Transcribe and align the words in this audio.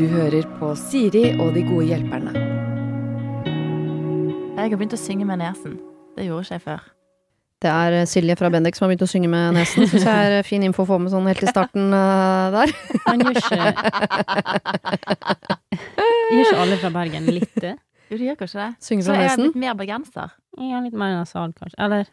Du 0.00 0.06
hører 0.08 0.46
på 0.56 0.70
Siri 0.80 1.26
og 1.36 1.50
de 1.52 1.60
gode 1.66 1.84
hjelperne. 1.90 2.30
Jeg 4.56 4.62
har 4.62 4.78
begynt 4.78 4.96
å 4.96 5.00
synge 5.00 5.26
med 5.28 5.42
nesen. 5.42 5.74
Det 6.16 6.24
gjorde 6.24 6.46
ikke 6.46 6.56
jeg 6.56 6.64
før. 6.64 6.86
Det 7.60 7.68
er 7.68 7.96
eh, 7.98 8.06
Silje 8.08 8.36
fra 8.40 8.48
Bendik 8.52 8.78
som 8.78 8.86
har 8.86 8.92
begynt 8.94 9.04
å 9.04 9.10
synge 9.10 9.28
med 9.28 9.58
nesen. 9.58 9.84
Syns 9.90 10.06
jeg 10.08 10.38
er 10.38 10.46
fin 10.48 10.64
info 10.64 10.86
å 10.86 10.88
få 10.88 10.96
med 11.04 11.12
sånn 11.12 11.28
helt 11.28 11.44
i 11.44 11.52
starten 11.52 11.92
uh, 11.92 12.48
der. 12.54 12.72
Han 13.10 13.26
gjør 13.26 13.36
ikke 13.42 13.60
Gjør 16.30 16.46
ikke 16.46 16.62
alle 16.64 16.80
fra 16.80 16.92
Bergen 16.94 17.28
litt 17.28 17.60
det? 17.60 17.74
Jo, 18.08 18.16
de 18.16 18.30
gjør 18.30 18.40
kanskje 18.40 18.62
det. 18.62 18.70
Synger 18.88 19.04
Så 19.04 19.12
nesen? 19.12 19.20
jeg 19.20 19.28
er 19.28 19.36
jeg 19.36 19.44
blitt 19.50 19.60
mer 19.66 19.76
bergenser. 19.82 20.32
Ja, 20.56 20.80
litt 20.86 20.96
mer 20.96 21.12
nasal, 21.20 21.52
kanskje. 21.52 21.76
Eller 21.76 22.08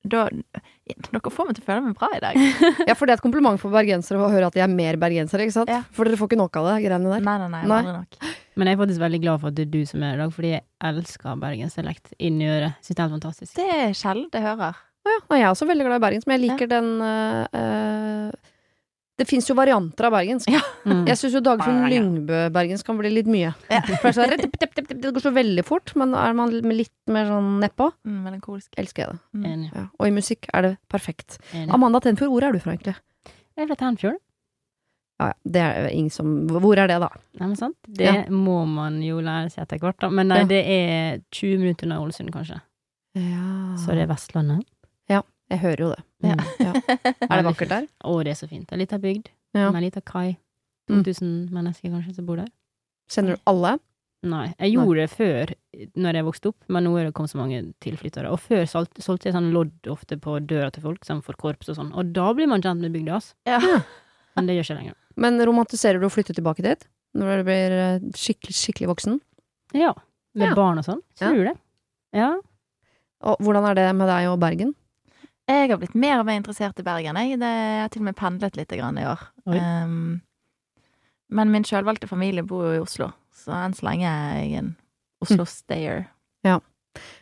Da, 0.00 0.22
dere 0.32 1.30
får 1.32 1.48
meg 1.50 1.56
til 1.58 1.64
å 1.64 1.66
føle 1.66 1.82
meg 1.84 1.96
bra 1.98 2.08
i 2.16 2.20
dag. 2.22 2.38
Ja, 2.88 2.94
for 2.96 3.04
det 3.04 3.12
er 3.12 3.18
et 3.18 3.24
kompliment 3.24 3.60
for 3.60 3.74
bergensere 3.74 4.20
å 4.20 4.30
høre 4.32 4.48
at 4.48 4.56
de 4.56 4.62
er 4.64 4.70
mer 4.72 4.96
bergensere, 5.00 5.44
ikke 5.44 5.58
sant? 5.58 5.72
Ja. 5.72 5.82
For 5.92 6.08
dere 6.08 6.16
får 6.20 6.30
ikke 6.30 6.40
nok 6.40 6.56
av 6.60 6.70
det 6.70 6.76
greiene 6.86 7.12
der. 7.12 7.24
Nei, 7.26 7.36
nei, 7.42 7.48
nei. 7.52 7.62
Nei. 7.68 7.80
Aldri 7.82 7.96
nok. 7.98 8.36
Men 8.60 8.70
jeg 8.70 8.76
er 8.76 8.80
faktisk 8.80 9.02
veldig 9.04 9.20
glad 9.22 9.42
for 9.42 9.52
at 9.52 9.58
det 9.58 9.66
er 9.66 9.72
du 9.74 9.82
som 9.88 10.04
er 10.06 10.16
i 10.16 10.20
dag, 10.22 10.32
fordi 10.36 10.54
jeg 10.54 10.64
elsker 10.90 11.42
bergensdialekt 11.44 12.14
inni 12.18 12.48
øret. 12.48 12.80
Syns 12.80 12.94
det 12.94 12.96
er 12.96 13.06
helt 13.06 13.18
fantastisk. 13.18 13.52
Det 13.60 13.68
er 13.76 13.92
sjelden 13.96 14.40
jeg 14.40 14.46
hører. 14.48 14.80
Å 15.00 15.12
ja. 15.12 15.20
Og 15.20 15.36
jeg 15.36 15.44
er 15.44 15.52
også 15.52 15.68
veldig 15.68 15.86
glad 15.86 16.00
i 16.00 16.04
bergens 16.04 16.26
men 16.28 16.36
jeg 16.36 16.42
liker 16.44 16.68
den 16.68 16.90
eh, 17.04 17.60
eh, 17.60 18.49
Det 19.20 19.26
fins 19.28 19.44
jo 19.50 19.54
varianter 19.58 20.06
av 20.08 20.14
bergensk. 20.14 20.48
Mm. 20.88 21.02
Jeg 21.10 21.18
syns 21.20 21.34
jo 21.36 21.40
Dagfinn 21.44 21.82
Lyngbø-bergensk 21.92 22.86
kan 22.88 22.96
bli 22.96 23.10
litt 23.12 23.26
mye. 23.28 23.50
Ja. 23.68 23.80
Det, 23.84 25.12
går 25.12 25.20
så 25.26 25.32
veldig 25.36 25.64
fort, 25.68 25.92
men 26.00 26.14
er 26.16 26.32
man 26.38 26.54
litt 26.64 26.94
mer 27.12 27.28
sånn 27.28 27.50
nedpå, 27.60 27.90
Mm, 28.08 28.22
melankolsk. 28.24 28.70
elsker 28.80 29.04
jeg 29.04 29.12
det. 29.12 29.20
Mm. 29.44 29.66
Ja. 29.76 29.84
Og 30.00 30.08
i 30.08 30.14
musikk 30.16 30.48
er 30.56 30.62
det 30.62 30.72
perfekt. 30.88 31.36
Enig. 31.52 31.68
Amanda 31.76 32.00
Tenfjord, 32.00 32.32
hvor 32.32 32.48
er 32.48 32.52
du 32.56 32.60
fra 32.64 32.72
egentlig? 32.72 32.96
Jeg 33.58 33.66
er 33.66 33.70
fra 33.74 33.76
Tenfjord. 33.82 34.16
Ja, 35.20 35.26
ja, 35.28 35.32
det 35.44 35.60
er 35.68 35.90
ingen 35.92 36.08
som 36.10 36.30
Hvor 36.48 36.78
er 36.80 36.88
det, 36.88 36.96
da? 37.02 37.10
Nei, 37.38 37.46
men 37.50 37.56
sant? 37.60 37.76
Det 37.86 38.06
Ja. 38.08 38.24
må 38.32 38.62
man 38.66 39.02
jo 39.04 39.20
lære 39.20 39.50
seg 39.52 39.66
etter 39.66 39.78
hvert, 39.84 39.98
da. 40.00 40.08
Men 40.08 40.28
nei, 40.28 40.38
Ja. 40.38 40.44
det 40.48 40.64
er 40.64 41.20
20 41.30 41.58
minutter 41.60 41.84
unna 41.86 42.00
Ålesund, 42.00 42.30
kanskje. 42.32 42.60
Ja 43.14 43.76
Så 43.76 43.92
det 43.92 44.08
er 44.08 44.14
Vestlandet. 44.14 44.64
Jeg 45.50 45.58
hører 45.64 45.82
jo 45.84 45.90
det. 45.90 46.02
Ja. 46.22 46.36
Mm. 46.36 46.48
Ja. 46.62 46.72
Er 47.30 47.36
det 47.40 47.44
vakkert 47.48 47.72
der? 47.72 47.86
Å, 48.06 48.16
det 48.24 48.32
er 48.34 48.38
så 48.38 48.48
fint. 48.50 48.68
Det 48.68 48.76
er 48.76 48.82
litt 48.84 48.92
av 48.94 49.02
bygd. 49.02 49.30
Ja. 49.56 49.68
Med 49.70 49.80
en 49.80 49.86
liten 49.88 50.04
kai. 50.06 50.36
Mm. 50.90 51.04
mennesker 51.54 51.90
kanskje 51.90 52.14
som 52.16 52.26
bor 52.26 52.40
der. 52.40 52.50
Kjenner 53.10 53.36
du 53.36 53.42
alle? 53.50 53.78
Nei, 54.30 54.50
jeg 54.60 54.74
gjorde 54.74 55.00
det 55.00 55.10
før, 55.14 55.50
når 55.96 56.16
jeg 56.18 56.24
vokste 56.26 56.50
opp, 56.50 56.58
men 56.68 56.84
nå 56.84 56.90
er 57.00 57.06
det 57.08 57.14
kommet 57.16 57.32
så 57.32 57.38
mange 57.40 57.60
tilflyttere. 57.80 58.28
Og 58.28 58.42
før 58.42 58.66
solgte, 58.68 59.00
solgte 59.00 59.30
jeg 59.30 59.36
sånn 59.36 59.48
lodd 59.54 59.88
ofte 59.88 60.18
på 60.20 60.34
døra 60.44 60.68
til 60.74 60.84
folk, 60.84 61.06
sånn 61.08 61.22
for 61.24 61.38
korps 61.40 61.70
og 61.72 61.78
sånn, 61.78 61.92
og 61.96 62.10
da 62.12 62.26
blir 62.36 62.50
man 62.50 62.60
kjent 62.60 62.84
med 62.84 62.92
bygda, 62.92 63.16
ass. 63.16 63.30
Ja. 63.48 63.62
Men 64.36 64.50
det 64.50 64.58
gjør 64.58 64.66
ikke 64.68 64.76
lenger. 64.82 64.98
Men 65.24 65.40
romantiserer 65.48 66.02
du 66.02 66.04
å 66.10 66.12
flytte 66.12 66.36
tilbake 66.36 66.66
dit? 66.66 66.84
Når 67.16 67.40
du 67.40 67.46
blir 67.48 67.76
eh, 67.78 68.04
skikkelig, 68.20 68.58
skikkelig 68.60 68.90
voksen? 68.92 69.16
Ja. 69.78 69.94
Med 70.36 70.50
Ja. 70.52 70.54
barn 70.58 70.82
og 70.82 70.86
sånn. 70.86 71.00
Ja. 71.16 71.30
Tror 71.30 71.40
du 71.40 71.48
det? 71.48 71.56
Ja. 72.20 72.30
Og 73.24 73.40
hvordan 73.40 73.70
er 73.70 73.78
det 73.80 73.88
med 73.96 74.08
deg 74.12 74.28
og 74.28 74.38
Bergen? 74.42 74.74
Jeg 75.50 75.70
har 75.72 75.80
blitt 75.82 75.96
mer 75.98 76.20
og 76.20 76.26
mer 76.28 76.38
interessert 76.38 76.78
i 76.78 76.86
Bergen. 76.86 77.18
Jeg, 77.18 77.40
det, 77.42 77.50
jeg 77.50 77.80
har 77.82 77.90
til 77.90 78.04
og 78.04 78.08
med 78.10 78.18
pendlet 78.18 78.58
litt 78.58 78.74
grann 78.78 79.00
i 79.00 79.06
år. 79.10 79.24
Um, 79.50 80.20
men 81.30 81.50
min 81.50 81.66
sjølvalgte 81.66 82.06
familie 82.10 82.46
bor 82.46 82.68
jo 82.68 82.76
i 82.78 82.82
Oslo, 82.82 83.10
så 83.34 83.54
enn 83.64 83.74
så 83.74 83.86
lenge 83.86 84.06
er 84.06 84.40
jeg 84.44 84.62
en 84.62 84.72
Oslo-stayer. 85.26 86.06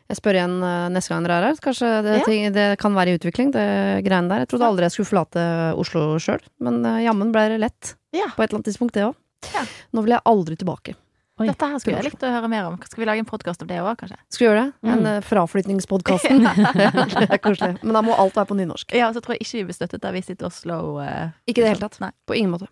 Jeg 0.08 0.16
spør 0.16 0.38
igjen 0.38 0.54
eh, 0.64 0.86
neste 0.94 1.12
gang 1.12 1.26
dere 1.26 1.38
er 1.42 1.46
her. 1.50 1.58
Kanskje 1.60 1.88
det, 2.06 2.14
Ja. 2.20 2.24
ting, 2.24 2.46
det 2.54 2.66
kan 2.80 2.94
være 2.96 3.12
i 3.12 3.18
utvikling, 3.18 3.50
det 3.52 3.64
greiene 4.06 4.30
der. 4.32 4.44
Jeg 4.44 4.48
trodde 4.48 4.68
aldri 4.70 4.86
jeg 4.86 4.94
skulle 4.94 5.10
forlate 5.10 5.42
Oslo 5.76 6.04
sjøl, 6.22 6.40
men 6.64 6.80
eh, 6.88 7.02
jammen 7.04 7.32
ble 7.34 7.44
det 7.52 7.58
lett. 7.60 7.90
Ja. 8.16 8.30
På 8.32 8.42
et 8.42 8.48
eller 8.48 8.62
annet 8.62 8.70
tidspunkt, 8.70 8.96
det 8.96 9.04
òg. 9.10 9.18
Ja. 9.52 9.66
Nå 9.92 10.04
vil 10.06 10.16
jeg 10.16 10.24
aldri 10.24 10.56
tilbake. 10.56 10.96
Oi. 11.38 11.46
Dette 11.46 11.66
her 11.70 11.78
skulle 11.78 12.00
jeg 12.00 12.08
likt 12.08 12.24
å 12.26 12.30
høre 12.34 12.48
mer 12.50 12.66
om. 12.66 12.76
Skal 12.82 13.02
vi 13.02 13.06
lage 13.06 13.22
en 13.22 13.28
podkast 13.28 13.62
om 13.62 13.68
det 13.70 13.78
òg, 13.78 13.92
kanskje? 14.00 14.16
Skal 14.34 14.42
vi 14.42 14.46
gjøre 14.48 14.62
det? 14.64 14.72
Mm. 14.82 14.90
En 14.94 15.06
uh, 15.06 15.18
fraflytningspodkasten. 15.22 16.48
det 16.80 17.28
er 17.28 17.40
koselig. 17.44 17.76
Men 17.84 17.94
da 17.94 18.02
må 18.02 18.16
alt 18.18 18.34
være 18.34 18.50
på 18.50 18.56
nynorsk. 18.58 18.96
Ja, 18.98 19.12
så 19.14 19.22
tror 19.22 19.36
jeg 19.36 19.46
ikke 19.46 19.60
vi 19.60 19.68
blir 19.68 19.78
støttet 19.78 20.08
av 20.08 20.18
Visit 20.18 20.42
Oslo. 20.48 20.80
Uh, 20.98 21.30
Ikke 21.46 21.62
i 21.62 21.66
det 21.66 21.70
hele 21.76 21.84
tatt. 21.84 22.00
Nei. 22.02 22.10
På 22.26 22.34
ingen 22.34 22.50
måte. 22.56 22.66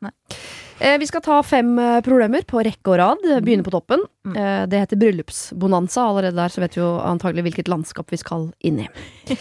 Eh, 0.80 0.98
vi 0.98 1.06
skal 1.06 1.22
ta 1.24 1.38
fem 1.46 1.76
uh, 1.78 2.00
problemer 2.04 2.42
på 2.48 2.60
rekke 2.66 2.92
og 2.92 2.98
rad. 3.00 3.22
Begynne 3.46 3.66
på 3.66 3.72
toppen. 3.74 4.02
Mm. 4.26 4.34
Eh, 4.34 4.62
det 4.72 4.82
heter 4.82 5.00
bryllupsbonanza. 5.00 6.08
Allerede 6.10 6.36
der 6.36 6.52
så 6.52 6.64
vet 6.64 6.74
vi 6.74 6.82
jo 6.82 6.90
antagelig 7.06 7.46
hvilket 7.46 7.70
landskap 7.70 8.10
vi 8.10 8.18
skal 8.20 8.50
inn 8.66 8.82
i. 8.82 8.90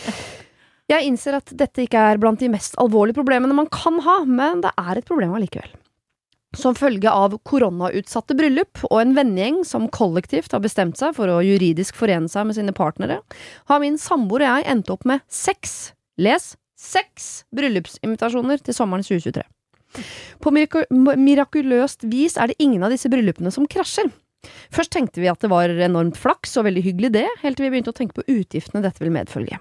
Jeg 0.93 1.09
innser 1.09 1.39
at 1.39 1.49
dette 1.57 1.81
ikke 1.81 1.97
er 2.11 2.21
blant 2.21 2.37
de 2.37 2.51
mest 2.53 2.77
alvorlige 2.77 3.17
problemene 3.17 3.57
man 3.57 3.69
kan 3.73 3.97
ha, 4.05 4.19
men 4.29 4.61
det 4.61 4.69
er 4.77 4.99
et 4.99 5.07
problem 5.07 5.33
allikevel. 5.33 5.71
Som 6.55 6.75
følge 6.77 7.11
av 7.11 7.35
koronautsatte 7.47 8.35
bryllup 8.37 8.83
og 8.89 8.99
en 9.01 9.15
vennegjeng 9.17 9.63
som 9.67 9.89
kollektivt 9.91 10.53
har 10.55 10.63
bestemt 10.63 10.99
seg 10.99 11.15
for 11.17 11.31
å 11.31 11.41
juridisk 11.43 11.97
forene 11.99 12.31
seg 12.31 12.47
med 12.47 12.57
sine 12.57 12.75
partnere, 12.75 13.19
har 13.69 13.81
min 13.83 13.99
samboer 14.01 14.45
og 14.45 14.53
jeg 14.53 14.69
endt 14.71 14.91
opp 14.93 15.03
med 15.09 15.25
seks, 15.31 15.93
les, 16.21 16.53
seks 16.79 17.45
bryllupsinvitasjoner 17.55 18.63
til 18.63 18.77
sommeren 18.77 19.03
2023. 19.05 19.43
På 20.43 20.51
mirak 20.51 20.91
mirakuløst 20.91 22.03
vis 22.11 22.35
er 22.39 22.51
det 22.51 22.59
ingen 22.59 22.83
av 22.83 22.91
disse 22.91 23.11
bryllupene 23.11 23.51
som 23.53 23.67
krasjer. 23.67 24.09
Først 24.73 24.93
tenkte 24.93 25.23
vi 25.23 25.29
at 25.31 25.41
det 25.41 25.49
var 25.51 25.71
enormt 25.71 26.17
flaks 26.19 26.57
og 26.59 26.67
veldig 26.67 26.83
hyggelig 26.85 27.13
det, 27.15 27.27
helt 27.41 27.57
til 27.57 27.67
vi 27.67 27.71
begynte 27.73 27.93
å 27.93 27.97
tenke 27.97 28.19
på 28.19 28.27
utgiftene 28.29 28.83
dette 28.83 29.01
vil 29.03 29.13
medfølge. 29.15 29.59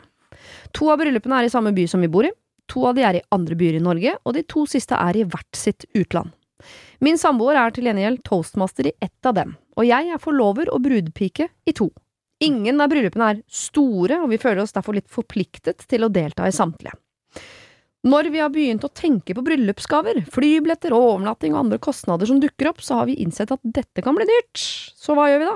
To 0.76 0.90
av 0.92 1.00
bryllupene 1.00 1.40
er 1.40 1.48
i 1.48 1.52
samme 1.52 1.72
by 1.76 1.86
som 1.90 2.02
vi 2.04 2.10
bor 2.12 2.26
i, 2.28 2.32
to 2.70 2.84
av 2.88 2.96
de 2.96 3.04
er 3.06 3.18
i 3.18 3.26
andre 3.34 3.56
byer 3.58 3.78
i 3.78 3.84
Norge, 3.84 4.16
og 4.24 4.36
de 4.36 4.44
to 4.48 4.66
siste 4.68 4.98
er 4.98 5.16
i 5.16 5.26
hvert 5.28 5.56
sitt 5.56 5.86
utland. 5.96 6.34
Min 7.04 7.18
samboer 7.20 7.58
er 7.58 7.74
til 7.74 7.88
gjengjeld 7.88 8.22
toastmaster 8.26 8.88
i 8.90 8.94
ett 9.02 9.26
av 9.26 9.36
dem, 9.36 9.56
og 9.76 9.86
jeg 9.88 10.10
er 10.14 10.22
forlover 10.22 10.70
og 10.72 10.84
brudepike 10.86 11.48
i 11.66 11.74
to. 11.76 11.90
Ingen 12.44 12.80
av 12.82 12.90
bryllupene 12.92 13.30
er 13.32 13.42
store, 13.48 14.20
og 14.22 14.30
vi 14.32 14.40
føler 14.42 14.64
oss 14.64 14.74
derfor 14.74 14.96
litt 14.96 15.10
forpliktet 15.12 15.86
til 15.90 16.04
å 16.04 16.12
delta 16.12 16.48
i 16.48 16.54
samtlige. 16.54 16.96
Når 18.04 18.28
vi 18.28 18.40
har 18.42 18.50
begynt 18.52 18.84
å 18.84 18.92
tenke 18.92 19.32
på 19.32 19.42
bryllupsgaver, 19.46 20.26
flybilletter 20.32 20.92
og 20.92 21.06
overnatting 21.06 21.54
og 21.54 21.62
andre 21.62 21.78
kostnader 21.80 22.28
som 22.28 22.40
dukker 22.42 22.68
opp, 22.68 22.82
så 22.84 22.98
har 22.98 23.08
vi 23.08 23.16
innsett 23.24 23.54
at 23.54 23.62
dette 23.64 24.04
kan 24.04 24.16
bli 24.18 24.26
dyrt. 24.28 24.60
Så 24.60 25.16
hva 25.16 25.30
gjør 25.30 25.40
vi 25.40 25.48
da? 25.48 25.54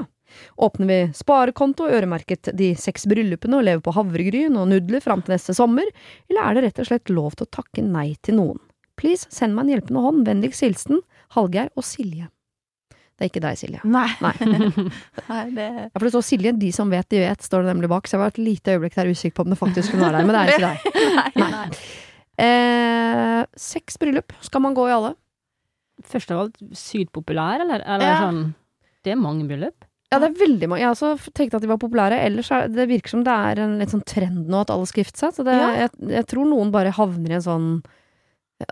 Åpner 0.64 0.88
vi 0.88 0.98
sparekonto 1.16 1.90
øremerket 1.92 2.50
de 2.56 2.70
seks 2.76 3.04
bryllupene 3.10 3.60
og 3.60 3.66
lever 3.68 3.84
på 3.84 3.92
havregryn 3.96 4.56
og 4.60 4.70
nudler 4.72 5.04
fram 5.04 5.24
til 5.24 5.36
neste 5.36 5.56
sommer, 5.56 5.88
eller 6.30 6.44
er 6.44 6.56
det 6.56 6.64
rett 6.64 6.82
og 6.84 6.88
slett 6.88 7.12
lov 7.12 7.36
til 7.36 7.48
å 7.48 7.54
takke 7.58 7.84
nei 7.84 8.10
til 8.24 8.40
noen? 8.40 8.60
Please, 8.98 9.28
send 9.30 9.54
meg 9.56 9.66
en 9.68 9.72
hjelpende 9.76 10.02
hånd. 10.02 10.24
Vennligst 10.26 10.64
hilsen 10.66 11.00
Hallgeir 11.36 11.70
og 11.78 11.84
Silje. 11.86 12.26
Det 13.18 13.26
er 13.26 13.30
ikke 13.32 13.42
deg, 13.42 13.56
Silje. 13.58 13.80
Nei. 13.86 14.08
Nei. 14.22 14.32
Nei, 15.30 15.44
det 15.56 15.64
Ja, 15.68 15.94
for 15.96 16.06
det 16.06 16.12
står 16.14 16.26
Silje, 16.26 16.52
de 16.58 16.68
som 16.74 16.90
vet, 16.92 17.08
de 17.10 17.18
vet, 17.24 17.42
står 17.42 17.64
det 17.64 17.72
nemlig 17.72 17.88
bak. 17.90 18.06
Så 18.06 18.14
jeg 18.14 18.22
var 18.22 18.30
et 18.34 18.38
lite 18.42 18.74
øyeblikk 18.76 18.94
der 18.98 19.10
usikker 19.10 19.34
på 19.40 19.46
om 19.46 19.50
det 19.54 19.58
faktisk 19.58 19.94
kunne 19.94 20.06
være 20.06 20.20
deg, 20.20 20.28
men 20.28 20.36
det 20.36 20.42
er 20.42 20.52
ikke 20.52 20.68
deg. 20.68 20.78
Nei, 21.42 21.48
nei. 21.54 21.64
Eh, 22.38 23.42
seks 23.58 23.98
bryllup. 23.98 24.32
Skal 24.46 24.62
man 24.62 24.76
gå 24.78 24.84
i 24.86 24.94
alle? 24.94 25.14
Først 26.06 26.30
av 26.30 26.44
alt 26.44 26.60
sykt 26.78 27.10
populær, 27.16 27.64
eller? 27.64 27.82
Eller 27.82 28.06
Ja. 28.12 28.18
sånn 28.22 28.42
Det 29.02 29.12
er 29.14 29.18
mange 29.18 29.46
bryllup. 29.50 29.84
Ja, 30.12 30.18
det 30.22 30.30
er 30.30 30.38
veldig 30.46 30.68
mange. 30.70 30.80
Jeg 30.84 30.94
også 30.94 31.32
tenkte 31.36 31.58
at 31.58 31.62
de 31.66 31.68
var 31.68 31.78
populære. 31.82 32.16
Ellers 32.24 32.50
er 32.54 32.68
det 32.72 32.86
virker 32.88 33.10
som 33.12 33.24
det 33.26 33.34
er 33.34 33.58
en 33.64 33.78
litt 33.80 33.90
sånn 33.92 34.04
trend 34.08 34.46
nå 34.48 34.60
at 34.62 34.70
alle 34.72 34.86
skal 34.88 35.02
gifte 35.04 35.18
seg. 35.20 35.34
Så 35.36 35.44
det, 35.44 35.52
Ja. 35.58 35.72
jeg, 35.82 35.90
jeg 36.14 36.26
tror 36.30 36.46
noen 36.48 36.70
bare 36.72 36.94
havner 36.96 37.30
i 37.34 37.34
en 37.34 37.44
sånn 37.44 37.66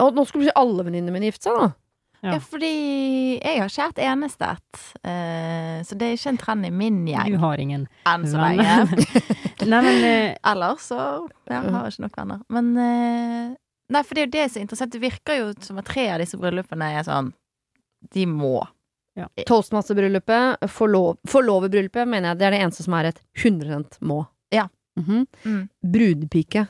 Og 0.02 0.16
nå 0.16 0.24
skulle 0.26 0.42
plutselig 0.44 0.56
alle 0.58 0.86
venninnene 0.86 1.14
mine 1.14 1.28
gifte 1.30 1.48
seg, 1.48 1.58
da. 1.60 1.69
Ja. 2.24 2.32
Ja, 2.32 2.38
fordi 2.42 2.70
jeg 3.36 3.60
har 3.60 3.69
ikke 3.70 3.84
hatt 3.91 3.98
eneste 4.02 4.48
et. 4.56 4.78
eh, 5.06 5.76
så 5.86 5.98
det 6.00 6.06
er 6.08 6.16
ikke 6.16 6.32
en 6.32 6.41
trend 6.41 6.66
i 6.66 6.70
min 6.74 7.02
gjeng. 7.06 7.36
Du 7.36 7.42
har 7.42 7.60
ingen 7.62 7.84
enn 8.08 8.24
så 8.26 8.41
lenge. 8.41 8.64
Nei, 9.66 9.82
men 9.84 10.00
uh... 10.00 10.50
Ellers 10.52 10.88
så 10.91 10.98
ja, 11.47 11.60
har 11.60 11.84
jeg 11.86 11.94
ikke 11.94 12.06
nok 12.06 12.16
venner. 12.22 12.41
Men 12.56 12.72
uh, 12.80 13.52
Nei, 13.92 14.02
for 14.02 14.16
det 14.19 14.24
er 14.24 14.26
jo 14.26 14.32
det 14.34 14.47
som 14.50 14.59
er 14.59 14.65
interessant. 14.66 14.94
Det 14.97 15.03
virker 15.04 15.38
jo 15.38 15.50
som 15.62 15.78
at 15.78 15.86
tre 15.92 16.09
av 16.16 16.18
disse 16.24 16.41
bryllupene 16.41 16.88
er 16.98 17.06
sånn 17.06 17.30
De 18.16 18.24
må. 18.27 18.56
Toastmasterbryllupet, 19.48 20.66
forlov, 20.72 21.16
forloverbryllupet, 21.30 22.09
mener 22.09 22.33
jeg 22.33 22.41
det 22.41 22.48
er 22.48 22.56
det 22.56 22.62
eneste 22.65 22.84
som 22.84 22.97
er 22.98 23.12
et 23.12 23.21
100 23.38 24.00
må. 24.09 24.24
Ja. 24.53 24.66
Mhm. 24.98 25.27
Mm. 25.44 25.62
Brudepike. 25.94 26.66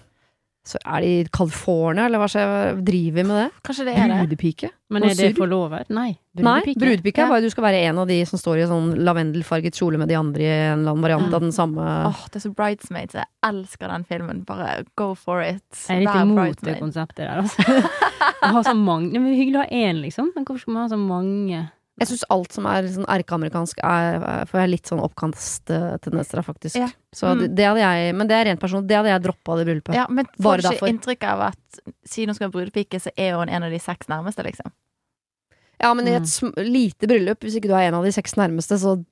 Så 0.67 0.81
er 0.83 1.05
de 1.05 1.11
i 1.21 1.27
California, 1.31 2.09
eller 2.09 2.19
hva 2.19 2.27
skjer, 2.27 2.81
driver 2.83 3.15
vi 3.21 3.25
med 3.29 3.37
det? 3.39 3.51
Kanskje 3.69 3.85
det 3.87 3.93
er 3.95 4.09
det. 4.11 4.17
Brudepike? 4.25 4.71
Men 4.91 5.05
er 5.07 5.15
det 5.19 5.29
forlovet? 5.39 5.89
Nei. 5.95 6.09
Nei. 6.37 6.43
Nei, 6.43 6.55
Brudepike. 6.61 6.81
brudepike 6.83 7.19
Ja. 7.23 7.25
er 7.27 7.31
bare 7.31 7.45
du 7.47 7.51
skal 7.51 7.65
være 7.69 7.83
en 7.89 7.99
av 8.03 8.09
de 8.11 8.17
som 8.27 8.39
står 8.39 8.59
i 8.65 8.67
sånn 8.71 8.89
lavendelfarget 9.07 9.79
kjole 9.79 9.99
med 10.03 10.09
de 10.11 10.17
andre 10.19 10.43
i 10.43 10.51
en 10.51 10.81
eller 10.83 10.93
annen 10.93 11.07
variant 11.07 11.35
av 11.39 11.41
den 11.47 11.55
samme 11.55 11.87
Åh, 12.11 12.25
det 12.31 12.41
er 12.41 12.45
så 12.49 12.53
Bridesmaids. 12.55 13.15
Jeg 13.15 13.31
elsker 13.47 13.89
den 13.95 14.05
filmen. 14.11 14.45
Bare 14.47 14.85
go 14.99 15.15
for 15.15 15.41
it. 15.43 15.63
Jeg 15.89 15.97
er 15.97 16.05
litt 16.05 16.15
Vær 16.15 16.27
imot 16.27 16.61
det 16.67 16.77
konseptet 16.83 17.23
der, 17.25 17.43
altså. 17.45 17.63
Å 18.47 18.53
ha 18.59 18.63
så 18.67 18.75
mange 18.75 19.13
Det 19.15 19.23
er 19.23 19.39
hyggelig 19.39 19.63
å 19.63 19.65
ha 19.65 19.71
én, 19.71 20.03
liksom, 20.03 20.33
men 20.35 20.45
hvorfor 20.45 20.67
skal 20.67 20.75
man 20.75 20.83
ha 20.83 20.91
så 20.93 20.99
mange 21.01 21.63
Jeg 21.99 22.09
syns 22.11 22.25
alt 22.29 22.53
som 22.53 22.67
er 22.67 22.83
sånn 22.93 23.07
erkeamerikansk, 23.09 23.79
er, 23.83 24.45
får 24.51 24.61
jeg 24.61 24.69
litt 24.71 24.85
sånn 24.91 25.01
oppkasttendenser 25.01 26.39
av, 26.43 26.45
faktisk. 26.45 26.77
Ja. 26.77 26.89
Så 27.15 27.31
det, 27.39 27.49
Mm. 27.51 27.55
det 27.57 27.65
hadde 27.65 27.81
jeg 27.81 28.15
Men 28.15 28.27
det 28.29 28.35
er 28.37 28.45
rent 28.51 28.61
personlig. 28.61 28.87
det 28.89 28.97
hadde 28.97 29.09
jeg 29.15 29.23
droppa 29.23 29.57
det 29.57 29.67
bryllupet. 29.67 29.95
Ja, 29.95 30.07
men 30.11 30.27
får 30.39 30.61
du 30.61 30.69
ikke 30.69 30.91
inntrykk 30.93 31.23
av 31.25 31.41
at 31.41 31.81
siden 32.05 32.29
hun 32.29 32.35
skal 32.35 32.51
ha 32.51 32.53
brudepike, 32.53 33.01
så 33.01 33.09
er 33.17 33.33
hun 33.39 33.49
en 33.49 33.63
av 33.63 33.71
de 33.71 33.79
seks 33.79 34.07
nærmeste, 34.09 34.45
liksom? 34.45 34.71
Ja, 35.81 35.95
men 35.95 36.07
i 36.09 36.11
et 36.17 36.23
Mm. 36.23 36.27
sm 36.27 36.53
lite 36.57 37.07
bryllup, 37.09 37.41
hvis 37.41 37.57
ikke 37.57 37.69
du 37.69 37.75
er 37.75 37.89
en 37.89 37.95
av 37.95 38.05
de 38.05 38.11
seks 38.13 38.35
nærmeste, 38.37 38.77
så 38.79 39.03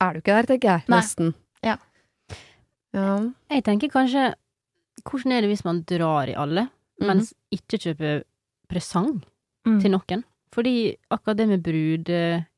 er 0.00 0.12
du 0.12 0.20
ikke 0.20 0.34
der, 0.34 0.42
tenker 0.42 0.68
jeg. 0.78 0.84
Nei. 0.88 0.98
Nesten. 1.00 1.34
Ja. 1.62 1.76
Ja. 2.92 3.30
Jeg 3.50 3.64
tenker 3.64 3.88
kanskje 3.90 4.34
Hvordan 5.04 5.32
er 5.32 5.40
det 5.40 5.50
hvis 5.50 5.64
man 5.64 5.82
drar 5.82 6.28
i 6.28 6.34
alle, 6.34 6.68
Mens 7.00 7.32
Mhm. 7.32 7.58
ikke 7.58 7.78
kjøper 7.80 8.22
presang 8.68 9.22
Mm. 9.66 9.80
til 9.80 9.90
noen? 9.90 10.24
Fordi 10.52 10.96
akkurat 11.10 11.36
det 11.38 11.48
med 11.48 11.62
brud... 11.64 12.08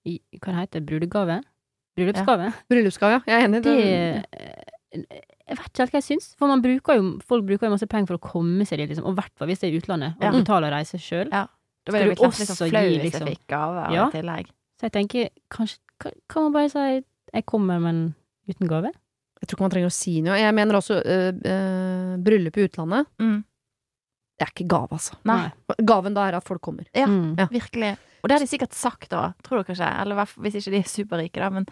i- 0.05 0.21
Hva 0.41 0.51
det 0.53 0.61
heter 0.63 0.81
Brudegave? 0.85 1.43
Bryllupsgave? 1.97 2.53
Bryllupsgave, 2.69 3.13
ja. 3.13 3.21
Jeg 3.31 3.43
er 3.43 3.47
enig. 3.49 3.63
Det 3.63 3.75
Jeg 4.95 5.59
vet 5.59 5.69
ikke 5.69 5.83
helt 5.85 5.93
hva 5.95 6.01
jeg 6.01 6.07
syns. 6.09 6.27
For 6.39 6.49
man 6.51 6.63
bruker 6.65 6.97
jo, 6.99 7.05
folk 7.27 7.45
bruker 7.47 7.67
jo 7.69 7.75
masse 7.75 7.87
penger 7.91 8.07
for 8.11 8.19
å 8.19 8.23
komme 8.33 8.65
seg 8.67 8.79
dit, 8.81 8.89
liksom. 8.91 9.07
Og 9.07 9.15
i 9.15 9.21
hvert 9.21 9.33
fall 9.39 9.51
hvis 9.51 9.61
det 9.63 9.69
er 9.69 9.75
i 9.77 9.81
utlandet, 9.83 10.17
og 10.19 10.25
Ja. 10.27 10.33
betaler 10.33 10.73
reise 10.75 10.99
sjøl. 10.99 11.29
Ja. 11.31 11.47
Da 11.85 11.93
blir 11.93 12.15
du 12.15 12.23
også 12.25 12.47
sånn 12.49 12.67
gi, 12.67 12.73
flau 12.73 12.83
hvis 12.89 12.97
jeg 13.03 13.11
liksom? 13.13 13.29
fikk 13.29 13.47
gaver 13.53 13.93
Ja. 13.93 14.09
i 14.09 14.11
tillegg. 14.17 14.47
Så 14.81 14.87
jeg 14.89 14.93
tenker, 14.93 15.29
kanskje 15.51 15.79
kan, 16.01 16.13
kan 16.29 16.43
man 16.45 16.53
bare 16.53 16.69
si 16.71 16.79
'jeg 17.35 17.47
kommer, 17.47 17.79
men 17.81 18.15
uten 18.49 18.67
gave'? 18.69 18.91
Jeg 19.43 19.49
tror 19.49 19.57
ikke 19.57 19.61
man 19.61 19.71
trenger 19.71 19.87
å 19.87 19.93
si 19.93 20.21
noe. 20.23 20.39
Jeg 20.39 20.55
mener 20.55 20.75
også 20.75 21.03
øh, 21.05 21.33
øh, 21.45 22.17
bryllup 22.25 22.57
i 22.57 22.65
utlandet. 22.69 23.07
Mm. 23.21 23.45
Det 24.39 24.47
er 24.49 24.51
ikke 24.51 24.69
gave, 24.69 24.89
altså. 24.97 25.15
Nei, 25.29 25.53
Gaven 25.87 26.15
da 26.17 26.25
er 26.29 26.37
at 26.41 26.47
folk 26.47 26.63
kommer. 26.65 26.87
Ja. 26.95 27.07
Mm. 27.07 27.37
Ja. 27.39 27.47
virkelig. 27.53 27.93
Og 28.23 28.29
det 28.29 28.35
har 28.39 28.43
de 28.43 28.49
sikkert 28.51 28.75
sagt 28.75 29.11
da, 29.13 29.33
tror 29.45 29.63
dere 29.63 29.77
ikke? 29.77 29.91
Eller 30.03 30.27
hvis 30.43 30.57
ikke 30.59 30.73
de 30.73 30.81
er 30.81 30.89
superrike, 30.91 31.41
da, 31.43 31.51
men 31.55 31.67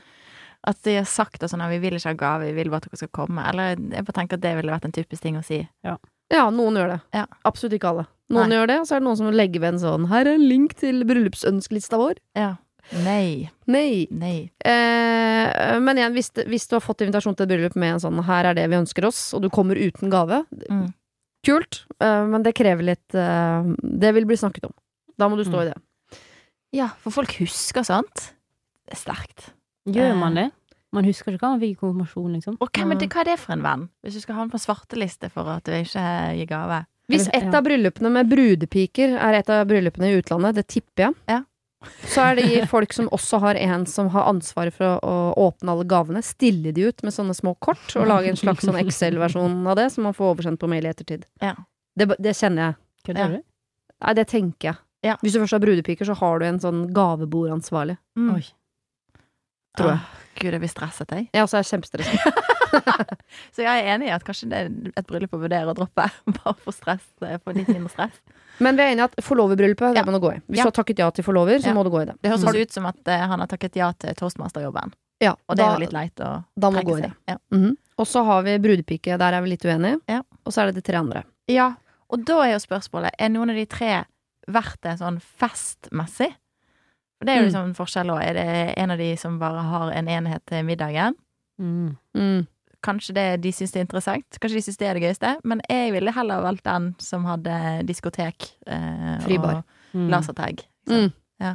at 0.69 0.79
de 0.87 0.95
har 1.01 1.09
sagt 1.11 1.43
sånn 1.43 1.63
at 1.65 1.73
vi 1.73 1.81
vil 1.83 1.97
ikke 1.99 2.13
ha 2.13 2.19
gave, 2.21 2.47
vi 2.53 2.53
vil 2.61 2.71
bare 2.71 2.85
at 2.85 2.91
dere 2.91 3.01
skal 3.01 3.11
komme. 3.17 3.43
Eller 3.51 3.73
jeg 3.75 4.05
bare 4.07 4.19
tenker 4.21 4.39
at 4.39 4.45
det 4.45 4.53
ville 4.59 4.71
vært 4.75 4.85
en 4.87 4.95
typisk 4.95 5.25
ting 5.25 5.41
å 5.41 5.43
si. 5.47 5.59
Ja, 6.33 6.45
noen 6.55 6.79
gjør 6.79 6.93
det. 6.95 7.01
Ja. 7.17 7.25
Absolutt 7.49 7.75
ikke 7.77 7.91
alle. 7.91 8.07
Noen 8.33 8.49
Nei. 8.49 8.57
gjør 8.57 8.69
det, 8.71 8.77
og 8.81 8.87
så 8.87 8.95
er 8.95 9.03
det 9.03 9.07
noen 9.09 9.19
som 9.19 9.33
legger 9.35 9.61
ved 9.61 9.75
en 9.75 9.81
sånn 9.83 10.07
Her 10.09 10.23
er 10.25 10.37
en 10.39 10.47
link 10.49 10.77
til 10.81 11.03
bryllupsønskelista 11.09 11.99
vår. 12.01 12.21
Ja. 12.39 12.55
Nei. 13.05 13.51
Nei. 13.71 14.07
Nei. 14.11 14.37
Eh, 14.65 15.79
men 15.83 15.99
igjen, 16.01 16.15
hvis, 16.17 16.33
hvis 16.49 16.67
du 16.71 16.77
har 16.79 16.85
fått 16.85 17.05
invitasjon 17.05 17.37
til 17.37 17.47
et 17.47 17.53
bryllup 17.53 17.77
med 17.79 17.97
en 17.97 18.03
sånn 18.03 18.23
'her 18.25 18.51
er 18.51 18.55
det 18.55 18.69
vi 18.71 18.79
ønsker 18.81 19.07
oss', 19.09 19.35
og 19.35 19.43
du 19.43 19.49
kommer 19.51 19.77
uten 19.77 20.11
gave, 20.11 20.45
Mm. 20.71 20.93
Kult, 21.45 21.85
eh, 22.01 22.25
men 22.27 22.43
det 22.43 22.55
krever 22.55 22.83
litt 22.93 23.15
eh, 23.15 23.63
Det 23.83 24.13
vil 24.15 24.25
bli 24.29 24.37
snakket 24.37 24.65
om. 24.71 24.75
Da 25.19 25.29
må 25.29 25.37
du 25.37 25.45
stå 25.45 25.59
Mm. 25.59 25.63
i 25.63 25.71
det. 25.71 26.19
Ja, 26.73 26.89
for 26.99 27.11
folk 27.13 27.33
husker 27.39 27.85
sant. 27.85 28.33
Det 28.89 28.95
er 28.97 29.01
sterkt. 29.03 29.51
Gjør 29.87 30.11
Eh. 30.13 30.17
man 30.17 30.35
det? 30.35 30.51
Man 30.93 31.05
husker 31.05 31.33
ikke 31.33 31.41
hva 31.47 31.51
man 31.57 31.61
fikk 31.61 31.77
i 31.77 31.81
konfirmasjon, 31.81 32.33
liksom. 32.37 32.57
Okay, 32.61 32.83
er 32.85 32.95
det, 32.99 33.09
hva 33.11 33.21
er 33.21 33.25
det 33.25 33.39
for 33.41 33.53
en 33.55 33.63
venn? 33.63 33.89
Hvis 34.05 34.15
du 34.15 34.21
skal 34.21 34.35
ha 34.37 34.43
den 34.43 34.51
på 34.51 34.61
svarteliste 34.61 35.31
for 35.33 35.49
at 35.49 35.65
du 35.65 35.73
ikke 35.73 36.37
gir 36.37 36.47
gave. 36.47 36.87
Hvis 37.09 37.29
et 37.33 37.55
av 37.55 37.65
bryllupene 37.65 38.11
med 38.13 38.29
brudepiker 38.29 39.17
er 39.19 39.35
et 39.39 39.49
av 39.51 39.67
bryllupene 39.67 40.11
i 40.13 40.21
utlandet, 40.21 40.55
det 40.55 40.67
tipper 40.69 41.07
jeg, 41.09 41.15
Ja. 41.29 41.41
Så 42.09 42.25
er 42.31 42.37
det 42.39 42.69
folk 42.71 42.93
som 42.97 43.09
også 43.15 43.39
har 43.43 43.59
en 43.61 43.87
som 43.91 44.09
har 44.15 44.29
ansvaret 44.31 44.75
for 44.77 44.87
å, 44.87 44.99
å 45.03 45.49
åpne 45.49 45.73
alle 45.75 45.87
gavene, 45.89 46.23
stille 46.27 46.73
de 46.77 46.89
ut 46.91 47.03
med 47.07 47.15
sånne 47.15 47.35
små 47.35 47.55
kort, 47.63 47.85
og 47.99 48.07
lage 48.11 48.31
en 48.33 48.39
slags 48.39 48.65
sånn 48.67 48.79
Excel-versjon 48.83 49.61
av 49.67 49.77
det, 49.81 49.89
som 49.95 50.05
man 50.09 50.15
får 50.17 50.33
oversendt 50.35 50.61
på 50.63 50.71
mail 50.71 50.87
i 50.87 50.93
ettertid. 50.93 51.27
Ja. 51.43 51.55
Det, 51.99 52.09
det 52.23 52.37
kjenner 52.39 52.71
jeg. 52.71 52.79
Kødder 53.09 53.21
Ja. 53.23 53.29
du? 53.37 53.43
Nei, 54.03 54.15
det 54.19 54.27
tenker 54.31 54.69
jeg. 54.73 54.81
Ja. 55.03 55.17
Hvis 55.23 55.35
du 55.35 55.41
først 55.43 55.57
har 55.57 55.63
brudepiker, 55.63 56.07
så 56.07 56.15
har 56.19 56.39
du 56.39 56.47
en 56.47 56.61
sånn 56.63 56.85
gavebordansvarlig. 56.95 57.97
Mm. 58.19 58.35
Oi. 58.37 58.45
tror 59.79 59.89
jeg. 59.95 59.99
Ah, 60.03 60.19
Gud, 60.39 60.53
jeg 60.53 60.61
blir 60.63 60.71
stresset, 60.73 61.11
jeg. 61.17 61.29
Jeg 61.35 61.49
så 61.51 61.59
er 61.61 61.69
kjempestressa. 61.69 62.33
Så 63.53 63.61
jeg 63.67 63.69
er 63.83 63.91
enig 63.95 64.07
i 64.09 64.13
at 64.15 64.23
kanskje 64.25 64.47
det 64.49 64.59
er 64.63 64.69
et 64.97 65.07
bryllup 65.09 65.35
å 65.37 65.41
vurdere 65.43 65.69
å 65.69 65.75
droppe. 65.77 66.07
Bare 66.39 66.55
for 66.63 66.73
stress, 66.73 67.05
eh, 67.21 67.37
for 67.45 67.53
litt 67.57 67.69
mindre 67.69 67.91
stress. 67.93 68.17
Men 68.63 68.77
vi 68.79 68.83
er 68.85 68.93
enige 68.95 69.05
at 69.11 69.17
forloverbryllupet, 69.25 69.95
Ja. 69.97 70.03
det 70.03 70.07
må 70.07 70.13
du 70.15 70.21
gå 70.23 70.33
i. 70.37 70.41
Hvis 70.49 70.57
Ja. 70.59 70.65
du 70.65 70.69
har 70.71 70.77
takket 70.85 70.99
ja 70.99 71.11
til 71.11 71.25
forlover, 71.25 71.59
så 71.61 71.67
Ja. 71.67 71.75
må 71.75 71.85
du 71.85 71.91
gå 71.91 72.03
i 72.03 72.05
det. 72.07 72.15
Det 72.23 72.31
høres 72.31 72.55
ut 72.63 72.73
som 72.73 72.87
at 72.87 72.97
uh, 73.09 73.13
han 73.27 73.41
har 73.41 73.47
takket 73.49 73.75
ja 73.77 73.93
til 73.93 74.15
toastmasterjobben. 74.15 74.93
Ja, 75.21 75.35
Og 75.49 75.57
det 75.57 75.65
er 75.65 75.73
jo 75.75 75.79
litt 75.81 75.93
leit 75.93 76.15
å 76.21 76.45
Da 76.59 76.71
må 76.71 76.79
trekke 76.81 76.87
gå 76.87 76.99
i 76.99 77.01
seg. 77.03 77.11
det. 77.11 77.17
Ja. 77.29 77.37
-hmm. 77.53 77.77
Og 77.99 78.07
så 78.07 78.25
har 78.25 78.43
vi 78.43 78.59
brudepike, 78.59 79.19
der 79.19 79.33
er 79.35 79.41
vi 79.43 79.49
litt 79.51 79.65
uenige. 79.65 80.01
Ja. 80.09 80.23
Og 80.47 80.53
så 80.53 80.63
er 80.63 80.67
det 80.73 80.75
de 80.75 80.81
tre 80.93 80.99
andre. 80.99 81.25
ja. 81.49 81.75
Og 82.11 82.25
da 82.27 82.43
er 82.43 82.53
jo 82.53 82.59
spørsmålet 82.59 83.11
Er 83.19 83.29
noen 83.31 83.49
av 83.51 83.57
de 83.57 83.65
tre 83.65 84.05
verdt 84.49 84.81
det 84.83 84.99
sånn 84.99 85.19
festmessig? 85.21 86.35
For 87.19 87.25
det 87.25 87.29
er 87.29 87.37
jo 87.37 87.43
Mm. 87.43 87.49
liksom 87.53 87.65
en 87.65 87.75
forskjell 87.75 88.11
òg. 88.11 88.23
Er 88.23 88.33
det 88.35 88.75
en 88.77 88.91
av 88.91 88.99
de 88.99 89.17
som 89.17 89.39
bare 89.39 89.63
har 89.63 89.91
en 89.93 90.07
enhet 90.09 90.41
til 90.47 90.63
middagen? 90.65 91.15
Mm. 91.61 92.47
Kanskje 92.83 93.15
det 93.15 93.27
de 93.45 93.53
syns 93.55 93.73
det 93.75 93.81
er 93.81 93.87
interessant. 93.87 94.39
Kanskje 94.43 94.59
de 94.59 94.65
syns 94.67 94.79
det 94.81 94.89
er 94.91 94.99
det 94.99 95.03
gøyeste. 95.05 95.37
Men 95.45 95.61
jeg 95.71 95.93
ville 95.95 96.13
heller 96.17 96.43
valgt 96.43 96.65
den 96.67 96.95
som 97.03 97.25
hadde 97.29 97.55
diskotek 97.87 98.51
eh, 98.67 99.19
Fribar. 99.27 99.63
og 99.63 99.79
Mm. 99.93 100.07
lasertag. 100.09 100.63
Mm. 100.89 101.11
Ja. 101.45 101.51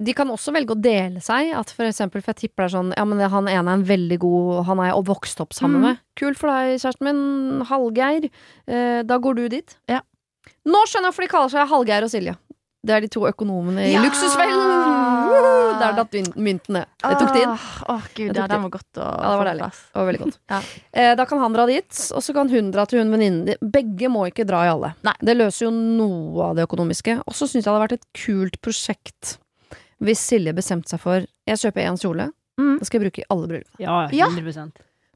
De 0.00 0.12
kan 0.16 0.30
også 0.32 0.54
velge 0.54 0.72
å 0.72 0.80
dele 0.80 1.20
seg. 1.20 1.50
At 1.52 1.68
for 1.70 1.84
eksempel, 1.84 2.22
for 2.22 2.32
jeg 2.32 2.48
tipper 2.48 2.64
det 2.64 2.68
er 2.70 2.76
sånn 2.78 2.92
Ja, 2.96 3.04
men 3.04 3.20
han 3.20 3.44
ene 3.50 3.68
er 3.68 3.74
en 3.76 3.84
veldig 3.84 4.18
god 4.22 4.64
Han 4.70 4.80
er 4.80 4.86
jeg 4.88 5.04
vokst 5.10 5.40
opp 5.44 5.52
sammen 5.52 5.82
mm. 5.82 5.84
med. 5.84 5.98
Kult 6.16 6.38
for 6.40 6.48
deg, 6.48 6.78
kjæresten 6.80 7.04
min. 7.10 7.60
Hallgeir. 7.68 8.30
Eh, 8.66 9.02
da 9.04 9.18
går 9.18 9.34
du 9.36 9.48
dit. 9.52 9.76
Ja. 9.90 10.00
Nå 10.64 10.80
skjønner 10.88 11.10
jeg 11.10 11.12
hvorfor 11.12 11.26
de 11.26 11.32
kaller 11.34 11.52
seg 11.52 11.68
Hallgeir 11.74 12.08
og 12.08 12.10
Silje. 12.14 12.36
Det 12.82 12.96
er 12.96 13.04
de 13.04 13.12
to 13.12 13.26
økonomene 13.28 13.84
i 13.84 13.92
Ja! 13.92 14.00
Luksusfellen! 14.02 15.11
Der 15.32 15.92
datt 15.96 16.10
vyn- 16.14 16.34
mynten 16.36 16.76
ned. 16.76 16.86
Det 17.02 17.18
tok 17.18 17.32
tid. 17.34 17.46
Åh, 17.48 17.66
åh, 17.88 18.02
gud, 18.14 18.28
Det 18.32 18.36
ja, 18.36 18.42
tok 18.46 18.50
den 18.52 18.62
var 18.62 18.70
godt 18.70 18.98
å 18.98 19.06
Ja, 19.06 19.16
det 19.16 19.30
var 19.32 19.38
få 19.42 19.46
deilig. 19.48 19.62
plass. 19.64 19.80
Det 19.92 19.98
var 20.00 20.06
veldig 20.12 20.20
godt. 20.22 20.38
Ja. 20.50 20.60
eh, 20.92 21.14
da 21.16 21.24
kan 21.26 21.38
han 21.38 21.52
dra 21.52 21.66
dit, 21.66 22.10
og 22.14 22.22
så 22.22 22.34
kan 22.34 22.48
hun 22.48 22.70
dra 22.70 22.84
til 22.86 22.98
hun 23.02 23.10
venninnen 23.12 23.44
din. 23.46 23.56
Begge 23.70 24.08
må 24.12 24.26
ikke 24.30 24.46
dra 24.46 24.64
i 24.64 24.68
alle. 24.68 24.94
Nei. 25.02 25.14
Det 25.20 25.36
løser 25.36 25.66
jo 25.66 25.70
noe 25.70 26.42
av 26.50 26.56
det 26.56 26.66
økonomiske. 26.68 27.18
Og 27.26 27.32
så 27.34 27.46
syns 27.48 27.64
jeg 27.64 27.64
det 27.64 27.72
hadde 27.72 27.88
vært 27.88 27.98
et 27.98 28.06
kult 28.14 28.60
prosjekt 28.62 29.38
hvis 30.02 30.18
Silje 30.18 30.52
bestemte 30.54 30.88
seg 30.90 31.00
for 31.00 31.20
Jeg 31.46 31.56
kjøper 31.58 31.86
én 31.86 31.98
kjole, 31.98 32.32
Mm. 32.60 32.78
det 32.78 32.86
skal 32.86 33.00
jeg 33.00 33.10
bruke 33.10 33.22
i 33.22 33.24
alle 33.30 33.46
bryllup. 33.48 33.68
Ja, 33.78 34.08
Ja. 34.12 34.26
100% 34.28 34.72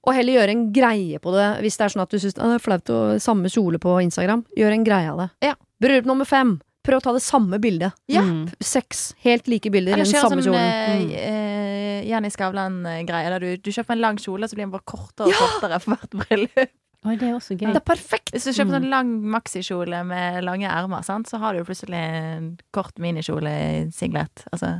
Og 0.07 0.15
heller 0.15 0.33
gjøre 0.35 0.51
en 0.51 0.73
greie 0.73 1.19
på 1.19 1.33
det 1.35 1.61
hvis 1.62 1.77
det 1.77 1.85
er 1.85 1.89
sånn 1.99 2.03
at 2.03 2.09
du 2.11 2.17
syns 2.19 2.35
det 2.35 2.43
er 2.45 2.59
flaut 2.59 2.85
å 2.87 3.21
samme 3.21 3.47
kjole 3.51 3.79
på 3.79 4.01
Instagram. 4.03 4.45
Gjør 4.57 4.73
en 4.73 4.85
greie 4.85 5.11
av 5.11 5.19
det. 5.19 5.31
Ja. 5.43 5.55
Bryllup 5.83 6.05
nummer 6.07 6.25
fem. 6.25 6.61
Prøv 6.87 7.00
å 7.00 7.03
ta 7.03 7.12
det 7.17 7.23
samme 7.27 7.59
bildet. 7.62 7.93
Ja. 8.12 8.23
Mm. 8.23 8.47
Seks 8.62 9.09
helt 9.27 9.49
like 9.50 9.71
bilder 9.75 9.93
i 9.93 9.99
Eller 9.99 10.06
den 10.06 10.21
samme 10.23 10.38
sånn 10.38 10.53
kjolen. 10.55 11.03
som 11.03 11.12
uh, 11.12 12.06
Jenny 12.06 12.31
Skavlan-greia, 12.31 13.31
der 13.35 13.43
du, 13.43 13.49
du 13.59 13.71
kjøper 13.75 13.97
en 13.97 14.03
lang 14.05 14.19
kjole, 14.23 14.47
så 14.49 14.55
blir 14.59 14.67
den 14.69 14.75
bare 14.75 14.87
kortere 14.87 15.33
og 15.33 15.41
kortere 15.41 15.81
for 15.83 15.97
hvert 15.97 16.15
bryllup. 16.23 16.75
Oi, 17.06 17.15
det 17.21 17.27
er 17.29 17.35
også 17.37 17.55
gøy. 17.55 17.69
Det 17.71 17.79
er 17.79 17.87
perfekt! 17.87 18.33
Hvis 18.35 18.47
du 18.49 18.53
kjøper 18.53 18.71
Mm. 18.73 18.77
sånn 18.81 18.91
lang 18.91 19.11
maxikjole 19.37 20.00
med 20.09 20.43
lange 20.47 20.67
ermer, 20.67 21.05
sant, 21.06 21.29
så 21.31 21.38
har 21.38 21.55
du 21.55 21.62
plutselig 21.69 21.95
en 21.99 22.49
kort 22.75 22.97
minikjole 22.99 23.50
i 23.50 23.90
singlet. 23.95 24.43
Altså 24.52 24.73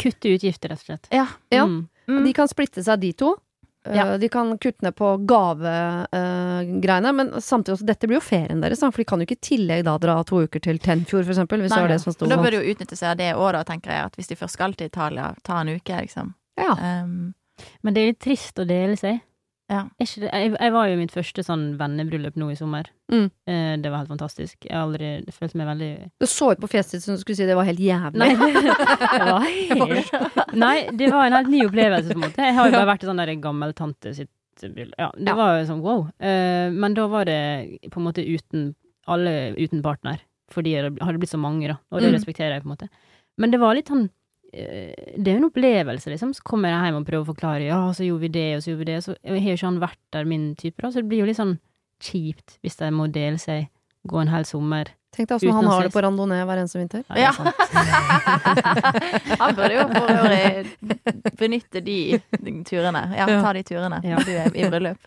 Kutte 0.00 0.30
utgifter, 0.32 0.72
rett 0.72 0.80
og 0.80 0.86
slett. 0.88 1.08
Ja. 1.12 1.26
Ja. 1.52 1.66
Mm. 1.68 1.82
Mm. 2.08 2.22
De 2.24 2.32
kan 2.34 2.48
splitte 2.48 2.82
seg, 2.82 3.00
de 3.04 3.12
to. 3.12 3.34
Eh, 3.84 3.96
Ja. 3.96 4.16
De 4.18 4.28
kan 4.28 4.58
kutte 4.58 4.82
ned 4.86 4.94
på 4.94 5.08
gavegreiene, 5.26 7.12
men 7.14 7.32
samtidig 7.40 7.74
også, 7.78 7.86
dette 7.86 8.06
blir 8.06 8.20
jo 8.20 8.24
ferien 8.24 8.60
deres, 8.62 8.80
for 8.80 8.96
de 9.02 9.04
kan 9.04 9.18
jo 9.20 9.26
ikke 9.26 9.38
i 9.40 9.46
tillegg 9.48 9.84
da 9.88 9.96
dra 9.98 10.22
to 10.24 10.44
uker 10.46 10.62
til 10.62 10.78
Tenfjord, 10.78 11.24
for 11.26 11.34
eksempel, 11.34 11.60
hvis 11.64 11.70
Nei, 11.74 11.78
det 11.80 11.88
var 11.88 11.94
det 11.96 12.00
som 12.04 12.14
sto 12.14 12.26
da 12.30 12.36
bør 12.38 12.50
de 12.54 12.60
jo 12.62 12.74
utnytte 12.74 12.96
seg 12.98 13.10
av 13.10 13.16
det 13.18 13.30
året, 13.34 13.66
tenker 13.66 13.90
jeg. 13.90 14.04
At 14.06 14.16
hvis 14.16 14.28
de 14.30 14.36
først 14.38 14.54
skal 14.58 14.74
til 14.78 14.86
Italia, 14.86 15.34
ta 15.42 15.60
en 15.60 15.68
uke, 15.74 16.00
liksom. 16.06 16.34
Ja. 16.60 16.72
Um, 17.02 17.34
Men 17.82 17.94
det 17.94 18.02
er 18.02 18.06
litt 18.12 18.20
trist 18.22 18.58
å 18.58 18.66
dele 18.66 18.96
seg. 18.96 19.20
Ja. 19.72 19.86
Jeg, 20.02 20.52
jeg 20.52 20.72
var 20.74 20.88
jo 20.90 20.94
i 20.94 21.00
mitt 21.00 21.14
første 21.14 21.42
sånn 21.46 21.62
vennebryllup 21.80 22.34
nå 22.36 22.50
i 22.52 22.56
sommer. 22.58 22.90
Mm. 23.12 23.30
Eh, 23.48 23.70
det 23.80 23.88
var 23.92 24.02
helt 24.02 24.10
fantastisk. 24.12 24.66
Jeg 24.68 24.74
har 24.76 24.84
aldri 24.84 25.08
jeg 25.24 25.32
følte 25.36 25.56
meg 25.60 25.70
veldig 25.70 25.88
Du 26.20 26.26
så 26.28 26.50
ut 26.52 26.60
på 26.60 26.68
fjeset 26.74 26.98
ditt 26.98 27.06
som 27.06 27.16
du 27.16 27.22
skulle 27.22 27.38
si 27.40 27.46
det 27.48 27.56
var 27.56 27.64
helt 27.70 27.80
jævlig. 27.80 28.20
Nei, 28.20 28.34
det, 29.16 29.32
var 29.32 29.46
helt 29.48 30.52
Nei, 30.60 30.76
det 31.00 31.08
var 31.14 31.26
en 31.30 31.38
helt 31.40 31.50
ny 31.54 31.62
opplevelse, 31.70 32.12
på 32.12 32.18
en 32.20 32.26
måte. 32.26 32.44
Jeg 32.50 32.58
har 32.58 32.68
jo 32.68 32.76
bare 32.76 32.90
vært 32.92 33.06
i 33.06 33.10
sånn 33.10 33.22
der 33.24 33.32
gammeltante 33.48 34.14
sitt 34.20 34.30
bryllup. 34.62 34.94
Ja, 35.00 35.08
det 35.16 35.32
Ja. 35.32 35.38
var 35.40 35.56
jo 35.58 35.64
sånn 35.72 35.80
wow. 35.82 36.04
Eh, 36.20 36.68
men 36.70 36.94
da 36.98 37.06
var 37.10 37.24
det 37.30 37.40
på 37.90 37.98
en 38.02 38.06
måte 38.10 38.22
uten 38.28 38.74
Alle 39.10 39.54
uten 39.58 39.80
partner. 39.82 40.20
Fordi 40.52 40.76
det 40.76 41.00
hadde 41.02 41.18
blitt 41.18 41.32
så 41.32 41.40
mange, 41.40 41.66
da. 41.72 41.78
Og 41.90 42.00
det 42.04 42.10
Mm. 42.12 42.18
respekterer 42.20 42.52
jeg, 42.54 42.62
på 42.62 42.68
en 42.70 42.76
måte. 42.76 42.88
Men 43.40 43.50
det 43.50 43.58
var 43.58 43.74
litt 43.74 43.88
sånn 43.88 44.10
det 44.52 45.26
er 45.26 45.32
jo 45.32 45.40
en 45.40 45.48
opplevelse, 45.48 46.10
liksom. 46.12 46.34
Så 46.36 46.42
kommer 46.44 46.68
jeg 46.68 46.90
hjem 46.90 46.98
og 47.00 47.06
prøver 47.08 47.24
å 47.24 47.30
forklare. 47.32 47.64
Ja, 47.70 47.78
så 47.96 48.04
gjorde 48.04 48.26
vi 48.26 48.32
det, 48.34 48.46
og 48.58 48.62
så 48.64 48.70
gjorde 48.72 48.82
vi 48.84 48.90
det. 48.92 48.98
Så 49.06 49.14
har 49.24 49.38
jo 49.38 49.54
ikke 49.56 49.66
han 49.70 49.78
vært 49.80 50.00
der, 50.12 50.24
min 50.28 50.50
type, 50.60 50.82
da. 50.84 50.90
Så 50.92 51.00
det 51.00 51.08
blir 51.08 51.22
jo 51.24 51.28
litt 51.30 51.40
sånn 51.40 51.54
kjipt 52.02 52.58
hvis 52.62 52.76
de 52.80 52.90
må 52.92 53.06
dele 53.14 53.38
seg, 53.40 53.68
gå 54.10 54.20
en 54.20 54.28
hel 54.32 54.44
sommer. 54.44 54.90
Tenk 55.12 55.28
deg 55.28 55.36
åssen 55.36 55.52
han 55.52 55.66
har 55.68 55.82
det 55.84 55.92
på 55.92 56.00
randonee 56.02 56.44
hver 56.48 56.60
eneste 56.62 56.80
vinter. 56.80 57.02
Ja. 57.20 57.32
Han 59.42 59.54
burde 59.56 59.74
jo 59.76 59.82
for 59.92 60.12
øvrig 60.14 61.34
benytte 61.38 61.82
de 61.84 61.96
turene. 62.68 63.02
Ja, 63.18 63.26
ta 63.28 63.52
de 63.56 63.62
turene 63.66 64.00
Ja. 64.04 64.18
du 64.24 64.30
er 64.32 64.48
i 64.56 64.68
bryllup. 64.72 64.98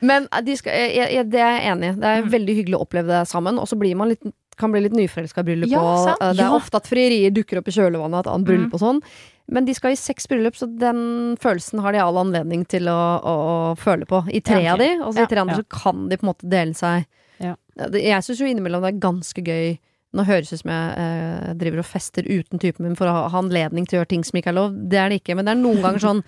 Men 0.00 0.26
eh, 0.32 0.40
de 0.46 0.54
skal, 0.56 0.72
jeg, 0.72 1.10
jeg, 1.14 1.26
det 1.30 1.40
er 1.44 1.56
jeg 1.58 1.72
enig 1.74 1.90
i. 1.90 1.94
Det 2.00 2.08
er 2.10 2.22
Mm. 2.24 2.30
veldig 2.32 2.54
hyggelig 2.56 2.76
å 2.78 2.84
oppleve 2.86 3.06
det 3.12 3.28
sammen, 3.28 3.58
og 3.60 3.68
så 3.68 3.76
blir 3.78 3.94
man 3.96 4.08
litt 4.08 4.22
kan 4.56 4.72
bli 4.72 4.80
litt 4.84 4.92
nyforelska 4.96 5.44
bryllup 5.46 5.70
Ja, 5.70 5.80
og 5.82 6.08
eh, 6.20 6.32
Det 6.32 6.40
er 6.40 6.48
Ja. 6.50 6.56
ofte 6.56 6.76
at 6.80 6.86
frierier 6.90 7.30
dukker 7.30 7.58
opp 7.58 7.68
i 7.68 7.74
kjølvannet 7.76 8.14
av 8.14 8.26
et 8.26 8.32
annet 8.34 8.46
bryllup 8.46 8.70
Mm. 8.70 8.74
og 8.74 8.80
sånn. 8.80 9.02
Men 9.50 9.64
de 9.66 9.74
skal 9.74 9.90
i 9.92 9.96
seks 9.98 10.26
bryllup, 10.30 10.54
så 10.54 10.66
den 10.78 11.36
følelsen 11.36 11.80
har 11.82 11.92
de 11.92 11.98
all 11.98 12.14
anledning 12.16 12.64
til 12.68 12.86
å, 12.86 12.98
å, 13.22 13.34
å 13.74 13.76
føle 13.78 14.06
på. 14.06 14.22
I 14.32 14.40
tre 14.40 14.62
Ja, 14.62 14.72
av 14.74 14.78
de, 14.78 14.90
og 15.02 15.14
så 15.14 15.24
i 15.24 15.26
tre 15.26 15.40
andre 15.42 15.56
så 15.56 15.64
kan 15.68 16.08
de 16.08 16.16
på 16.16 16.22
en 16.26 16.30
måte 16.34 16.48
dele 16.48 16.74
seg. 16.74 17.06
Ja. 17.40 17.56
Jeg 17.76 18.22
syns 18.22 18.38
jo 18.38 18.46
innimellom 18.46 18.82
det 18.82 18.94
er 18.94 19.00
ganske 19.00 19.42
gøy 19.42 19.78
Nå 20.12 20.24
høres 20.26 20.50
det 20.50 20.56
ut 20.58 20.60
som 20.64 20.70
jeg 20.72 20.94
eh, 20.98 21.52
driver 21.54 21.78
og 21.78 21.86
fester 21.86 22.22
uten 22.26 22.58
typen 22.58 22.82
min 22.82 22.96
for 22.98 23.06
å 23.06 23.12
ha, 23.14 23.28
ha 23.30 23.38
anledning 23.38 23.86
til 23.86 23.94
å 23.94 24.02
gjøre 24.02 24.08
ting 24.10 24.24
som 24.26 24.34
ikke 24.40 24.48
er 24.50 24.56
lov. 24.56 24.72
Det 24.90 24.98
er 24.98 25.08
det 25.08 25.20
ikke, 25.22 25.36
men 25.36 25.44
det 25.46 25.52
er 25.54 25.60
noen 25.62 25.80
ganger 25.84 26.00
sånn 26.02 26.22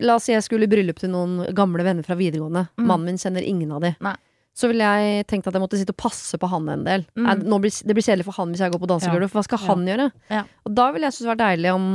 La 0.00 0.14
oss 0.16 0.24
si 0.26 0.32
jeg 0.32 0.42
skulle 0.42 0.66
i 0.66 0.70
bryllup 0.70 0.98
til 0.98 1.10
noen 1.10 1.52
gamle 1.54 1.82
venner 1.82 2.02
fra 2.06 2.14
videregående. 2.14 2.68
Mm. 2.78 2.86
Mannen 2.86 3.06
min 3.06 3.18
kjenner 3.18 3.42
ingen 3.46 3.70
av 3.72 3.80
de. 3.82 3.90
Nei. 4.02 4.14
Så 4.58 4.66
ville 4.66 4.82
jeg 4.82 5.26
tenkt 5.30 5.46
at 5.46 5.54
jeg 5.54 5.62
måtte 5.62 5.78
sitte 5.78 5.92
og 5.94 6.00
passe 6.02 6.34
på 6.42 6.48
han 6.50 6.64
en 6.72 6.80
del. 6.82 7.04
Mm. 7.14 7.26
Jeg, 7.30 7.60
blir, 7.62 7.74
det 7.86 7.94
blir 7.94 8.02
kjedelig 8.08 8.24
for 8.26 8.34
han 8.40 8.50
hvis 8.50 8.62
jeg 8.64 8.72
går 8.74 8.80
på 8.82 8.88
dansegulvet, 8.90 9.30
for 9.30 9.38
hva 9.38 9.44
skal 9.46 9.60
Ja. 9.62 9.66
han 9.68 9.84
gjøre? 9.86 10.06
Ja. 10.34 10.40
Og 10.66 10.74
da 10.74 10.86
ville 10.90 11.06
jeg 11.06 11.14
synes 11.14 11.28
det 11.28 11.30
var 11.30 11.40
deilig 11.44 11.70
om 11.76 11.86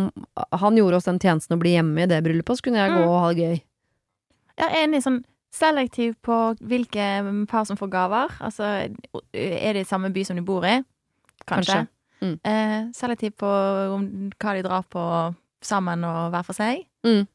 han 0.64 0.78
gjorde 0.80 0.96
oss 1.02 1.10
den 1.10 1.20
tjenesten 1.20 1.58
å 1.58 1.60
bli 1.60 1.74
hjemme 1.76 2.06
i 2.06 2.08
det 2.08 2.22
bryllupet, 2.24 2.56
så 2.62 2.64
kunne 2.64 2.80
jeg 2.80 2.94
gå 2.96 3.02
Mm. 3.04 3.10
og 3.10 3.20
ha 3.20 3.34
det 3.34 3.44
gøy. 3.44 3.62
Jeg 4.64 4.70
er 4.70 4.88
enig 4.88 5.04
sånn 5.04 5.20
selektiv 5.52 6.16
på 6.24 6.38
hvilke 6.64 7.48
par 7.52 7.66
som 7.66 7.76
får 7.78 7.90
gaver. 7.92 8.32
Altså, 8.40 8.64
er 9.34 9.74
det 9.74 9.82
i 9.84 9.90
samme 9.90 10.14
by 10.14 10.24
som 10.24 10.36
de 10.40 10.42
bor 10.42 10.64
i? 10.64 10.80
Kanskje. 11.46 11.84
Kanskje. 11.84 11.88
Mm. 12.24 12.40
Eh, 12.46 12.92
selektiv 12.96 13.36
på 13.36 13.50
hva 14.40 14.54
de 14.56 14.64
drar 14.64 14.84
på 14.90 15.36
sammen 15.62 16.04
og 16.08 16.32
hver 16.32 16.46
for 16.48 16.54
seg. 16.56 16.86
Mm. 17.06 17.28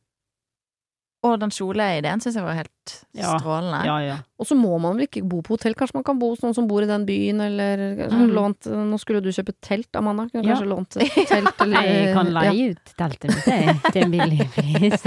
Og 1.26 1.34
den 1.42 1.50
kjoleideen 1.50 2.20
syns 2.22 2.37
jeg 2.38 2.44
var 2.46 2.54
helt 2.54 2.92
Ja. 3.12 3.32
strålende. 3.40 3.80
Ja, 3.84 3.96
ja. 4.06 4.16
Og 4.38 4.46
så 4.46 4.54
må 4.54 4.76
man 4.80 4.94
vel 4.96 5.06
ikke 5.08 5.25
bo 5.26 5.40
på 5.42 5.56
hotell, 5.56 5.75
kanskje 5.75 5.94
man 5.98 6.04
kan 6.04 6.18
bo 6.20 6.28
hos 6.30 6.40
noen 6.44 6.54
som 6.54 6.68
bor 6.70 6.80
i 6.82 6.87
den 6.87 7.04
byen, 7.08 7.40
eller 7.42 8.06
Mm. 8.08 8.30
lånt 8.32 8.66
Nå 8.70 8.98
skulle 9.00 9.20
du 9.20 9.28
kjøpe 9.30 9.52
telt, 9.60 9.88
Amanda. 9.98 10.28
Kunne 10.30 10.44
Ja. 10.46 10.54
kanskje 10.54 10.68
lånt 10.68 10.90
telt, 10.90 11.00
eller 11.60 11.82
Jeg 11.82 12.14
kan 12.14 12.26
ja. 12.26 12.32
leie 12.40 12.70
ut 12.70 12.94
teltet 12.96 13.34
mitt 13.34 13.46
jeg, 13.46 13.80
til 13.92 14.02
en 14.04 14.10
billig 14.10 14.50
pris. 14.54 15.02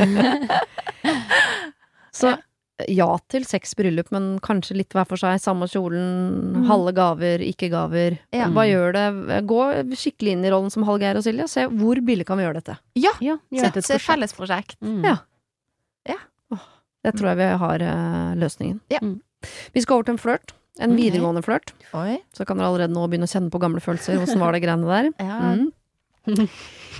Så 2.12 2.36
ja 2.90 3.08
til 3.30 3.44
seks 3.46 3.76
bryllup, 3.78 4.10
men 4.12 4.40
kanskje 4.44 4.76
litt 4.76 4.90
hver 4.96 5.06
for 5.08 5.16
seg. 5.22 5.38
Samme 5.40 5.68
kjolen, 5.70 6.56
Mm. 6.56 6.66
halve 6.68 6.92
gaver, 6.98 7.38
ikke 7.40 7.70
gaver. 7.70 8.18
Ja. 8.34 8.48
Hva 8.50 8.66
gjør 8.68 8.92
det? 8.94 9.46
Gå 9.48 9.62
skikkelig 9.96 10.32
inn 10.36 10.46
i 10.46 10.50
rollen 10.50 10.72
som 10.72 10.84
Hallgeir 10.84 11.16
og 11.16 11.24
Silje. 11.24 11.48
Se 11.48 11.68
hvor 11.68 11.96
billig 12.04 12.26
kan 12.26 12.38
vi 12.38 12.44
gjøre 12.44 12.56
dette. 12.60 12.78
Ja! 12.96 13.12
Ja, 13.22 13.38
gjør 13.54 13.62
Sett 13.68 13.78
et 13.78 13.84
prosjekt. 13.86 14.08
fellesprosjekt. 14.10 14.76
Mm. 14.82 15.04
Ja. 15.06 15.18
Det 17.06 17.14
tror 17.18 17.32
jeg 17.32 17.40
vi 17.42 17.52
har 17.64 17.84
eh, 17.86 18.34
løsningen. 18.42 18.82
Ja. 18.94 19.02
Mm. 19.02 19.20
Vi 19.74 19.82
skal 19.84 19.98
over 19.98 20.10
til 20.10 20.18
en 20.18 20.22
flørt. 20.22 20.56
En 20.80 20.94
okay. 20.94 21.04
videregående 21.04 21.44
flørt. 21.46 21.74
Så 22.38 22.46
kan 22.48 22.60
dere 22.60 22.70
allerede 22.70 22.94
nå 22.96 23.04
begynne 23.10 23.28
å 23.28 23.32
kjenne 23.32 23.52
på 23.54 23.60
gamle 23.62 23.82
følelser. 23.84 24.22
Åssen 24.22 24.42
var 24.42 24.56
det 24.56 24.64
greiene 24.64 24.88
der? 24.88 25.14
Ja. 25.32 25.56
Mm. 26.30 26.46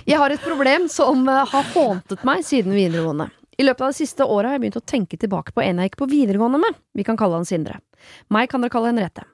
Jeg 0.02 0.18
har 0.18 0.32
et 0.34 0.42
problem 0.42 0.88
som 0.90 1.20
eh, 1.30 1.44
har 1.46 1.68
håntet 1.76 2.24
meg 2.26 2.42
siden 2.46 2.74
videregående. 2.74 3.28
I 3.60 3.66
løpet 3.68 3.84
av 3.84 3.92
det 3.92 4.00
siste 4.00 4.26
året 4.26 4.50
har 4.50 4.56
jeg 4.56 4.64
begynt 4.64 4.80
å 4.80 4.88
tenke 4.90 5.18
tilbake 5.20 5.54
på 5.54 5.62
en 5.62 5.78
jeg 5.78 5.90
gikk 5.90 6.00
på 6.00 6.08
videregående 6.10 6.58
med. 6.58 6.80
Vi 6.98 7.04
kan 7.06 7.18
kalle 7.20 7.38
han 7.38 7.46
Sindre. 7.46 7.78
Meg 8.34 8.50
kan 8.50 8.64
dere 8.64 8.74
kalle 8.74 8.90
Henriette. 8.90 9.28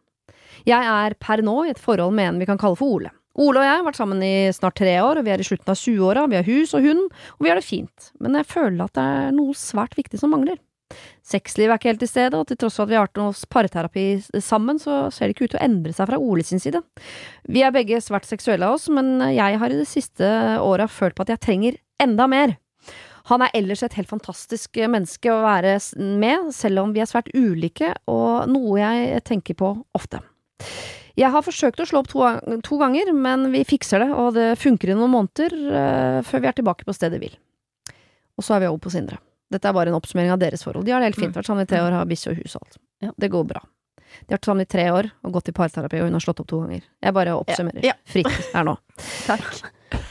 Jeg 0.69 0.85
er 0.91 1.17
per 1.23 1.41
nå 1.47 1.63
i 1.65 1.73
et 1.73 1.81
forhold 1.81 2.13
med 2.19 2.35
en 2.35 2.43
vi 2.43 2.49
kan 2.51 2.61
kalle 2.61 2.77
for 2.77 2.99
Ole. 2.99 3.15
Ole 3.39 3.61
og 3.61 3.67
jeg 3.67 3.77
har 3.77 3.85
vært 3.87 3.99
sammen 4.01 4.23
i 4.27 4.51
snart 4.55 4.79
tre 4.81 4.97
år, 4.99 5.21
og 5.21 5.27
vi 5.27 5.31
er 5.35 5.43
i 5.43 5.47
slutten 5.47 5.71
av 5.71 5.79
20-åra, 5.79 6.25
vi 6.31 6.39
har 6.41 6.49
hus 6.49 6.73
og 6.75 6.87
hund, 6.87 7.05
og 7.37 7.45
vi 7.45 7.53
har 7.53 7.61
det 7.61 7.67
fint, 7.67 8.09
men 8.19 8.35
jeg 8.41 8.49
føler 8.51 8.89
at 8.89 8.97
det 8.99 9.05
er 9.05 9.37
noe 9.37 9.55
svært 9.59 9.95
viktig 9.99 10.19
som 10.19 10.35
mangler. 10.35 10.59
Sexlivet 11.29 11.75
er 11.75 11.79
ikke 11.79 11.91
helt 11.91 12.01
til 12.03 12.11
stede, 12.11 12.39
og 12.39 12.49
til 12.49 12.59
tross 12.59 12.79
for 12.81 12.89
at 12.89 12.91
vi 12.91 12.97
har 12.97 13.07
hatt 13.07 13.21
noe 13.21 13.35
parterapi 13.53 14.07
sammen, 14.43 14.81
så 14.81 15.07
ser 15.15 15.29
det 15.29 15.37
ikke 15.37 15.49
ut 15.49 15.55
til 15.55 15.61
å 15.61 15.67
endre 15.67 15.93
seg 15.95 16.09
fra 16.09 16.21
Ole 16.23 16.47
sin 16.47 16.63
side. 16.63 16.81
Vi 17.47 17.63
er 17.63 17.75
begge 17.75 18.01
svært 18.03 18.29
seksuelle 18.29 18.67
av 18.67 18.79
oss, 18.79 18.89
men 18.91 19.19
jeg 19.35 19.61
har 19.61 19.75
i 19.75 19.79
det 19.79 19.89
siste 19.91 20.31
året 20.65 20.91
følt 20.91 21.19
på 21.19 21.27
at 21.27 21.35
jeg 21.37 21.45
trenger 21.45 21.79
enda 22.03 22.27
mer. 22.31 22.57
Han 23.29 23.45
er 23.45 23.53
ellers 23.57 23.85
et 23.85 23.99
helt 23.99 24.09
fantastisk 24.09 24.81
menneske 24.89 25.29
å 25.29 25.43
være 25.45 25.77
med, 26.01 26.49
selv 26.57 26.87
om 26.87 26.95
vi 26.97 27.05
er 27.05 27.11
svært 27.11 27.29
ulike, 27.37 27.93
og 28.09 28.49
noe 28.49 28.81
jeg 28.81 29.21
tenker 29.29 29.59
på 29.59 29.75
ofte. 29.99 30.23
Jeg 31.19 31.33
har 31.35 31.43
forsøkt 31.43 31.81
å 31.83 31.87
slå 31.89 32.03
opp 32.05 32.11
to, 32.13 32.23
to 32.65 32.79
ganger, 32.79 33.11
men 33.17 33.49
vi 33.51 33.65
fikser 33.67 34.05
det, 34.05 34.11
og 34.15 34.37
det 34.37 34.53
funker 34.61 34.93
i 34.93 34.99
noen 34.99 35.11
måneder 35.11 35.55
uh, 35.55 36.19
før 36.27 36.45
vi 36.45 36.51
er 36.51 36.59
tilbake 36.61 36.87
på 36.87 36.95
stedet 36.95 37.19
hvil. 37.23 37.35
Og 38.39 38.47
så 38.47 38.55
er 38.55 38.63
vi 38.63 38.69
over 38.71 38.85
på 38.85 38.93
Sindre. 38.95 39.19
Dette 39.51 39.67
er 39.67 39.75
bare 39.75 39.91
en 39.91 39.97
oppsummering 39.99 40.31
av 40.31 40.39
deres 40.39 40.63
forhold. 40.63 40.87
De 40.87 40.93
har 40.95 41.03
det 41.03 41.11
helt 41.11 41.19
fint, 41.19 41.35
vært 41.35 41.49
sammen 41.49 41.67
i 41.67 41.71
tre 41.71 41.81
år, 41.83 41.97
har 41.97 42.09
bikkje 42.09 42.35
og 42.35 42.43
hus 42.43 42.55
og 42.55 42.67
alt. 42.67 42.79
Ja. 43.03 43.13
Det 43.17 43.31
går 43.33 43.49
bra. 43.49 43.63
De 43.99 44.33
har 44.33 44.39
vært 44.39 44.49
sammen 44.51 44.65
i 44.65 44.71
tre 44.71 44.85
år 44.93 45.09
og 45.25 45.35
gått 45.35 45.51
i 45.51 45.55
parterapi, 45.57 46.03
og 46.03 46.11
hun 46.11 46.19
har 46.19 46.25
slått 46.25 46.43
opp 46.45 46.51
to 46.51 46.61
ganger. 46.63 46.85
Jeg 47.05 47.17
bare 47.17 47.37
oppsummerer. 47.39 47.87
Ja. 47.87 47.97
Fritt 48.09 48.31
her 48.53 48.69
nå. 48.69 48.77
Takk. 49.31 49.49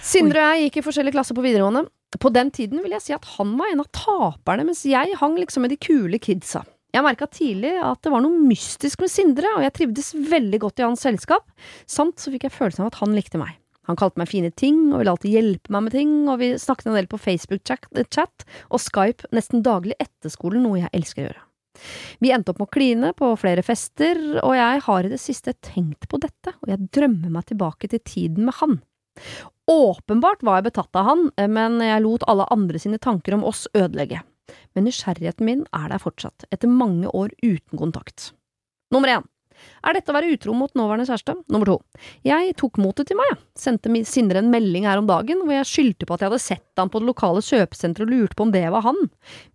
Sindre 0.04 0.42
og 0.42 0.58
jeg 0.58 0.68
gikk 0.68 0.82
i 0.82 0.86
forskjellige 0.88 1.18
klasser 1.18 1.38
på 1.38 1.46
videregående. 1.46 1.86
På 2.18 2.32
den 2.34 2.50
tiden 2.56 2.82
vil 2.84 2.96
jeg 2.96 3.04
si 3.04 3.14
at 3.16 3.26
han 3.36 3.54
var 3.60 3.72
en 3.72 3.84
av 3.84 3.90
taperne, 3.94 4.66
mens 4.68 4.86
jeg 4.88 5.18
hang 5.20 5.36
liksom 5.38 5.66
med 5.66 5.76
de 5.76 5.80
kule 5.82 6.20
kidsa. 6.24 6.64
Jeg 6.96 7.04
merka 7.04 7.28
tidlig 7.30 7.74
at 7.84 8.00
det 8.06 8.12
var 8.14 8.24
noe 8.24 8.48
mystisk 8.48 9.04
med 9.04 9.12
Sindre, 9.12 9.50
og 9.58 9.64
jeg 9.66 9.76
trivdes 9.76 10.14
veldig 10.32 10.60
godt 10.64 10.82
i 10.82 10.86
hans 10.88 11.04
selskap, 11.04 11.48
samt 11.90 12.22
så 12.22 12.32
fikk 12.34 12.48
jeg 12.48 12.56
følelsen 12.56 12.86
av 12.86 12.94
at 12.94 13.02
han 13.02 13.16
likte 13.18 13.42
meg. 13.42 13.58
Han 13.88 14.00
kalte 14.00 14.20
meg 14.20 14.32
fine 14.32 14.52
ting, 14.52 14.80
og 14.92 15.00
ville 15.00 15.14
alltid 15.14 15.36
hjelpe 15.36 15.72
meg 15.72 15.86
med 15.86 15.96
ting, 15.96 16.14
og 16.28 16.42
vi 16.42 16.54
snakket 16.60 16.90
en 16.90 16.98
del 16.98 17.10
på 17.12 17.20
Facebook-chat 17.24 18.48
og 18.68 18.82
Skype 18.84 19.30
nesten 19.36 19.64
daglig 19.64 19.96
etter 20.00 20.32
skolen, 20.32 20.66
noe 20.66 20.82
jeg 20.82 20.92
elsker 20.96 21.24
å 21.24 21.28
gjøre. 21.30 21.44
Vi 22.24 22.32
endte 22.34 22.52
opp 22.52 22.60
med 22.60 22.68
å 22.68 22.74
kline 22.74 23.12
på 23.16 23.32
flere 23.40 23.64
fester, 23.64 24.20
og 24.42 24.56
jeg 24.58 24.84
har 24.88 25.08
i 25.08 25.12
det 25.12 25.22
siste 25.22 25.54
tenkt 25.64 26.10
på 26.10 26.20
dette, 26.24 26.56
og 26.64 26.72
jeg 26.72 26.90
drømmer 26.96 27.36
meg 27.38 27.48
tilbake 27.52 27.92
til 27.92 28.02
tiden 28.04 28.48
med 28.50 28.58
han. 28.60 28.80
Åpenbart 29.72 30.44
var 30.48 30.60
jeg 30.60 30.70
betatt 30.70 31.00
av 31.00 31.08
han, 31.08 31.28
men 31.52 31.80
jeg 31.84 32.04
lot 32.04 32.26
alle 32.28 32.48
andre 32.54 32.82
sine 32.82 33.00
tanker 33.04 33.38
om 33.38 33.46
oss 33.48 33.68
ødelegge. 33.76 34.24
Men 34.76 34.88
nysgjerrigheten 34.88 35.48
min 35.48 35.66
er 35.76 35.90
der 35.92 36.04
fortsatt, 36.04 36.48
etter 36.52 36.72
mange 36.72 37.10
år 37.12 37.34
uten 37.44 37.80
kontakt. 37.80 38.32
Nummer 38.94 39.18
én. 39.18 39.26
Er 39.82 39.96
dette 39.98 40.12
å 40.12 40.16
være 40.16 40.30
utro 40.36 40.54
mot 40.54 40.74
nåværende 40.78 41.08
kjæreste? 41.10 41.34
Nummer 41.54 41.70
to. 41.70 41.78
Jeg 42.26 42.54
tok 42.60 42.78
motet 42.82 43.10
til 43.10 43.18
meg, 43.20 43.32
jeg. 43.32 43.40
Sendte 43.58 43.92
Sindre 44.06 44.44
en 44.44 44.52
melding 44.54 44.86
her 44.86 45.02
om 45.02 45.10
dagen 45.10 45.42
hvor 45.44 45.56
jeg 45.56 45.70
skyldte 45.70 46.08
på 46.08 46.16
at 46.16 46.24
jeg 46.24 46.30
hadde 46.30 46.44
sett 46.44 46.82
han 46.82 46.92
på 46.94 47.02
det 47.02 47.10
lokale 47.10 47.44
kjøpesenteret 47.46 48.06
og 48.06 48.14
lurte 48.14 48.38
på 48.38 48.48
om 48.48 48.54
det 48.54 48.66
var 48.74 48.86
han. 48.86 49.00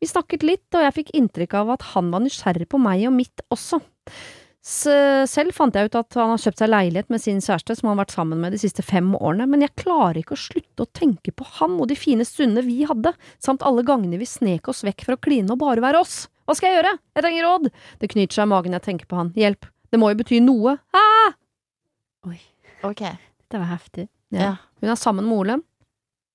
Vi 0.03 0.11
snakket 0.11 0.47
litt, 0.47 0.69
og 0.75 0.87
jeg 0.87 0.97
fikk 0.99 1.15
inntrykk 1.19 1.59
av 1.63 1.75
at 1.77 1.91
han 1.93 2.11
var 2.15 2.25
nysgjerrig 2.25 2.69
på 2.73 2.83
meg 2.83 3.07
og 3.09 3.15
mitt 3.21 3.45
også. 3.55 3.79
Selv 4.63 5.51
fant 5.57 5.75
jeg 5.75 5.89
ut 5.91 5.97
at 5.99 6.15
han 6.15 6.31
har 6.31 6.39
kjøpt 6.39 6.61
seg 6.63 6.71
leilighet 6.71 7.09
med 7.11 7.19
sin 7.23 7.41
kjæreste 7.43 7.75
som 7.75 7.89
han 7.89 7.97
har 7.97 8.05
vært 8.05 8.15
sammen 8.15 8.39
med 8.39 8.55
de 8.55 8.61
siste 8.63 8.85
fem 8.87 9.09
årene, 9.19 9.49
men 9.51 9.65
jeg 9.65 9.75
klarer 9.83 10.21
ikke 10.21 10.37
å 10.37 10.43
slutte 10.43 10.85
å 10.85 10.91
tenke 10.95 11.33
på 11.35 11.47
han 11.59 11.75
og 11.83 11.89
de 11.91 11.97
fine 11.99 12.23
stundene 12.27 12.63
vi 12.69 12.85
hadde, 12.87 13.11
samt 13.43 13.65
alle 13.67 13.83
gangene 13.87 14.21
vi 14.21 14.29
snek 14.31 14.71
oss 14.71 14.85
vekk 14.87 15.03
for 15.09 15.17
å 15.17 15.23
kline 15.27 15.51
og 15.51 15.59
bare 15.65 15.83
være 15.83 15.99
oss. 16.05 16.29
Hva 16.47 16.55
skal 16.59 16.71
jeg 16.71 16.79
gjøre? 16.79 16.95
Jeg 17.19 17.27
trenger 17.27 17.49
råd! 17.49 17.69
Det 17.99 18.13
knyter 18.15 18.39
seg 18.39 18.47
i 18.47 18.53
magen 18.55 18.79
jeg 18.79 18.87
tenker 18.87 19.11
på 19.11 19.19
han. 19.19 19.35
Hjelp! 19.39 19.67
Det 19.93 19.99
må 20.01 20.13
jo 20.13 20.21
bety 20.23 20.39
noe. 20.47 20.77
Ah! 20.95 21.35
Oi, 22.31 22.39
Ok. 22.87 23.03
det 23.03 23.59
var 23.59 23.69
heftig. 23.75 24.07
Ja. 24.33 24.55
Hun 24.81 24.91
er 24.95 24.97
sammen 24.97 25.27
med 25.27 25.39
Ole. 25.43 25.59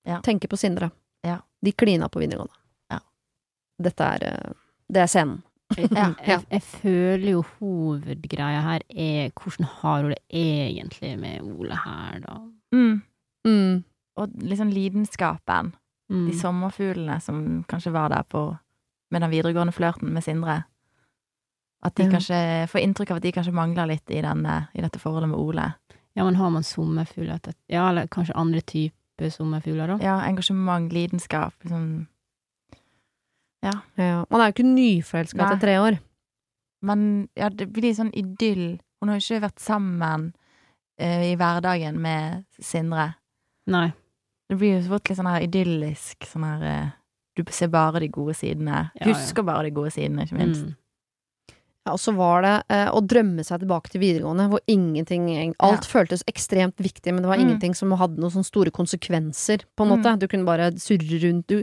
Ja. 0.06 0.20
Tenker 0.24 0.52
på 0.52 0.56
Sindre. 0.60 0.90
Ja. 1.24 1.40
De 1.64 1.72
klina 1.72 2.08
på 2.12 2.20
videregående. 2.22 2.54
Ja. 2.92 3.00
Dette 3.82 4.04
er 4.14 4.24
eh, 4.28 4.52
Det 4.88 5.00
er 5.02 5.10
scenen. 5.10 5.40
Jeg, 5.76 5.90
Ja. 5.92 6.14
jeg, 6.26 6.44
jeg 6.50 6.62
føler 6.62 7.30
jo 7.30 7.42
hovedgreia 7.58 8.60
her 8.64 8.80
er 8.88 9.30
hvordan 9.36 9.66
har 9.82 10.02
hun 10.02 10.10
det 10.14 10.22
egentlig 10.32 11.18
med 11.20 11.40
Ole 11.42 11.76
her, 11.84 12.20
da? 12.24 12.38
Mm. 12.72 13.02
Mm. 13.46 13.84
Og 14.16 14.28
liksom 14.40 14.70
lidenskapen. 14.72 15.74
Mm. 16.10 16.26
De 16.30 16.38
sommerfuglene 16.40 17.20
som 17.20 17.64
kanskje 17.68 17.92
var 17.92 18.08
der 18.08 18.22
på 18.22 18.56
med 19.10 19.20
den 19.22 19.30
videregående 19.30 19.72
flørten 19.72 20.08
med 20.12 20.22
Sindre. 20.24 20.62
At 21.84 21.94
de 21.94 22.08
kanskje 22.10 22.66
får 22.68 22.80
inntrykk 22.82 23.10
av 23.12 23.16
at 23.20 23.22
de 23.22 23.32
kanskje 23.32 23.52
mangler 23.54 23.86
litt 23.86 24.10
i, 24.10 24.20
denne, 24.24 24.68
i 24.74 24.80
dette 24.82 24.98
forholdet 24.98 25.28
med 25.30 25.38
Ole. 25.38 25.68
Ja, 26.16 26.24
men 26.24 26.34
har 26.36 26.50
man 26.50 26.64
sommerfugler 26.66 27.36
etter 27.36 27.54
Ja, 27.70 27.90
eller 27.90 28.08
kanskje 28.10 28.34
andre 28.34 28.60
typer 28.60 29.30
sommerfugler, 29.30 29.86
da? 29.86 29.98
Ja, 30.02 30.16
engasjement, 30.26 30.92
lidenskap, 30.92 31.54
liksom 31.62 32.08
Ja. 33.64 33.72
Man 34.30 34.40
er 34.40 34.50
jo 34.50 34.54
ikke 34.54 34.66
nyforelska 34.68 35.42
etter 35.44 35.60
tre 35.62 35.78
år. 35.82 35.98
Men 36.86 37.28
ja, 37.34 37.48
det 37.50 37.66
blir 37.74 37.94
sånn 37.96 38.12
idyll. 38.14 38.78
Hun 39.00 39.10
har 39.10 39.18
jo 39.18 39.24
ikke 39.24 39.46
vært 39.48 39.62
sammen 39.62 40.28
uh, 41.00 41.22
i 41.26 41.34
hverdagen 41.38 41.98
med 42.02 42.44
Sindre. 42.62 43.12
Nei. 43.66 43.88
Det 44.48 44.56
blir 44.60 44.76
jo 44.78 44.84
så 44.86 44.94
fort 44.94 45.10
litt 45.10 45.18
sånn 45.18 45.28
her 45.32 45.44
idyllisk, 45.44 46.24
sånn 46.30 46.46
her 46.46 46.62
uh, 46.64 46.90
Du 47.36 47.42
ser 47.54 47.68
bare 47.70 48.00
de 48.02 48.08
gode 48.14 48.34
sidene. 48.38 48.88
Ja, 48.94 49.02
ja. 49.02 49.10
Husker 49.12 49.44
bare 49.46 49.66
de 49.68 49.74
gode 49.74 49.90
sidene, 49.94 50.24
ikke 50.26 50.38
minst. 50.38 50.64
Mm. 50.70 50.76
Ja, 51.86 51.92
og 51.94 52.00
så 52.02 52.12
var 52.16 52.42
det 52.44 52.54
uh, 52.74 52.88
å 52.94 53.02
drømme 53.06 53.44
seg 53.46 53.62
tilbake 53.62 53.90
til 53.92 54.02
videregående, 54.02 54.48
hvor 54.52 54.62
ingenting 54.70 55.28
Alt 55.38 55.62
Alt 55.64 55.86
føltes 55.88 56.24
ekstremt 56.30 56.78
viktig, 56.82 57.12
men 57.14 57.22
det 57.24 57.30
var 57.30 57.38
Mm. 57.38 57.46
ingenting 57.46 57.74
som 57.74 57.90
hadde 57.96 58.18
noen 58.20 58.34
sånne 58.34 58.48
store 58.48 58.70
konsekvenser, 58.70 59.64
på 59.76 59.86
en 59.86 59.98
Mm. 60.02 60.18
Du 60.18 60.26
kunne 60.28 60.44
bare 60.44 60.72
surre 60.78 61.20
rundt. 61.22 61.46
Du 61.46 61.62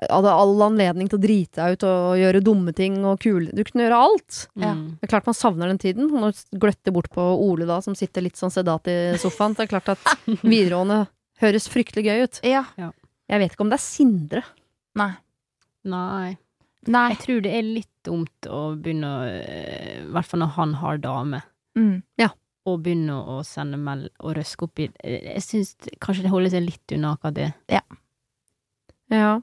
hadde 0.00 0.32
all 0.32 0.62
anledning 0.64 1.08
til 1.10 1.18
å 1.18 1.22
drite 1.22 1.60
deg 1.60 1.76
ut 1.76 1.86
og 1.88 2.20
gjøre 2.20 2.40
dumme 2.44 2.72
ting 2.76 2.94
og 3.04 3.20
kule 3.20 3.52
Du 3.52 3.60
kunne 3.66 3.84
gjøre 3.84 4.00
alt. 4.06 4.38
Ja. 4.56 4.72
Mm. 4.76 4.86
Det 4.96 5.08
er 5.08 5.12
klart 5.12 5.28
man 5.28 5.36
savner 5.36 5.72
den 5.72 5.80
tiden. 5.82 6.08
Nå 6.08 6.30
gløtter 6.56 6.94
bort 6.96 7.10
på 7.12 7.26
Ole 7.44 7.68
da, 7.68 7.80
som 7.84 7.96
sitter 7.98 8.24
litt 8.24 8.40
sånn 8.40 8.52
sedat 8.54 8.88
i 8.88 8.96
sofaen. 9.20 9.56
Det 9.58 9.66
er 9.66 9.72
klart 9.74 9.92
at 9.92 10.14
videregående 10.42 11.04
høres 11.42 11.68
fryktelig 11.72 12.06
gøy 12.08 12.24
ut. 12.24 12.40
Ja. 12.46 12.64
Jeg 12.80 13.42
vet 13.42 13.54
ikke 13.54 13.66
om 13.66 13.72
det 13.72 13.80
er 13.80 13.84
Sindre. 13.84 14.44
Nei. 14.98 15.12
Nei. 15.88 16.36
Nei. 16.90 17.06
Jeg 17.14 17.20
tror 17.22 17.42
det 17.44 17.54
er 17.54 17.66
litt 17.66 17.90
dumt 18.06 18.48
å 18.50 18.62
begynne 18.74 19.08
å 19.08 19.26
eh, 19.28 19.98
I 20.02 20.10
hvert 20.14 20.28
fall 20.28 20.42
når 20.42 20.54
han 20.56 20.78
har 20.80 21.02
dame. 21.02 21.42
Mm. 21.78 22.02
Og 22.62 22.82
begynne 22.84 23.14
å 23.18 23.40
sende 23.46 23.78
meld 23.80 24.10
og 24.22 24.36
røske 24.38 24.66
opp 24.68 24.78
i 24.82 24.88
eh, 25.02 25.32
Jeg 25.32 25.44
syns 25.46 25.72
kanskje 26.02 26.26
det 26.26 26.32
holder 26.32 26.52
seg 26.54 26.66
litt 26.66 26.94
unna 26.94 27.14
akkurat 27.16 27.38
det. 27.38 27.48
Ja. 27.70 27.82
Eh, 29.12 29.40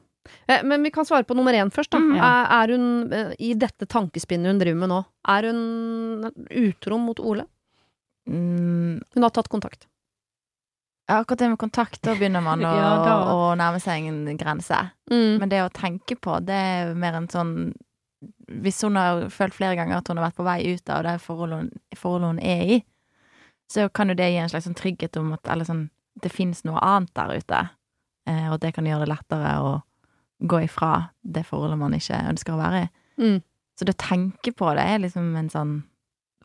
Men 0.64 0.84
vi 0.84 0.92
kan 0.92 1.06
svare 1.06 1.24
på 1.24 1.34
nummer 1.38 1.54
én 1.54 1.70
først, 1.74 1.92
da. 1.94 2.00
Mm. 2.02 2.16
Ja. 2.18 2.32
Er, 2.64 2.74
hun, 2.76 3.14
eh, 3.14 3.32
i 3.40 3.54
dette 3.58 3.86
tankespinnet 3.90 4.52
hun 4.52 4.60
driver 4.62 4.80
med 4.84 4.92
nå, 4.92 5.00
er 5.36 5.48
hun 5.50 6.32
utro 6.50 6.98
mot 7.02 7.20
Ole? 7.20 7.46
Mm. 8.30 9.00
Hun 9.16 9.24
har 9.26 9.30
tatt 9.34 9.50
kontakt. 9.50 9.88
Ja, 11.10 11.20
Akkurat 11.24 11.40
det 11.40 11.50
med 11.50 11.58
kontakt, 11.60 12.02
da 12.06 12.14
begynner 12.16 12.44
man 12.46 12.60
å, 12.68 12.74
Ja, 12.78 12.90
da- 13.06 13.34
å 13.34 13.56
nærme 13.58 13.80
seg 13.82 14.06
en 14.12 14.38
grense. 14.38 14.78
Men 15.10 15.50
det 15.50 15.64
å 15.66 15.72
tenke 15.74 16.16
på, 16.22 16.38
det 16.46 16.54
er 16.54 16.94
mer 16.94 17.18
en 17.18 17.28
sånn 17.32 17.54
Hvis 18.62 18.84
hun 18.84 18.98
har 19.00 19.30
følt 19.34 19.56
flere 19.56 19.78
ganger 19.80 19.98
at 20.02 20.08
hun 20.12 20.18
har 20.20 20.28
vært 20.28 20.38
på 20.38 20.46
vei 20.46 20.60
ut 20.76 20.90
av 20.94 21.04
det 21.08 21.16
forholdet 21.24 21.60
hun, 21.64 21.70
forholdet 21.96 22.30
hun 22.36 22.40
er 22.44 22.64
i, 22.76 22.80
så 23.72 23.86
kan 23.94 24.10
jo 24.12 24.16
det 24.20 24.28
gi 24.34 24.40
en 24.42 24.50
slags 24.52 24.66
sånn 24.68 24.76
trygghet 24.78 25.16
om 25.22 25.32
at 25.38 25.48
eller 25.48 25.66
sånn, 25.66 25.86
det 26.20 26.32
fins 26.34 26.66
noe 26.68 26.82
annet 26.84 27.14
der 27.16 27.32
ute, 27.40 27.60
eh, 28.28 28.48
og 28.52 28.60
det 28.60 28.74
kan 28.76 28.86
gjøre 28.90 29.06
det 29.06 29.14
lettere 29.14 29.54
å 29.64 29.72
gå 30.42 30.62
ifra 30.64 31.10
det 31.24 31.46
forholdet 31.46 31.78
man 31.78 31.94
ikke 31.94 32.20
ønsker 32.30 32.54
å 32.56 32.60
være 32.62 32.84
i. 32.86 32.90
Mm. 33.22 33.42
Så 33.80 33.86
det 33.86 33.96
å 33.96 34.02
tenke 34.08 34.52
på 34.56 34.74
det 34.76 34.84
er 34.86 35.00
liksom 35.00 35.36
en 35.40 35.50
sånn 35.50 35.74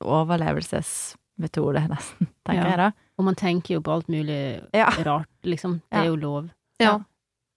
overlevelsesmetode, 0.04 1.82
nesten, 1.94 2.28
tenker 2.46 2.62
Ja. 2.64 2.68
jeg 2.70 2.78
da. 2.78 2.90
Og 3.18 3.24
man 3.28 3.34
tenker 3.38 3.74
jo 3.76 3.80
på 3.80 3.92
alt 3.94 4.08
mulig 4.10 4.62
Ja. 4.74 4.88
rart, 5.06 5.28
liksom. 5.44 5.80
Det 5.90 6.00
er 6.00 6.06
jo 6.10 6.16
lov. 6.16 6.50
Ja. 6.80 6.98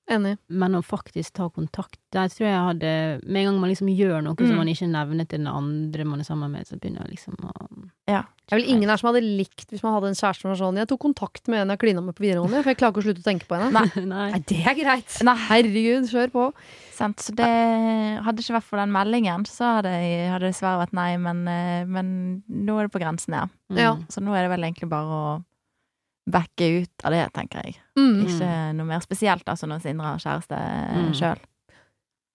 Enig. 0.07 0.37
Men 0.47 0.77
å 0.77 0.83
faktisk 0.85 1.33
ta 1.35 1.49
kontakt 1.51 1.97
Der 2.15 2.29
tror 2.31 2.45
jeg 2.47 2.59
hadde 2.63 2.91
Med 3.27 3.41
en 3.41 3.49
gang 3.49 3.57
man 3.59 3.71
liksom 3.73 3.89
gjør 3.91 4.21
noe 4.23 4.35
Mm. 4.37 4.47
som 4.47 4.55
man 4.61 4.69
ikke 4.71 4.87
nevner 4.87 5.27
til 5.27 5.39
den 5.41 5.47
andre 5.51 6.05
man 6.07 6.21
er 6.21 6.23
sammen 6.23 6.51
med, 6.53 6.63
så 6.67 6.77
begynner 6.79 7.03
jeg 7.03 7.17
liksom 7.17 7.35
å 7.43 7.67
Det 8.07 8.55
er 8.55 8.59
vel 8.61 8.69
ingen 8.71 8.87
her 8.89 8.95
som 9.01 9.09
hadde 9.11 9.25
likt 9.25 9.67
hvis 9.73 9.83
man 9.83 9.97
hadde 9.97 10.07
en 10.13 10.15
kjæreste 10.15 10.41
som 10.45 10.51
var 10.53 10.59
sånn 10.61 10.77
Jeg 10.79 10.87
tok 10.87 11.01
kontakt 11.03 11.47
med 11.51 11.59
en 11.65 11.73
jeg 11.75 11.79
klina 11.81 12.01
med 12.01 12.15
på 12.15 12.23
videregående, 12.23 12.63
for 12.63 12.71
jeg 12.71 12.77
klarer 12.79 12.95
ikke 12.95 13.03
å 13.03 13.07
slutte 13.09 13.23
å 13.25 13.27
tenke 13.27 13.49
på 13.49 13.57
henne. 13.59 13.71
Nei. 13.75 14.05
Nei. 14.13 14.29
Nei, 14.31 14.39
det 14.47 14.61
er 14.63 14.77
greit. 14.79 15.17
Nei. 15.27 15.35
Herregud, 15.49 16.07
kjør 16.07 16.31
på. 16.31 16.45
Sant, 16.95 17.19
så 17.19 17.35
det 17.35 17.51
hadde 18.23 18.39
ikke 18.41 18.55
vært 18.61 18.69
for 18.69 18.79
den 18.79 18.95
meldingen, 18.95 19.43
så 19.45 19.75
hadde 19.81 19.91
det 19.91 20.39
dessverre 20.47 20.85
vært 20.85 20.95
nei, 20.95 21.11
men, 21.19 21.43
eh, 21.51 21.83
men 21.85 22.43
nå 22.47 22.79
er 22.79 22.87
det 22.87 22.95
på 22.95 23.03
grensen, 23.03 23.35
ja. 23.35 23.45
Mm. 23.69 23.77
Ja. 23.83 23.91
Så 24.07 24.23
nå 24.23 24.31
er 24.33 24.47
det 24.47 24.53
vel 24.55 24.63
egentlig 24.69 24.87
bare 24.89 25.19
å 25.19 25.43
backe 26.27 26.81
ut 26.83 27.05
av 27.07 27.11
det, 27.15 27.25
tenker 27.33 27.63
jeg. 27.63 27.77
Mm. 27.97 28.25
Ikke 28.27 28.49
noe 28.75 28.85
mer 28.85 28.99
spesielt, 29.05 29.45
altså, 29.47 29.67
når 29.67 29.81
Sindre 29.81 30.05
har 30.11 30.17
kjæreste 30.19 30.57
Mm. 30.57 31.13
sjøl. 31.15 31.37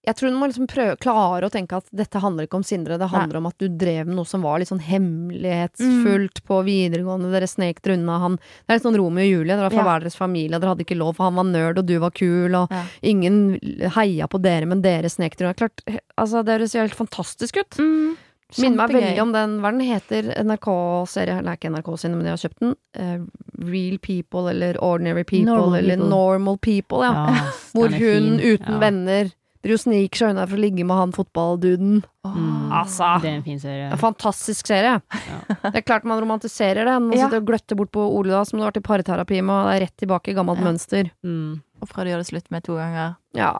Jeg 0.05 0.17
tror 0.19 0.31
du 0.33 0.37
må 0.41 0.49
liksom 0.51 0.67
prøve, 0.67 0.97
klare 0.99 1.47
å 1.47 1.51
tenke 1.53 1.77
at 1.79 1.85
dette 1.95 2.19
handler 2.19 2.49
ikke 2.49 2.57
om 2.59 2.65
Sindre, 2.67 2.99
det 2.99 3.07
handler 3.13 3.37
om 3.39 3.47
at 3.47 3.55
du 3.63 3.69
drev 3.69 4.09
med 4.09 4.17
noe 4.17 4.27
som 4.27 4.43
var 4.43 4.59
litt 4.59 4.67
sånn 4.73 4.81
hemmelighetsfullt 4.83 6.43
på 6.49 6.59
videregående, 6.67 7.31
dere 7.31 7.47
snek 7.47 7.81
dere 7.85 7.95
unna 8.01 8.19
han. 8.19 8.37
Det 8.37 8.73
er 8.73 8.79
litt 8.81 8.87
sånn 8.87 8.99
Romeo 8.99 9.23
og 9.23 9.31
Julie, 9.31 9.53
dere 9.55 9.69
var 9.69 9.71
fra 9.71 9.79
Ja. 9.79 9.85
hver 9.87 10.01
deres 10.03 10.17
familie, 10.19 10.59
dere 10.59 10.75
hadde 10.75 10.85
ikke 10.85 10.99
lov, 10.99 11.15
for 11.17 11.25
han 11.31 11.35
var 11.39 11.45
nerd 11.45 11.79
og 11.79 11.87
du 11.87 11.99
var 12.01 12.11
kul, 12.11 12.55
og 12.55 12.69
Ja. 12.73 12.85
ingen 13.03 13.59
heia 13.95 14.27
på 14.27 14.43
dere, 14.43 14.67
men 14.67 14.83
dere 14.83 15.09
snek 15.09 15.37
dere 15.37 15.55
unna. 15.55 15.55
Klart, 15.69 16.01
altså 16.19 16.45
det 16.45 16.59
høres 16.61 16.75
jo 16.75 16.81
helt 16.81 16.95
fantastisk 16.99 17.57
ut. 17.59 17.71
Mm. 17.79 18.17
Minner 18.61 18.77
meg 18.77 18.91
veldig 18.93 19.23
om 19.23 19.33
den, 19.33 19.61
hva 19.63 19.71
den 19.73 19.81
heter, 19.89 20.33
NRK-serie, 20.45 21.39
Nei, 21.43 21.55
ikke 21.57 21.71
NRK 21.73 21.93
sine, 21.99 22.17
men 22.19 22.27
jeg 22.29 22.35
har 22.37 22.43
kjøpt 22.43 22.61
den. 22.61 22.75
Uh, 22.99 23.67
Real 23.73 23.99
People, 23.99 24.49
eller 24.51 24.77
Ordinary 24.83 25.25
People, 25.25 25.47
Normal 25.55 25.79
eller 25.79 25.97
People. 25.97 26.09
Normal 26.11 26.59
People, 26.59 26.99
ja. 27.07 27.13
Ja, 27.13 27.47
Hvor 27.75 27.87
er 27.89 27.97
hun 27.99 28.37
fin. 28.39 28.59
uten 28.59 28.75
Ja. 28.75 28.79
venner 28.83 29.31
driver 29.63 29.77
og 29.79 29.81
sniker 29.85 30.19
seg 30.19 30.31
unna 30.35 30.45
for 30.51 30.59
å 30.59 30.61
ligge 30.65 30.83
med 30.85 30.97
han 30.99 31.13
fotballduden. 31.15 32.01
Mm. 32.27 32.73
Altså. 32.75 33.13
Det 33.23 33.29
er 33.31 33.37
en 33.37 33.45
fin 33.47 33.61
serie. 33.63 33.85
En 33.95 34.01
fantastisk 34.01 34.67
serie. 34.67 34.97
Ja. 35.15 35.37
Det 35.71 35.77
er 35.79 35.87
klart 35.87 36.03
man 36.05 36.19
romantiserer 36.19 36.83
det. 36.85 36.97
Man 36.99 37.13
Ja. 37.15 37.29
sitter 37.29 37.39
og 37.39 37.47
gløtter 37.47 37.79
bort 37.79 37.93
på 37.95 38.03
Ole 38.11 38.35
da, 38.35 38.43
som 38.45 38.59
du 38.59 38.65
har 38.65 38.73
vært 38.73 38.83
i 38.83 38.87
parterapi 38.89 39.39
med, 39.41 39.55
og 39.55 39.71
det 39.71 39.77
er 39.77 39.85
rett 39.87 39.97
tilbake 40.03 40.33
i 40.33 40.35
gammelt 40.35 40.59
Ja. 40.59 40.65
mønster. 40.67 41.11
Mm. 41.23 41.63
Og 41.81 41.89
prøvde 41.89 42.11
å 42.11 42.13
gjøre 42.17 42.25
det 42.27 42.31
slutt 42.33 42.51
med 42.51 42.65
to 42.67 42.75
ganger. 42.75 43.15
Ja 43.39 43.53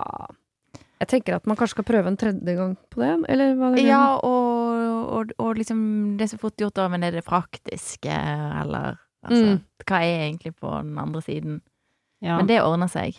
Jeg 1.03 1.09
tenker 1.11 1.35
at 1.35 1.47
man 1.51 1.57
kanskje 1.59 1.75
skal 1.79 1.85
prøve 1.85 2.07
en 2.07 2.17
tredje 2.17 2.53
gang 2.57 2.77
på 2.91 3.01
det, 3.03 3.13
eller 3.29 3.55
hva? 3.59 3.71
det 3.75 3.87
Ja, 3.87 4.03
og, 4.23 4.62
og, 5.03 5.33
og 5.43 5.59
liksom 5.59 5.81
Det 6.19 6.27
er 6.27 6.33
så 6.35 6.39
fort 6.41 6.57
gjort, 6.61 6.77
da, 6.79 6.89
men 6.93 7.05
er 7.07 7.17
det 7.17 7.27
praktiske, 7.27 8.13
eller 8.63 8.97
altså, 9.25 9.43
Mm. 9.53 9.61
Hva 9.87 9.99
er 10.03 10.25
egentlig 10.29 10.55
på 10.59 10.71
den 10.71 10.97
andre 10.99 11.21
siden? 11.23 11.61
Ja. 12.23 12.37
Men 12.39 12.47
det 12.47 12.61
ordner 12.63 12.91
seg. 12.91 13.19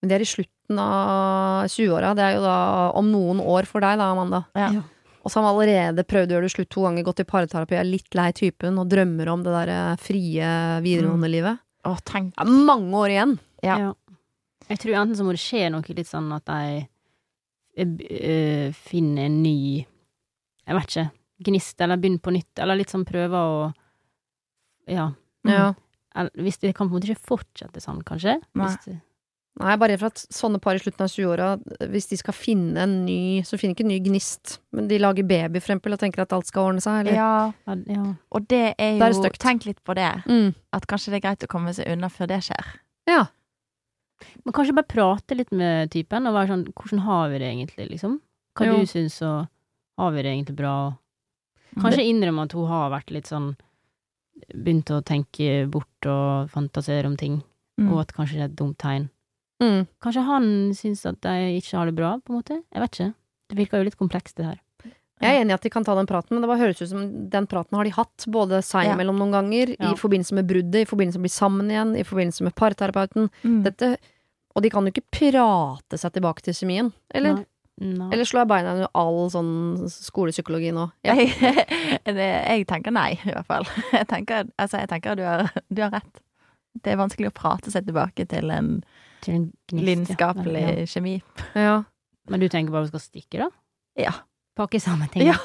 Men 0.00 0.08
det 0.10 0.16
er 0.16 0.24
i 0.24 0.28
slutten 0.28 0.78
av 0.80 1.66
20-åra. 1.72 2.14
Det 2.16 2.24
er 2.24 2.34
jo 2.36 2.42
da 2.44 2.58
om 2.96 3.08
noen 3.12 3.40
år 3.40 3.68
for 3.68 3.84
deg 3.84 3.96
da, 4.00 4.10
Amanda. 4.12 4.42
Ja. 4.56 4.68
Ja. 4.76 4.82
Og 5.26 5.32
så 5.32 5.40
har 5.40 5.48
han 5.48 5.56
allerede 5.56 6.04
prøvd 6.06 6.30
å 6.30 6.36
gjøre 6.36 6.46
det 6.46 6.52
slutt 6.54 6.70
to 6.70 6.84
ganger, 6.84 7.02
gått 7.08 7.20
i 7.24 7.26
parterapi, 7.26 7.74
er 7.74 7.88
litt 7.88 8.14
lei 8.14 8.28
typen 8.36 8.76
og 8.78 8.86
drømmer 8.92 9.32
om 9.32 9.42
det 9.42 9.54
der 9.56 9.72
eh, 9.74 9.96
frie 9.98 10.50
videregående 10.84 11.30
livet. 11.32 11.58
Å, 11.86 11.96
tenk 12.06 12.36
Det 12.36 12.44
er 12.44 12.52
mange 12.68 13.00
år 13.00 13.14
igjen. 13.16 13.32
Ja. 13.66 13.78
Ja. 13.88 13.90
Jeg 14.68 14.80
tror 14.82 15.00
enten 15.00 15.18
så 15.18 15.26
må 15.26 15.34
det 15.34 15.42
skje 15.42 15.66
noe 15.74 15.96
litt 15.98 16.10
sånn 16.10 16.30
at 16.36 16.46
de 16.46 16.86
eh, 17.82 18.70
finner 18.86 19.26
en 19.26 19.42
ny 19.42 19.58
Jeg 20.66 20.76
vet 20.78 20.92
ikke. 20.92 21.06
Gnist, 21.46 21.80
eller 21.84 22.00
begynner 22.00 22.22
på 22.24 22.32
nytt, 22.34 22.58
eller 22.62 22.78
litt 22.80 22.92
sånn 22.92 23.04
prøver 23.08 23.36
å 23.36 23.72
Ja. 24.88 25.10
Ja. 25.46 25.74
Eller, 26.16 26.30
hvis 26.40 26.58
det 26.62 26.74
kan 26.74 26.88
på 26.88 26.94
en 26.96 27.00
måte 27.00 27.10
ikke 27.10 27.28
fortsette 27.36 27.82
sånn, 27.82 28.00
kanskje. 28.06 28.38
Nei. 28.56 28.70
Hvis 28.70 28.86
det, 28.86 29.00
Nei, 29.56 29.70
jeg 29.70 29.76
er 29.78 29.80
bare 29.80 29.94
redd 29.94 30.00
for 30.02 30.12
at 30.12 30.22
sånne 30.36 30.58
par 30.60 30.76
i 30.76 30.80
slutten 30.82 31.00
av 31.06 31.08
20-åra, 31.08 31.46
hvis 31.88 32.10
de 32.10 32.16
skal 32.20 32.34
finne 32.36 32.76
en 32.82 32.96
ny 33.06 33.40
Så 33.40 33.56
finner 33.56 33.72
ikke 33.72 33.86
en 33.86 33.88
ny 33.88 34.00
gnist, 34.04 34.58
men 34.76 34.88
de 34.90 34.98
lager 35.00 35.24
baby, 35.24 35.62
for 35.62 35.70
eksempel, 35.72 35.94
og 35.96 36.02
tenker 36.02 36.20
at 36.26 36.34
alt 36.36 36.50
skal 36.50 36.68
ordne 36.68 36.84
seg, 36.84 36.98
eller? 37.06 37.16
Ja, 37.16 37.52
ja, 37.64 37.76
ja. 37.94 38.02
og 38.36 38.48
det 38.52 38.74
er 38.76 38.98
Det 39.00 39.06
er 39.08 39.16
jo. 39.16 39.30
Tenk 39.40 39.64
litt 39.64 39.80
på 39.82 39.96
det. 39.96 40.10
Mm. 40.28 40.52
At 40.76 40.84
kanskje 40.90 41.14
det 41.14 41.22
er 41.22 41.24
greit 41.30 41.46
å 41.48 41.48
komme 41.48 41.72
seg 41.72 41.88
unna 41.88 42.10
før 42.12 42.28
det 42.34 42.42
skjer. 42.50 42.68
Ja. 43.08 43.22
Men 44.44 44.52
kanskje 44.56 44.76
bare 44.76 44.92
prate 44.92 45.36
litt 45.40 45.52
med 45.56 45.88
typen, 45.94 46.28
og 46.28 46.36
være 46.36 46.52
sånn 46.52 46.66
Hvordan 46.76 47.04
har 47.08 47.28
vi 47.32 47.40
det 47.40 47.48
egentlig, 47.54 47.88
liksom? 47.94 48.20
Hva 48.56 48.66
Jo. 48.68 48.76
du 48.80 48.92
syns, 48.92 49.16
og 49.24 49.48
har 49.98 50.10
vi 50.12 50.22
det 50.22 50.32
egentlig 50.34 50.56
bra? 50.56 50.74
Kanskje 51.76 52.04
innrømme 52.08 52.44
at 52.46 52.52
hun 52.56 52.66
har 52.70 52.90
vært 52.90 53.10
litt 53.10 53.26
sånn 53.26 53.56
Begynt 54.52 54.90
å 54.92 54.98
tenke 55.00 55.64
bort 55.72 56.06
og 56.12 56.50
fantasere 56.52 57.06
om 57.08 57.16
ting, 57.16 57.42
Mm. 57.80 57.90
og 57.92 58.00
at 58.02 58.12
kanskje 58.12 58.34
det 58.36 58.40
er 58.42 58.48
et 58.50 58.56
dumt 58.56 58.76
tegn. 58.78 59.08
Mm. 59.62 59.86
Kanskje 60.00 60.24
han 60.26 60.44
syns 60.76 61.06
at 61.06 61.20
de 61.22 61.56
ikke 61.58 61.76
har 61.78 61.86
det 61.86 61.94
bra, 61.96 62.18
på 62.20 62.32
en 62.32 62.36
måte? 62.42 62.62
Jeg 62.72 62.80
vet 62.82 62.90
ikke. 62.98 63.14
Det 63.48 63.56
virker 63.56 63.78
jo 63.78 63.84
litt 63.84 63.96
komplekst, 63.96 64.34
det 64.36 64.44
her. 64.44 64.60
Jeg 65.22 65.32
er 65.32 65.40
enig 65.42 65.50
i 65.50 65.54
at 65.54 65.62
de 65.62 65.70
kan 65.70 65.84
ta 65.84 65.94
den 65.94 66.06
praten, 66.06 66.32
men 66.36 66.42
det 66.42 66.48
bare 66.48 66.60
høres 66.60 66.82
ut 66.82 66.88
som 66.90 67.28
den 67.30 67.46
praten 67.46 67.74
har 67.76 67.84
de 67.84 67.90
hatt, 67.96 68.26
både 68.28 68.60
seg 68.62 68.84
Ja. 68.84 68.94
noen 68.96 69.32
ganger, 69.32 69.74
Ja. 69.80 69.92
i 69.92 69.94
forbindelse 69.96 70.32
med 70.34 70.46
bruddet, 70.46 70.82
i 70.82 70.84
forbindelse 70.84 71.16
med 71.16 71.24
å 71.24 71.28
bli 71.28 71.40
sammen 71.40 71.70
igjen, 71.70 71.96
i 71.96 72.02
forbindelse 72.04 72.42
med 72.42 72.54
parterapeuten. 72.54 73.30
Mm. 73.42 73.62
Dette, 73.64 73.96
og 74.54 74.62
de 74.62 74.68
kan 74.70 74.84
jo 74.84 74.92
ikke 74.92 75.10
prate 75.10 75.96
seg 75.98 76.12
tilbake 76.12 76.42
til 76.42 76.52
kjemien, 76.54 76.92
eller? 77.10 77.34
Nei. 77.36 77.46
Nei. 77.76 78.06
Eller 78.14 78.24
slår 78.24 78.44
jeg 78.46 78.48
beina 78.48 78.70
under 78.72 78.88
all 78.96 79.18
sånn 79.32 79.50
skolepsykologi 79.92 80.70
nå? 80.72 80.86
Jeg, 81.04 81.26
jeg 82.06 82.64
tenker 82.70 82.94
nei, 82.94 83.10
i 83.18 83.32
hvert 83.34 83.48
fall. 83.50 83.66
Jeg 83.92 84.06
tenker, 84.08 84.46
altså, 84.56 84.78
jeg 84.80 84.88
tenker 84.92 85.18
du, 85.18 85.24
har, 85.26 85.50
du 85.68 85.82
har 85.84 85.90
rett. 85.92 86.22
Det 86.80 86.92
er 86.94 87.00
vanskelig 87.00 87.28
å 87.28 87.34
prate 87.36 87.72
seg 87.72 87.84
tilbake 87.88 88.24
til 88.30 88.48
en 88.54 88.70
Til 89.24 89.34
en 89.34 89.44
gnist, 89.68 89.74
ja. 89.74 89.84
lidenskapelig 89.90 90.62
Ja. 90.64 90.86
kjemi. 90.94 91.14
Ja. 91.56 91.76
Men 92.30 92.40
du 92.42 92.48
tenker 92.52 92.72
bare 92.72 92.86
du 92.88 92.92
skal 92.94 93.04
stikke, 93.04 93.44
da? 93.44 93.50
Ja. 94.00 94.14
Pakke 94.56 94.80
sammen 94.80 95.08
ting? 95.12 95.28
Ja. 95.28 95.36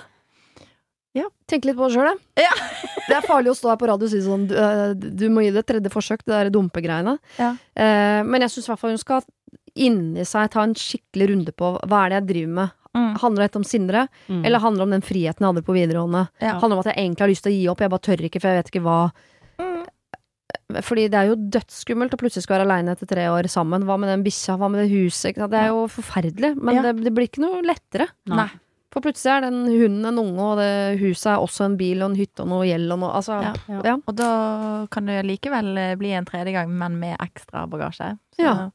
Tenk 1.51 1.65
litt 1.67 1.75
på 1.75 1.89
det 1.89 1.97
sjøl, 1.97 2.07
jeg. 2.07 2.45
Ja. 2.45 2.51
det 3.09 3.15
er 3.17 3.25
farlig 3.27 3.51
å 3.51 3.55
stå 3.57 3.73
her 3.73 3.79
på 3.81 3.87
radio 3.89 4.07
og 4.07 4.11
si 4.13 4.21
sånn 4.23 4.45
du, 4.47 4.53
eh, 4.55 4.93
du 4.95 5.25
må 5.33 5.41
gi 5.43 5.49
det 5.51 5.65
et 5.65 5.67
tredje 5.67 5.89
forsøk, 5.91 6.21
det 6.23 6.31
der 6.31 6.51
dumpegreiene. 6.55 7.17
Ja. 7.35 7.49
Eh, 7.75 8.21
men 8.23 8.45
jeg 8.45 8.53
syns 8.53 8.69
i 8.69 8.71
hvert 8.71 8.79
fall 8.79 8.93
hun 8.93 9.01
skal 9.01 9.25
inni 9.75 10.25
seg 10.25 10.49
ta 10.51 10.63
en 10.63 10.73
skikkelig 10.75 11.29
runde 11.29 11.51
på 11.55 11.73
hva 11.87 12.05
er 12.05 12.09
det 12.09 12.17
jeg 12.21 12.27
driver 12.33 12.53
med. 12.59 12.71
Mm. 12.93 13.11
Handler 13.21 13.43
dette 13.47 13.55
om 13.55 13.63
Sindre, 13.63 14.07
Mm. 14.27 14.45
eller 14.45 14.59
handler 14.59 14.77
det 14.79 14.87
om 14.87 14.95
den 14.97 15.01
friheten 15.01 15.39
jeg 15.39 15.47
hadde 15.53 15.63
på 15.63 15.73
videregående? 15.77 16.27
Ja. 16.41 16.59
Handler 16.59 16.75
det 16.75 16.79
om 16.79 16.83
at 16.85 16.95
jeg 16.95 16.99
egentlig 17.05 17.19
har 17.23 17.29
lyst 17.31 17.43
til 17.43 17.51
å 17.53 17.55
gi 17.55 17.67
opp, 17.71 17.79
jeg 17.79 17.89
bare 17.89 17.99
tør 18.07 18.25
ikke, 18.27 18.41
for 18.41 18.47
jeg 18.49 18.63
vet 18.63 18.71
ikke 18.73 18.83
hva. 18.83 19.11
Mm. 19.59 19.85
Fordi 20.81 21.05
det 21.11 21.19
er 21.19 21.27
jo 21.27 21.35
dødsskummelt 21.35 22.13
å 22.15 22.19
plutselig 22.19 22.43
skal 22.45 22.57
være 22.59 22.67
aleine 22.67 22.91
etter 22.95 23.07
tre 23.07 23.25
år 23.31 23.47
sammen. 23.51 23.83
Hva 23.87 23.97
med 23.99 24.07
den 24.11 24.23
bikkja, 24.23 24.57
hva 24.59 24.69
med 24.71 24.83
det 24.83 24.91
huset? 24.91 25.35
Det 25.35 25.59
er 25.59 25.67
jo 25.71 25.87
forferdelig, 25.91 26.55
men 26.61 26.75
Ja. 26.75 26.81
det, 26.81 27.03
det 27.03 27.13
blir 27.13 27.27
ikke 27.27 27.43
noe 27.43 27.61
lettere. 27.63 28.07
Nei. 28.27 28.49
For 28.91 28.99
plutselig 28.99 29.31
er 29.37 29.41
den 29.47 29.65
hunden 29.71 30.05
en 30.05 30.19
unge, 30.19 30.39
og 30.39 30.57
det 30.59 30.99
huset 30.99 31.31
er 31.31 31.39
også 31.39 31.63
en 31.63 31.77
bil 31.79 32.01
og 32.03 32.11
en 32.11 32.17
hytte 32.19 32.41
og 32.43 32.49
noe 32.51 32.65
gjeld 32.67 32.91
og 32.91 32.99
noe 32.99 33.13
Altså, 33.15 33.39
Ja. 33.41 33.53
ja. 33.69 33.81
Ja. 33.85 33.95
Og 34.05 34.15
da 34.15 34.85
kan 34.91 35.05
det 35.05 35.23
likevel 35.25 35.77
eh, 35.77 35.95
bli 35.95 36.11
en 36.11 36.25
tredje 36.25 36.51
gang, 36.51 36.69
men 36.77 36.99
med 36.99 37.17
ekstra 37.19 37.67
bagasje. 37.69 38.17
Så, 38.35 38.39
Ja. 38.43 38.69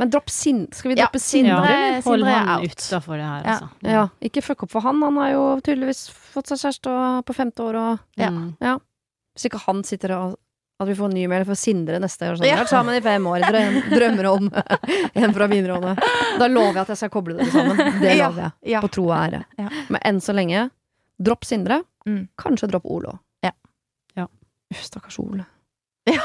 Men 0.00 0.10
dropp 0.12 0.30
sin... 0.32 0.62
Skal 0.72 0.94
vi 0.94 0.98
droppe 0.98 1.20
Sindre- 1.20 1.60
Sindre? 1.60 1.72
Ja, 1.76 2.00
hold 2.06 2.22
Sindre 2.24 2.36
han 2.48 2.64
utafor 2.66 3.18
det 3.20 3.26
her, 3.28 3.48
altså. 3.54 3.68
Ja, 3.84 4.04
ikke 4.24 4.42
fuck 4.44 4.64
opp 4.66 4.72
for 4.72 4.84
han. 4.86 5.02
Han 5.04 5.18
har 5.20 5.32
jo 5.34 5.42
tydeligvis 5.66 6.06
fått 6.32 6.48
seg 6.50 6.62
kjæreste 6.62 6.92
og 6.94 7.24
på 7.28 7.36
femte 7.36 7.66
år 7.68 7.78
og 7.80 8.20
Ja. 8.20 8.30
Mm. 8.32 8.54
Hvis 9.36 9.46
ikke 9.50 9.60
han 9.66 9.84
sitter 9.86 10.16
og 10.16 10.38
At 10.80 10.88
vi 10.88 10.94
får 10.96 11.10
en 11.10 11.14
ny 11.18 11.26
mail 11.28 11.44
for 11.44 11.58
Sindre 11.60 11.98
neste 12.00 12.24
år. 12.24 12.38
Sånn. 12.40 12.46
Ja. 12.48 12.54
Vi 12.54 12.56
har 12.56 12.62
vært 12.64 12.70
sammen 12.72 12.96
i 12.96 13.02
fem 13.04 13.26
år. 13.28 13.42
Drøm, 13.44 13.74
drømmer 13.98 14.28
om 14.30 14.46
en 15.20 15.34
fra 15.36 15.48
videregående. 15.52 15.92
Da 16.40 16.46
lover 16.48 16.72
jeg 16.78 16.80
at 16.86 16.92
jeg 16.94 17.00
skal 17.02 17.10
koble 17.12 17.36
dere 17.36 17.50
sammen. 17.52 17.76
Det 18.00 18.14
lover 18.16 18.40
jeg. 18.46 18.52
Ja. 18.72 18.80
På 18.80 18.88
tro 18.88 19.04
og 19.10 19.16
ære. 19.18 19.42
Ja. 19.60 19.66
Men 19.92 20.00
enn 20.08 20.20
så 20.24 20.32
lenge, 20.32 20.62
dropp 21.20 21.44
Sindre. 21.44 21.82
Mm. 22.08 22.22
Kanskje 22.40 22.70
dropp 22.72 22.88
Ole 22.88 23.12
òg. 23.12 23.18
Ja. 23.44 23.52
Ja. 24.16 24.24
Uff, 24.72 24.80
stakkars 24.88 25.20
Ole. 25.20 25.44
Ja. 26.08 26.24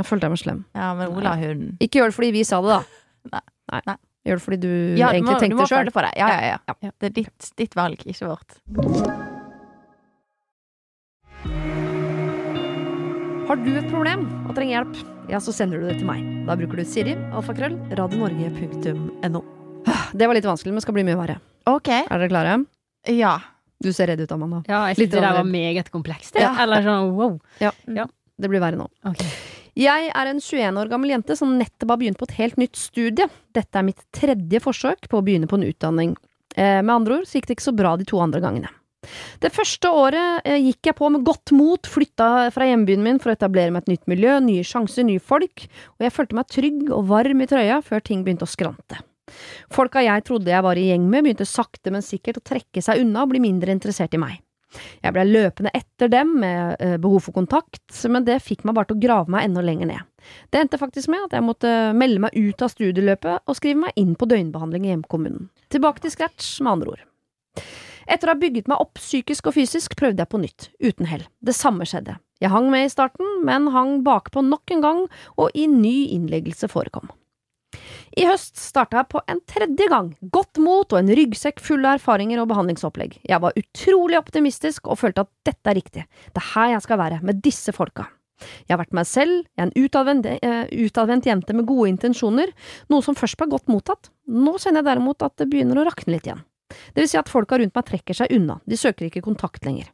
Jeg 0.00 0.08
følte 0.08 0.28
jeg 0.28 0.32
meg 0.32 0.40
slem. 0.40 0.60
ja, 0.74 0.92
men 0.96 1.16
Ola 1.16 1.34
hun. 1.36 1.66
Ikke 1.84 2.00
gjør 2.00 2.08
det 2.12 2.16
fordi 2.16 2.30
vi 2.38 2.44
sa 2.48 2.60
det, 2.64 2.78
da. 2.78 3.40
Nei. 3.70 3.82
Nei. 3.90 3.98
Gjør 4.26 4.40
det 4.40 4.44
fordi 4.44 4.58
du 4.60 4.70
Ja, 5.00 5.10
du 5.10 5.16
egentlig 5.16 5.26
må, 5.26 5.26
du 5.26 5.56
må 5.60 5.66
tenkte 5.66 5.66
sjøl. 5.68 5.90
Ja, 6.16 6.28
ja, 6.28 6.40
ja. 6.54 6.74
Ja. 6.84 6.90
Det 7.00 7.10
er 7.10 7.14
ditt, 7.20 7.50
ditt 7.60 7.76
valg, 7.76 8.02
ikke 8.08 8.32
vårt. 8.32 8.56
Har 13.50 13.58
du 13.58 13.70
et 13.74 13.88
problem 13.90 14.26
og 14.46 14.52
trenger 14.54 14.76
hjelp, 14.76 14.98
ja, 15.32 15.40
så 15.42 15.52
sender 15.54 15.80
du 15.80 15.88
det 15.88 15.96
til 15.98 16.06
meg. 16.06 16.20
Da 16.46 16.54
bruker 16.58 16.80
du 16.80 16.84
Siri, 16.86 17.16
alfakrøll, 17.34 17.74
radionorge.no. 17.98 19.40
Det 20.14 20.28
var 20.28 20.36
litt 20.36 20.46
vanskelig, 20.46 20.74
men 20.76 20.84
skal 20.84 20.94
bli 20.96 21.04
mye 21.08 21.18
verre. 21.18 21.40
OK. 21.70 21.88
Er 21.90 22.12
dere 22.14 22.30
klare? 22.30 22.58
Ja. 23.10 23.38
Du 23.80 23.88
ser 23.96 24.12
redd 24.12 24.20
ut, 24.20 24.32
Amanda. 24.36 24.60
Ja, 24.68 24.84
jeg 24.90 25.00
synes 25.00 25.12
det 25.16 25.22
der 25.24 25.38
var 25.40 25.48
meget 25.48 25.88
komplekst. 25.90 26.36
Ja. 26.38 26.52
Eller 26.62 26.84
sånn 26.84 27.14
wow. 27.16 27.38
Det 27.58 28.48
blir 28.52 28.60
verre 28.62 28.78
nå. 28.78 28.86
Ok. 29.08 29.24
Jeg 29.80 30.10
er 30.12 30.28
en 30.28 30.40
21 30.42 30.76
år 30.82 30.90
gammel 30.90 31.14
jente 31.14 31.32
som 31.38 31.54
nettopp 31.56 31.94
har 31.94 32.00
begynt 32.02 32.18
på 32.20 32.26
et 32.28 32.36
helt 32.36 32.58
nytt 32.60 32.76
studie. 32.76 33.24
Dette 33.56 33.78
er 33.80 33.86
mitt 33.86 34.02
tredje 34.12 34.60
forsøk 34.60 35.08
på 35.08 35.20
å 35.20 35.24
begynne 35.24 35.48
på 35.48 35.56
en 35.56 35.64
utdanning. 35.64 36.12
Eh, 36.52 36.82
med 36.82 36.92
andre 36.92 37.20
ord 37.20 37.30
så 37.30 37.38
gikk 37.38 37.48
det 37.48 37.56
ikke 37.56 37.68
så 37.70 37.76
bra 37.78 37.94
de 37.96 38.04
to 38.08 38.20
andre 38.20 38.42
gangene. 38.44 38.72
Det 39.40 39.48
første 39.54 39.88
året 39.88 40.44
eh, 40.44 40.58
gikk 40.66 40.90
jeg 40.90 40.98
på 40.98 41.08
med 41.14 41.24
godt 41.24 41.54
mot, 41.56 41.88
flytta 41.88 42.50
fra 42.52 42.66
hjembyen 42.68 43.00
min 43.06 43.22
for 43.22 43.32
å 43.32 43.38
etablere 43.38 43.72
meg 43.72 43.86
et 43.86 43.94
nytt 43.94 44.12
miljø, 44.12 44.36
nye 44.44 44.66
sjanser, 44.66 45.06
nye 45.08 45.22
folk, 45.22 45.64
og 45.96 46.04
jeg 46.04 46.16
følte 46.18 46.36
meg 46.36 46.52
trygg 46.52 46.92
og 46.92 47.08
varm 47.14 47.40
i 47.40 47.48
trøya 47.48 47.80
før 47.86 48.04
ting 48.04 48.26
begynte 48.26 48.44
å 48.44 48.52
skrante. 48.52 49.00
Folka 49.72 50.04
jeg 50.04 50.26
trodde 50.28 50.52
jeg 50.52 50.66
var 50.66 50.76
i 50.76 50.90
gjeng 50.90 51.08
med, 51.08 51.24
begynte 51.24 51.48
sakte, 51.48 51.94
men 51.94 52.04
sikkert 52.04 52.42
å 52.42 52.46
trekke 52.52 52.84
seg 52.84 53.00
unna 53.00 53.24
og 53.24 53.32
bli 53.32 53.40
mindre 53.48 53.72
interessert 53.72 54.12
i 54.12 54.20
meg. 54.20 54.42
Jeg 55.02 55.14
ble 55.16 55.24
løpende 55.26 55.72
etter 55.74 56.10
dem 56.12 56.36
med 56.42 56.80
eh, 56.82 56.96
behov 57.02 57.26
for 57.26 57.36
kontakt, 57.36 57.82
men 58.06 58.26
det 58.26 58.40
fikk 58.44 58.64
meg 58.64 58.76
bare 58.78 58.90
til 58.90 58.98
å 58.98 59.02
grave 59.02 59.34
meg 59.34 59.48
enda 59.48 59.64
lenger 59.66 59.90
ned. 59.90 60.08
Det 60.52 60.60
endte 60.60 60.80
faktisk 60.80 61.10
med 61.12 61.26
at 61.26 61.36
jeg 61.36 61.46
måtte 61.46 61.74
melde 61.96 62.24
meg 62.26 62.36
ut 62.36 62.62
av 62.62 62.72
studieløpet 62.72 63.46
og 63.46 63.58
skrive 63.58 63.86
meg 63.86 64.00
inn 64.00 64.16
på 64.18 64.28
døgnbehandling 64.30 64.86
i 64.86 64.92
hjemkommunen. 64.92 65.48
Tilbake 65.72 66.04
til 66.04 66.14
scratch, 66.14 66.58
med 66.62 66.76
andre 66.76 66.96
ord. 66.96 67.06
Etter 68.10 68.30
å 68.30 68.34
ha 68.34 68.40
bygget 68.40 68.68
meg 68.70 68.82
opp 68.82 68.98
psykisk 68.98 69.50
og 69.50 69.56
fysisk, 69.58 69.94
prøvde 69.98 70.22
jeg 70.22 70.30
på 70.32 70.42
nytt, 70.42 70.68
uten 70.82 71.08
hell. 71.10 71.24
Det 71.38 71.54
samme 71.56 71.86
skjedde. 71.86 72.18
Jeg 72.40 72.52
hang 72.54 72.70
med 72.72 72.86
i 72.86 72.92
starten, 72.92 73.42
men 73.46 73.68
hang 73.74 74.00
bakpå 74.06 74.42
nok 74.46 74.72
en 74.74 74.84
gang, 74.84 75.02
og 75.36 75.54
i 75.54 75.66
ny 75.70 76.10
innleggelse 76.16 76.70
forekom. 76.72 77.10
I 78.18 78.26
høst 78.26 78.58
starta 78.58 79.00
jeg 79.00 79.10
på 79.12 79.22
en 79.30 79.40
tredje 79.48 79.88
gang, 79.90 80.12
godt 80.34 80.60
mot 80.62 80.92
og 80.92 80.98
en 80.98 81.12
ryggsekk 81.16 81.62
full 81.62 81.84
av 81.86 81.98
erfaringer 82.00 82.42
og 82.42 82.48
behandlingsopplegg. 82.50 83.20
Jeg 83.28 83.42
var 83.42 83.58
utrolig 83.58 84.18
optimistisk 84.18 84.90
og 84.90 84.98
følte 85.02 85.26
at 85.26 85.32
dette 85.46 85.70
er 85.70 85.78
riktig, 85.78 86.06
det 86.06 86.42
er 86.42 86.50
her 86.54 86.74
jeg 86.74 86.86
skal 86.86 87.00
være, 87.02 87.20
med 87.26 87.44
disse 87.44 87.74
folka. 87.76 88.08
Jeg 88.40 88.72
har 88.72 88.80
vært 88.80 88.96
meg 88.96 89.08
selv, 89.08 89.42
jeg 89.52 89.62
er 89.62 89.68
en 89.68 89.84
utadvendt, 89.84 91.26
uh, 91.26 91.28
jente 91.28 91.56
med 91.56 91.68
gode 91.68 91.90
intensjoner, 91.92 92.52
noe 92.88 93.04
som 93.04 93.16
først 93.18 93.36
ble 93.40 93.50
godt 93.52 93.68
mottatt. 93.68 94.10
Nå 94.26 94.56
kjenner 94.56 94.80
jeg 94.80 94.88
derimot 94.88 95.26
at 95.26 95.36
det 95.40 95.50
begynner 95.52 95.80
å 95.80 95.86
rakne 95.88 96.16
litt 96.16 96.28
igjen. 96.28 96.44
Det 96.94 97.02
vil 97.02 97.10
si 97.10 97.18
at 97.20 97.30
folka 97.30 97.58
rundt 97.58 97.74
meg 97.76 97.86
trekker 97.88 98.16
seg 98.16 98.32
unna, 98.34 98.60
de 98.64 98.78
søker 98.78 99.08
ikke 99.08 99.24
kontakt 99.26 99.66
lenger. 99.66 99.90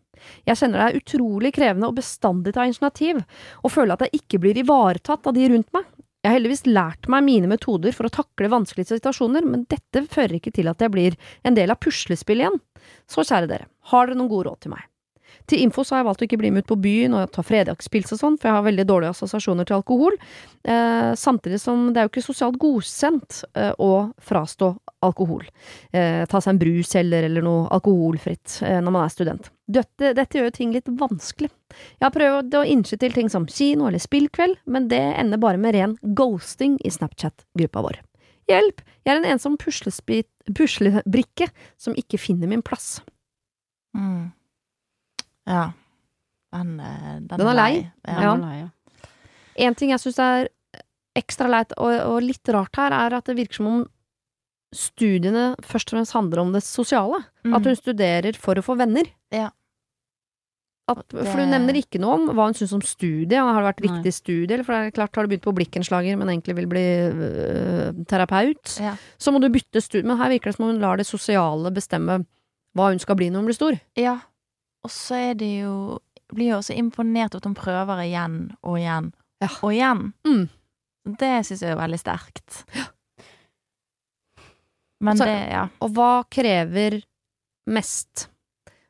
Jeg 0.48 0.58
kjenner 0.60 0.80
det 0.80 0.86
er 0.86 1.00
utrolig 1.00 1.52
krevende 1.56 1.90
å 1.90 1.96
bestandig 1.96 2.54
ta 2.56 2.66
initiativ, 2.68 3.20
og 3.62 3.72
føler 3.72 3.96
at 3.96 4.06
jeg 4.06 4.22
ikke 4.22 4.40
blir 4.42 4.60
ivaretatt 4.60 5.28
av 5.28 5.36
de 5.36 5.48
rundt 5.52 5.72
meg. 5.76 5.88
Jeg 6.26 6.32
har 6.32 6.40
heldigvis 6.40 6.64
lært 6.66 7.06
meg 7.06 7.22
mine 7.22 7.46
metoder 7.46 7.94
for 7.94 8.08
å 8.08 8.10
takle 8.10 8.48
vanskelige 8.50 8.96
situasjoner, 8.96 9.44
men 9.46 9.60
dette 9.70 10.00
fører 10.10 10.40
ikke 10.40 10.50
til 10.56 10.66
at 10.66 10.80
jeg 10.82 10.90
blir 10.90 11.14
en 11.46 11.54
del 11.54 11.70
av 11.70 11.78
puslespillet 11.78 12.42
igjen. 12.42 12.56
Så 13.06 13.22
kjære 13.22 13.46
dere, 13.52 13.68
har 13.92 14.08
dere 14.08 14.18
noen 14.18 14.32
gode 14.32 14.48
råd 14.48 14.64
til 14.64 14.74
meg? 14.74 14.88
Til 15.46 15.62
info 15.62 15.84
så 15.84 15.94
har 15.94 16.02
jeg 16.02 16.08
valgt 16.08 16.24
å 16.24 16.26
ikke 16.26 16.40
bli 16.40 16.50
med 16.54 16.64
ut 16.64 16.70
på 16.72 16.78
byen 16.82 17.14
og 17.16 17.30
ta 17.34 17.44
fredagspils 17.46 18.14
og 18.16 18.20
sånn, 18.20 18.38
for 18.40 18.50
jeg 18.50 18.56
har 18.58 18.66
veldig 18.66 18.86
dårlige 18.88 19.14
assosiasjoner 19.14 19.68
til 19.68 19.78
alkohol, 19.78 20.16
eh, 20.66 21.12
samtidig 21.18 21.60
som 21.62 21.88
det 21.92 22.02
er 22.02 22.08
jo 22.08 22.12
ikke 22.14 22.26
sosialt 22.26 22.58
godsendt 22.62 23.42
eh, 23.54 23.72
å 23.78 24.08
frastå 24.18 24.72
alkohol. 25.06 25.44
Eh, 25.92 26.24
ta 26.26 26.40
seg 26.40 26.54
en 26.54 26.60
brus 26.60 26.94
eller, 26.98 27.28
eller 27.28 27.44
noe 27.44 27.68
alkoholfritt 27.74 28.60
eh, 28.66 28.80
når 28.82 28.94
man 28.94 29.04
er 29.04 29.14
student. 29.14 29.50
Dette, 29.66 30.12
dette 30.14 30.38
gjør 30.38 30.52
ting 30.54 30.74
litt 30.74 30.88
vanskelig. 30.88 31.50
Jeg 31.98 32.06
har 32.06 32.14
prøvd 32.14 32.58
å 32.58 32.66
innse 32.66 32.98
til 33.00 33.14
ting 33.14 33.30
som 33.32 33.48
kino 33.50 33.88
eller 33.88 34.02
spillkveld, 34.02 34.60
men 34.70 34.86
det 34.90 35.02
ender 35.18 35.42
bare 35.42 35.60
med 35.60 35.74
ren 35.76 35.96
ghosting 36.16 36.78
i 36.86 36.92
Snapchat-gruppa 36.94 37.82
vår. 37.88 38.00
Hjelp! 38.50 38.82
Jeg 39.06 39.14
er 39.14 39.20
en 39.20 39.28
ensom 39.34 39.56
puslebrikke 39.58 41.50
som 41.78 41.94
ikke 41.98 42.18
finner 42.18 42.50
min 42.50 42.62
plass. 42.66 43.00
Mm. 43.96 44.30
Ja. 45.46 45.72
Den, 46.54 46.80
eh, 46.80 47.12
den, 47.20 47.26
Den 47.38 47.46
er 47.46 47.54
lei. 47.54 47.72
lei. 47.74 47.90
Ja. 48.06 48.34
Én 48.36 48.46
ja. 48.60 48.68
En 49.66 49.74
ting 49.74 49.90
jeg 49.90 50.00
syns 50.02 50.18
er 50.20 50.48
ekstra 51.16 51.48
leit 51.48 51.72
og, 51.78 51.92
og 52.10 52.22
litt 52.22 52.48
rart 52.52 52.76
her, 52.76 52.92
er 52.92 53.14
at 53.16 53.24
det 53.24 53.36
virker 53.38 53.56
som 53.62 53.66
om 53.70 53.84
studiene 54.76 55.54
først 55.64 55.88
og 55.92 55.96
fremst 55.96 56.12
handler 56.16 56.42
om 56.42 56.50
det 56.52 56.62
sosiale. 56.66 57.22
Mm. 57.46 57.54
At 57.56 57.64
hun 57.70 57.78
studerer 57.78 58.36
for 58.40 58.58
å 58.60 58.64
få 58.66 58.76
venner. 58.76 59.08
Ja. 59.32 59.48
At, 60.86 61.00
For 61.10 61.40
hun 61.40 61.50
nevner 61.50 61.74
ikke 61.80 61.98
noe 61.98 62.14
om 62.14 62.26
hva 62.36 62.44
hun 62.46 62.54
syns 62.54 62.74
om 62.76 62.82
studiet. 62.84 63.34
Har 63.40 63.56
det 63.58 63.66
vært 63.66 64.04
Nei. 64.04 64.12
studie? 64.14 64.52
Eller 64.54 64.62
for 64.66 64.76
det 64.76 64.92
er 64.92 64.94
klart, 64.94 65.16
har 65.18 65.26
du 65.26 65.32
begynt 65.32 65.46
på 65.48 65.54
Blikkenslager, 65.56 66.14
men 66.20 66.28
egentlig 66.30 66.54
vil 66.60 66.68
bli 66.70 66.84
øh, 67.10 68.04
terapeut, 68.06 68.76
Ja. 68.84 68.92
så 69.18 69.32
må 69.34 69.40
du 69.42 69.48
bytte 69.50 69.82
studie. 69.82 70.06
Men 70.06 70.20
her 70.20 70.30
virker 70.30 70.52
det 70.52 70.58
som 70.60 70.68
om 70.68 70.74
hun 70.74 70.80
lar 70.84 71.00
det 71.00 71.08
sosiale 71.08 71.72
bestemme 71.74 72.20
hva 72.76 72.90
hun 72.92 73.00
skal 73.02 73.16
bli 73.18 73.30
når 73.32 73.40
hun 73.42 73.50
blir 73.50 73.58
stor. 73.58 73.80
ja. 73.98 74.18
Og 74.86 74.92
så 74.94 75.18
er 75.32 75.38
det 75.40 75.52
jo 75.64 75.72
Blir 76.34 76.52
jo 76.54 76.56
også 76.58 76.74
imponert 76.74 77.36
at 77.38 77.44
hun 77.46 77.54
prøver 77.54 78.00
igjen 78.02 78.38
og 78.66 78.80
igjen 78.80 79.12
Ja. 79.42 79.46
og 79.62 79.70
igjen. 79.70 80.00
Mm. 80.26 80.48
Det 81.20 81.28
syns 81.46 81.60
jeg 81.62 81.70
er 81.70 81.78
veldig 81.78 81.98
sterkt. 82.02 82.64
Men 85.00 85.16
Så- 85.16 85.24
det, 85.24 85.50
ja. 85.52 85.68
Og 85.80 85.90
hva 85.94 86.24
krever 86.28 87.02
mest? 87.68 88.28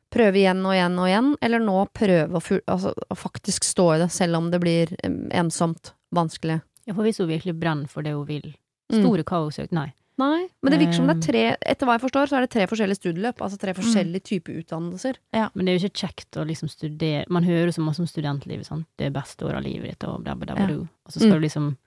Prøve 0.09 0.33
igjen 0.39 0.65
og 0.65 0.73
igjen 0.73 0.97
og 0.97 1.07
igjen, 1.09 1.35
eller 1.43 1.59
nå 1.59 1.85
prøve 1.93 2.39
å, 2.39 2.61
altså, 2.67 2.93
å 3.11 3.15
faktisk 3.15 3.63
stå 3.67 3.95
i 3.95 3.97
det, 3.99 4.09
selv 4.11 4.37
om 4.37 4.49
det 4.49 4.59
blir 4.61 4.95
ensomt, 5.35 5.93
vanskelig? 6.15 6.61
Ja, 6.87 6.93
for 6.93 7.03
hvis 7.03 7.17
hun 7.19 7.27
virkelig 7.27 7.59
brenner 7.59 7.87
for 7.87 8.01
det 8.01 8.13
hun 8.15 8.25
vil. 8.25 8.55
Mm. 8.91 9.01
Store 9.03 9.23
kaosøkt, 9.23 9.71
nei. 9.73 9.93
Nei, 10.17 10.47
men 10.65 10.73
det 10.73 10.79
virker 10.81 10.95
som 10.97 11.05
det 11.11 11.13
er 11.17 11.25
tre 11.27 11.41
Etter 11.61 11.85
hva 11.85 11.93
jeg 11.93 12.01
forstår, 12.01 12.25
så 12.31 12.37
er 12.39 12.41
det 12.47 12.49
tre 12.55 12.63
forskjellige 12.65 12.97
studieløp. 12.97 13.41
Altså 13.45 13.59
tre 13.61 13.73
forskjellige 13.77 14.23
typer 14.25 14.55
utdannelser. 14.63 15.19
Men 15.53 15.65
det 15.67 15.69
er 15.73 15.77
jo 15.77 15.83
ikke 15.85 16.01
kjekt 16.07 16.39
å 16.41 16.45
liksom 16.49 16.71
studere 16.73 17.25
Man 17.29 17.45
hører 17.45 17.69
så 17.75 17.83
masse 17.85 18.01
om 18.01 18.07
studentlivet, 18.09 18.65
sant. 18.65 18.87
Det 18.97 19.05
er 19.05 19.13
beste 19.13 19.45
året 19.45 19.59
av 19.61 19.63
livet 19.67 19.91
ditt, 19.93 20.07
og 20.09 20.23
bla, 20.25 20.33
bla, 20.33 20.55
bla, 20.55 20.65
Ja. 20.67 20.79
Og 21.05 21.11
så 21.13 21.19
skal 21.19 21.35
Mm. 21.37 21.41
du 21.41 21.45
liksom 21.45 21.77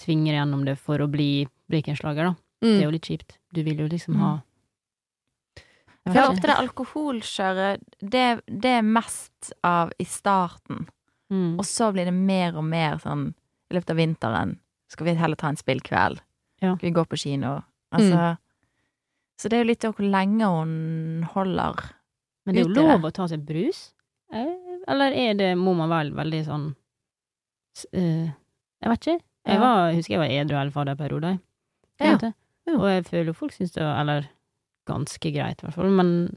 tvinge 0.00 0.30
deg 0.32 0.38
gjennom 0.40 0.64
det 0.64 0.78
for 0.78 0.98
å 0.98 1.10
bli 1.10 1.46
Blikkenslager, 1.68 2.24
da. 2.30 2.34
Det 2.62 2.80
er 2.80 2.84
jo 2.88 2.90
litt 2.96 3.02
kjipt. 3.10 3.36
Du 3.52 3.62
vil 3.62 3.76
jo 3.76 3.88
liksom 3.88 4.16
ha 4.16 4.42
Jeg 6.06 6.14
For 6.14 6.20
vet 6.22 6.30
ofte 6.30 6.46
det 6.48 6.56
alkoholkjøret, 6.56 7.80
det, 8.00 8.40
det 8.48 8.70
er 8.78 8.82
mest 8.82 9.52
av 9.62 9.92
i 10.00 10.04
starten. 10.08 10.86
Mm. 11.30 11.58
Og 11.58 11.64
så 11.68 11.92
blir 11.92 12.06
det 12.08 12.14
mer 12.14 12.56
og 12.56 12.64
mer 12.64 12.96
sånn 13.02 13.34
i 13.70 13.74
løpet 13.76 13.90
av 13.90 13.96
vinteren. 14.00 14.54
Skal 14.88 15.04
vi 15.10 15.14
heller 15.20 15.36
ta 15.36 15.48
en 15.52 15.56
spillkveld? 15.60 16.22
Ja. 16.62 16.74
Skal 16.76 16.88
vi 16.88 16.94
gå 16.94 17.04
på 17.06 17.16
kino? 17.20 17.62
Altså 17.94 18.36
Så 19.38 19.48
det 19.48 19.56
er 19.58 19.62
jo 19.64 19.68
litt 19.70 19.84
av 19.86 19.94
hvor 19.94 20.10
lenge 20.10 20.44
hun 20.50 21.22
holder 21.34 21.82
Men 22.46 22.54
det 22.54 22.62
er 22.64 22.68
jo 22.68 22.74
det. 22.74 22.82
lov 22.82 23.06
å 23.06 23.12
ta 23.14 23.26
seg 23.30 23.44
brus? 23.46 23.92
Eh, 24.32 24.80
Eller 24.88 25.12
er 25.12 25.34
det, 25.38 25.52
må 25.56 25.74
man 25.76 25.88
være 25.92 26.12
veldig 26.16 26.44
sånn 26.46 26.66
eh, 27.92 28.28
Jeg 28.82 28.90
vet 28.90 29.00
ikke. 29.06 29.20
Jeg 29.48 29.54
Ja. 29.54 29.60
var, 29.60 29.92
husker 29.94 30.14
jeg 30.14 30.18
var 30.20 30.34
edru 30.34 30.72
fader 30.72 31.38
Ja. 32.00 32.18
Og 32.68 32.84
jeg 32.88 33.04
føler 33.06 33.32
folk 33.34 33.52
syns 33.52 33.72
det 33.72 33.82
var 33.82 34.00
Eller 34.00 34.28
ganske 34.86 35.32
greit, 35.32 35.62
i 35.62 35.66
hvert 35.66 35.74
fall, 35.74 35.90
men 35.90 36.36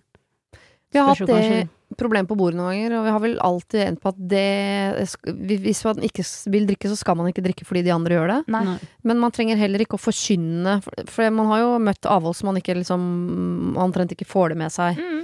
Vi 0.91 0.99
har 0.99 1.07
hatt 1.07 1.17
det 1.19 1.27
kanskje- 1.27 1.69
problem 1.99 2.27
på 2.30 2.38
bordet 2.39 2.60
noen 2.60 2.71
ganger, 2.71 2.95
og 2.97 3.06
vi 3.06 3.13
har 3.15 3.23
vel 3.23 3.36
alltid 3.43 3.84
endt 3.86 4.01
på 4.04 4.12
at 4.12 4.21
det 4.32 4.45
Hvis 5.36 5.84
man 5.88 6.01
ikke 6.08 6.25
vil 6.54 6.69
drikke, 6.69 6.91
så 6.91 6.97
skal 6.99 7.17
man 7.19 7.30
ikke 7.32 7.43
drikke 7.45 7.67
fordi 7.67 7.84
de 7.88 7.93
andre 7.95 8.17
gjør 8.17 8.34
det. 8.36 8.39
Nei. 8.54 8.77
Men 9.08 9.21
man 9.23 9.36
trenger 9.36 9.60
heller 9.60 9.84
ikke 9.84 9.99
å 9.99 10.01
forkynne, 10.01 10.80
for, 10.86 11.06
for 11.12 11.36
man 11.36 11.51
har 11.51 11.63
jo 11.63 11.75
møtt 11.84 12.10
avhold 12.10 12.38
som 12.38 12.51
man 12.51 12.62
ikke 12.62 12.77
liksom 12.80 13.77
omtrent 13.82 14.15
ikke 14.15 14.30
får 14.30 14.54
det 14.54 14.62
med 14.63 14.73
seg. 14.73 14.99
Mm. 14.99 15.21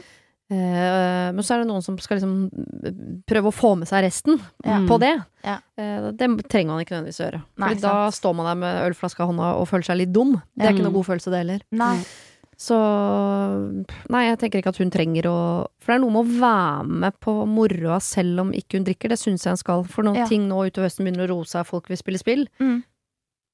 Eh, 0.50 1.28
men 1.36 1.44
så 1.44 1.58
er 1.58 1.64
det 1.64 1.68
noen 1.68 1.84
som 1.84 1.98
skal 2.00 2.22
liksom 2.22 3.24
prøve 3.28 3.52
å 3.52 3.56
få 3.56 3.74
med 3.76 3.90
seg 3.90 4.06
resten 4.06 4.40
Ja. 4.64 4.80
på 4.88 4.96
det. 5.02 5.12
Ja. 5.44 5.58
Eh, 5.76 6.12
det 6.16 6.30
trenger 6.48 6.72
man 6.72 6.86
ikke 6.86 6.96
nødvendigvis 6.96 7.20
å 7.20 7.28
gjøre. 7.28 7.42
Nei, 7.58 7.74
da 7.76 7.96
sant. 8.08 8.16
står 8.22 8.36
man 8.38 8.48
der 8.48 8.56
med 8.56 8.80
ølflaska 8.88 9.24
i 9.24 9.28
hånda 9.28 9.50
og 9.60 9.68
føler 9.68 9.84
seg 9.84 10.00
litt 10.00 10.14
dum. 10.14 10.38
Det 10.56 10.64
er 10.64 10.72
mm. 10.72 10.78
ikke 10.78 10.88
noe 10.88 10.96
god 10.96 11.10
følelse, 11.12 11.34
det 11.34 11.44
heller. 11.44 11.66
Nei. 11.72 11.98
Så 12.58 12.74
Nei, 14.10 14.24
jeg 14.32 14.40
tenker 14.42 14.60
ikke 14.64 14.72
at 14.74 14.80
hun 14.82 14.90
trenger 14.94 15.28
å 15.30 15.38
For 15.78 15.92
det 15.94 15.98
er 16.00 16.02
noe 16.02 16.14
med 16.16 16.26
å 16.26 16.40
være 16.42 17.00
med 17.06 17.18
på 17.22 17.36
moroa 17.46 18.00
selv 18.02 18.42
om 18.48 18.52
ikke 18.56 18.80
hun 18.80 18.88
drikker. 18.88 19.14
Det 19.14 19.20
syns 19.22 19.46
jeg 19.46 19.54
hun 19.54 19.62
skal. 19.62 19.84
For 19.86 20.04
når 20.08 20.16
Ja. 20.24 20.28
ting 20.28 20.48
nå 20.50 20.64
utover 20.66 20.88
høsten 20.90 21.06
begynner 21.06 21.28
å 21.28 21.36
roe 21.36 21.46
seg, 21.46 21.66
folk 21.70 21.88
vil 21.88 21.98
spille 21.98 22.18
spill, 22.18 22.48
Mm. 22.60 22.84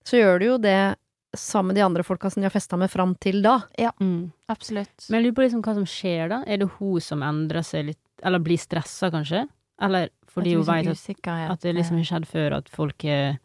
så 0.06 0.18
gjør 0.22 0.40
du 0.40 0.46
jo 0.46 0.58
det 0.58 0.96
sammen 1.36 1.68
med 1.74 1.76
de 1.76 1.82
andre 1.82 2.04
folka 2.04 2.32
som 2.32 2.42
de 2.42 2.46
har 2.48 2.52
festa 2.54 2.78
med 2.78 2.90
fram 2.92 3.16
til 3.20 3.42
da. 3.42 3.64
Mm. 4.00 4.32
Absolutt. 4.50 5.10
Men 5.10 5.24
jeg 5.24 5.34
lurer 5.34 5.36
på 5.36 5.50
liksom 5.50 5.62
hva 5.64 5.74
som 5.74 5.86
skjer 5.86 6.30
da. 6.30 6.44
Er 6.48 6.58
det 6.58 6.70
hun 6.80 7.00
som 7.02 7.20
endrer 7.24 7.64
seg 7.64 7.86
litt, 7.88 7.98
eller 8.24 8.40
blir 8.40 8.58
stressa 8.58 9.10
kanskje? 9.12 9.50
Eller 9.82 10.10
fordi 10.28 10.54
hun 10.56 10.64
veit 10.64 10.88
at, 10.88 11.52
at 11.52 11.60
det 11.62 11.76
liksom 11.76 11.98
har 11.98 12.06
skjedd 12.06 12.26
før, 12.28 12.58
at 12.58 12.70
folk 12.70 13.04
er 13.04 13.40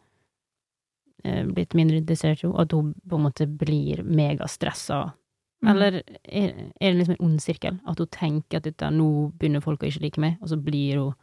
eh, 1.25 1.43
blitt 1.43 1.73
mindre 1.73 1.97
interessert 1.97 2.43
i 2.43 2.47
henne, 2.47 2.59
at 2.61 2.71
hun 2.71 2.93
på 3.09 3.15
en 3.17 3.25
måte 3.25 3.45
blir 3.57 4.03
megastressa? 4.05 5.13
Mm. 5.61 5.69
Eller 5.73 5.97
er, 6.23 6.51
er 6.79 6.91
det 6.93 6.95
liksom 6.97 7.15
en 7.17 7.25
ond 7.25 7.39
sirkel? 7.43 7.79
At 7.85 7.97
hun 7.99 8.07
tenker 8.07 8.57
at 8.57 8.63
dette, 8.63 8.89
nå 8.95 9.31
begynner 9.37 9.61
folk 9.61 9.81
å 9.83 9.87
ikke 9.89 10.01
like 10.05 10.21
meg, 10.23 10.37
og 10.41 10.47
så 10.53 10.55
blir 10.63 10.95
hun 11.01 11.13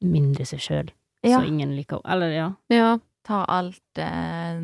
mindre 0.00 0.46
seg 0.46 0.60
sjøl, 0.62 0.90
Ja. 1.26 1.40
så 1.40 1.46
ingen 1.48 1.74
liker 1.76 1.98
henne. 2.00 2.12
Eller 2.14 2.30
ja. 2.36 2.48
Ja. 2.72 2.98
Tar 3.28 3.44
alt 3.52 3.98
eh, 3.98 4.60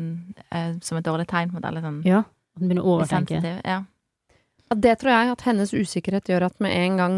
eh, 0.51 0.73
som 0.81 0.97
et 0.97 1.05
dårlig 1.05 1.27
tegn 1.27 1.51
på 1.53 1.59
det. 1.61 1.67
Eller 1.69 1.81
sånn 1.85 2.01
ja. 2.07 2.19
At 2.55 2.61
hun 2.61 2.69
begynner 2.69 2.85
å 2.87 2.95
overtenke. 2.97 3.41
Ja. 3.65 3.83
Ja, 4.65 4.75
det 4.81 4.95
tror 4.99 5.11
jeg 5.13 5.29
at 5.35 5.41
hennes 5.45 5.73
usikkerhet 5.75 6.25
gjør 6.31 6.47
at 6.47 6.59
med 6.63 6.71
en 6.73 6.97
gang 6.97 7.17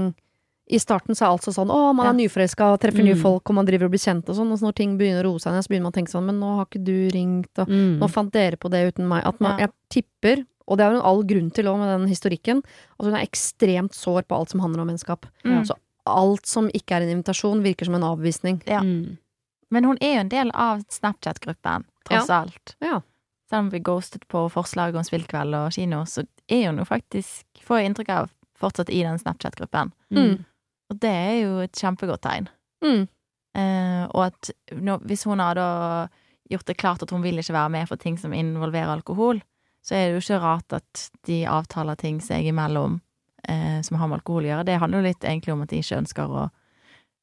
I 0.68 0.82
starten 0.84 1.16
så 1.16 1.24
er 1.24 1.30
alt 1.32 1.46
så 1.46 1.54
sånn 1.56 1.70
å, 1.72 1.94
man 1.96 2.10
er 2.10 2.16
nyforelska 2.18 2.74
og 2.74 2.82
treffer 2.84 3.00
nye 3.06 3.16
Mm. 3.16 3.22
folk 3.22 3.48
og 3.50 3.56
man 3.56 3.66
driver 3.66 3.86
og 3.86 3.92
blir 3.94 4.04
kjent 4.04 4.28
og 4.28 4.36
sånn, 4.36 4.52
og 4.52 4.58
så 4.60 4.66
når 4.68 4.74
ting 4.76 4.98
begynner 5.00 5.24
å 5.24 5.30
roe 5.32 5.40
seg 5.40 5.54
ned, 5.54 5.64
så 5.64 5.70
begynner 5.72 5.84
man 5.88 5.94
å 5.94 5.96
tenke 5.96 6.12
sånn 6.12 6.26
men 6.28 6.40
nå 6.42 6.50
har 6.58 6.66
ikke 6.66 6.84
du 6.84 7.08
ringt, 7.16 7.54
og 7.58 7.70
Mm. 7.70 8.00
nå 8.02 8.10
fant 8.12 8.34
dere 8.34 8.58
på 8.58 8.70
det 8.70 8.82
uten 8.94 9.08
meg. 9.08 9.24
At 9.26 9.40
man, 9.40 9.58
Ja. 9.62 9.68
jeg 9.68 9.72
tipper, 10.04 10.46
og 10.68 10.78
det 10.78 10.86
har 10.86 10.96
hun 10.96 11.06
all 11.10 11.22
grunn 11.28 11.52
til 11.56 11.70
òg 11.72 11.80
med 11.80 11.92
den 11.94 12.08
historikken, 12.12 12.64
at 13.00 13.08
hun 13.08 13.16
er 13.16 13.24
ekstremt 13.24 13.96
sår 13.96 14.26
på 14.28 14.38
alt 14.38 14.52
som 14.52 14.64
handler 14.64 14.84
om 14.84 14.92
vennskap. 14.92 15.28
Mm. 15.48 15.62
Så 15.68 15.78
alt 16.08 16.48
som 16.48 16.70
ikke 16.76 16.98
er 16.98 17.06
en 17.06 17.18
invitasjon, 17.18 17.64
virker 17.64 17.88
som 17.88 17.96
en 17.98 18.08
avvisning. 18.08 18.60
Ja. 18.68 18.82
Mm. 18.84 19.18
Men 19.72 19.88
hun 19.88 20.00
er 20.04 20.18
jo 20.18 20.24
en 20.26 20.32
del 20.32 20.52
av 20.56 20.84
Snapchat-gruppen, 20.92 21.88
tross 22.08 22.32
alt. 22.32 22.76
Ja. 22.84 23.02
Selv 23.50 23.68
om 23.68 23.72
vi 23.72 23.84
ghostet 23.84 24.28
på 24.32 24.46
forslaget 24.52 25.00
om 25.00 25.08
spillkveld 25.08 25.56
og 25.56 25.74
kino, 25.76 26.04
så 26.08 26.24
er 26.52 26.70
hun 26.70 26.80
jo 26.82 26.88
faktisk, 26.88 27.46
får 27.64 27.82
jeg 27.82 27.92
inntrykk 27.92 28.14
av, 28.16 28.32
fortsatt 28.60 28.92
i 28.92 29.02
den 29.06 29.20
Snapchat-gruppen. 29.22 29.92
Mm. 30.16 30.46
Og 30.92 31.00
det 31.04 31.12
er 31.12 31.36
jo 31.42 31.60
et 31.64 31.76
kjempegodt 31.76 32.24
tegn. 32.24 32.48
Mm. 32.84 33.08
Eh, 33.58 34.04
og 34.12 34.24
at 34.30 34.52
nå, 34.76 35.00
hvis 35.08 35.26
hun 35.28 35.44
har 35.44 35.60
da 35.60 35.70
gjort 36.52 36.68
det 36.70 36.78
klart 36.80 37.04
at 37.04 37.12
hun 37.12 37.24
vil 37.24 37.40
ikke 37.40 37.56
være 37.56 37.74
med 37.76 37.90
for 37.90 38.00
ting 38.00 38.16
som 38.20 38.36
involverer 38.36 38.94
alkohol, 38.94 39.42
så 39.88 39.96
er 39.96 40.10
det 40.10 40.18
jo 40.18 40.24
ikke 40.26 40.40
rart 40.44 40.74
at 40.82 41.04
de 41.30 41.38
avtaler 41.48 41.96
ting 42.00 42.18
seg 42.24 42.50
imellom 42.50 42.98
eh, 43.48 43.78
som 43.88 43.96
har 44.02 44.10
med 44.12 44.20
alkohol 44.20 44.44
å 44.44 44.50
gjøre. 44.52 44.66
Det 44.68 44.80
handler 44.82 45.00
jo 45.00 45.08
litt 45.08 45.24
egentlig 45.24 45.54
om 45.54 45.62
at 45.64 45.72
de 45.72 45.80
ikke 45.80 46.02
ønsker 46.02 46.34
å 46.42 46.44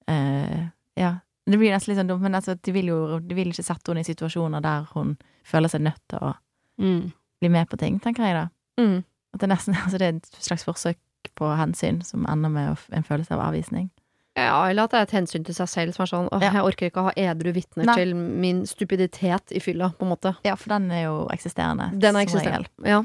eh, 0.09 0.65
Ja. 0.97 1.13
Det 1.45 1.59
blir 1.61 1.75
nesten 1.75 1.93
litt 1.93 1.99
sånn 2.01 2.09
dumt, 2.09 2.23
men 2.25 2.33
altså, 2.39 2.55
de 2.57 2.73
vil 2.73 2.87
jo 2.89 3.19
de 3.21 3.35
vil 3.37 3.51
ikke 3.53 3.63
sette 3.67 3.91
henne 3.93 4.01
i 4.01 4.07
situasjoner 4.09 4.63
der 4.65 4.87
hun 4.95 5.11
føler 5.45 5.69
seg 5.69 5.83
nødt 5.85 6.01
til 6.09 6.19
å 6.25 6.35
Mm. 6.81 7.13
bli 7.41 7.49
med 7.53 7.69
på 7.69 7.77
ting, 7.79 8.01
tenker 8.01 8.25
jeg 8.25 8.35
da. 8.35 8.49
Mm. 8.81 9.05
At 9.35 9.41
det 9.41 9.49
nesten 9.49 9.75
altså 9.85 9.99
det 10.01 10.07
er 10.09 10.17
et 10.17 10.31
slags 10.43 10.65
forsøk 10.65 10.99
på 11.37 11.51
hensyn 11.57 12.01
som 12.03 12.25
ender 12.27 12.49
med 12.51 12.79
en 12.91 13.05
følelse 13.07 13.31
av 13.37 13.41
avvisning. 13.51 13.91
Ja, 14.37 14.65
eller 14.69 14.85
at 14.85 14.91
det 14.91 14.99
er 14.99 15.03
et 15.07 15.13
hensyn 15.15 15.45
til 15.47 15.55
seg 15.55 15.69
selv 15.71 15.95
som 15.95 16.03
er 16.03 16.11
sånn 16.11 16.29
Ja. 16.43 16.51
jeg 16.51 16.63
orker 16.67 16.91
ikke 16.91 17.03
å 17.03 17.05
ha 17.05 17.13
edru 17.17 17.53
vitner 17.55 17.85
Nei. 17.87 17.95
til 17.95 18.15
min 18.17 18.65
stupiditet 18.67 19.53
i 19.55 19.61
fylla, 19.61 19.93
på 19.97 20.03
en 20.03 20.11
måte. 20.17 20.37
Ja, 20.45 20.57
for 20.57 20.71
den 20.75 20.91
er 20.91 21.05
jo 21.05 21.29
eksisterende. 21.31 21.93
Den 21.99 22.17
er 22.17 22.25
eksisterende. 22.27 22.67
Ja. 22.85 23.05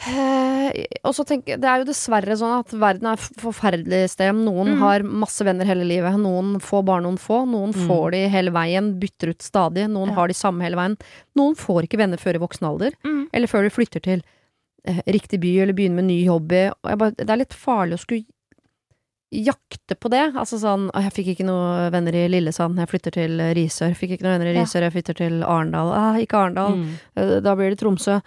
Eh, 0.00 0.86
og 1.04 1.12
så 1.12 1.26
jeg, 1.28 1.44
Det 1.60 1.68
er 1.68 1.82
jo 1.82 1.84
dessverre 1.90 2.32
sånn 2.40 2.54
at 2.62 2.70
verden 2.72 3.04
er 3.10 3.18
et 3.18 3.36
forferdelig 3.42 4.08
sted. 4.14 4.32
Noen 4.34 4.70
Mm. 4.76 4.78
har 4.80 5.00
masse 5.02 5.44
venner 5.44 5.66
hele 5.68 5.84
livet. 5.84 6.16
Noen 6.16 6.58
får 6.58 6.84
bare 6.86 7.02
noen 7.02 7.18
få. 7.18 7.44
Noen 7.46 7.74
Mm. 7.74 7.86
får 7.86 8.10
de 8.12 8.28
hele 8.28 8.50
veien, 8.50 8.98
bytter 8.98 9.28
ut 9.28 9.38
stadig. 9.42 9.90
Noen 9.90 10.08
Ja. 10.08 10.14
har 10.14 10.28
de 10.28 10.32
samme 10.34 10.62
hele 10.62 10.76
veien. 10.76 10.96
Noen 11.36 11.54
får 11.54 11.82
ikke 11.84 11.98
venner 11.98 12.16
før 12.16 12.34
i 12.36 12.38
voksen 12.38 12.66
alder. 12.66 12.92
Mm. 13.04 13.28
Eller 13.34 13.46
før 13.46 13.62
de 13.62 13.68
flytter 13.70 14.00
til 14.02 14.22
eh, 14.86 15.02
riktig 15.06 15.38
by 15.38 15.58
eller 15.60 15.74
begynner 15.74 15.96
med 15.96 16.04
ny 16.06 16.24
hobby. 16.26 16.72
Bare, 16.82 17.10
det 17.10 17.28
er 17.28 17.36
litt 17.36 17.50
farlig 17.52 17.92
å 17.92 18.00
skulle 18.00 18.24
jakte 19.30 19.94
på 19.94 20.10
det. 20.10 20.32
Altså 20.34 20.58
sånn 20.58 20.88
«Å, 20.90 21.00
Jeg 21.04 21.12
fikk 21.14 21.28
ikke 21.34 21.46
noen 21.46 21.90
venner 21.94 22.16
i 22.18 22.24
Lillesand, 22.28 22.78
jeg 22.82 22.88
flytter 22.90 23.14
til 23.14 23.38
Risør. 23.56 23.94
Fikk 23.94 24.16
ikke 24.16 24.26
noen 24.26 24.38
venner 24.38 24.50
i 24.52 24.56
Risør, 24.58 24.82
jeg 24.88 24.92
flytter 24.96 25.14
til 25.22 25.42
Arendal. 25.46 25.92
Ah, 25.94 26.18
ikke 26.18 26.38
Arendal. 26.40 26.76
Mm. 26.80 26.92
Eh, 27.16 27.36
Da 27.44 27.54
blir 27.54 27.70
det 27.70 27.78
Tromsø. 27.82 28.20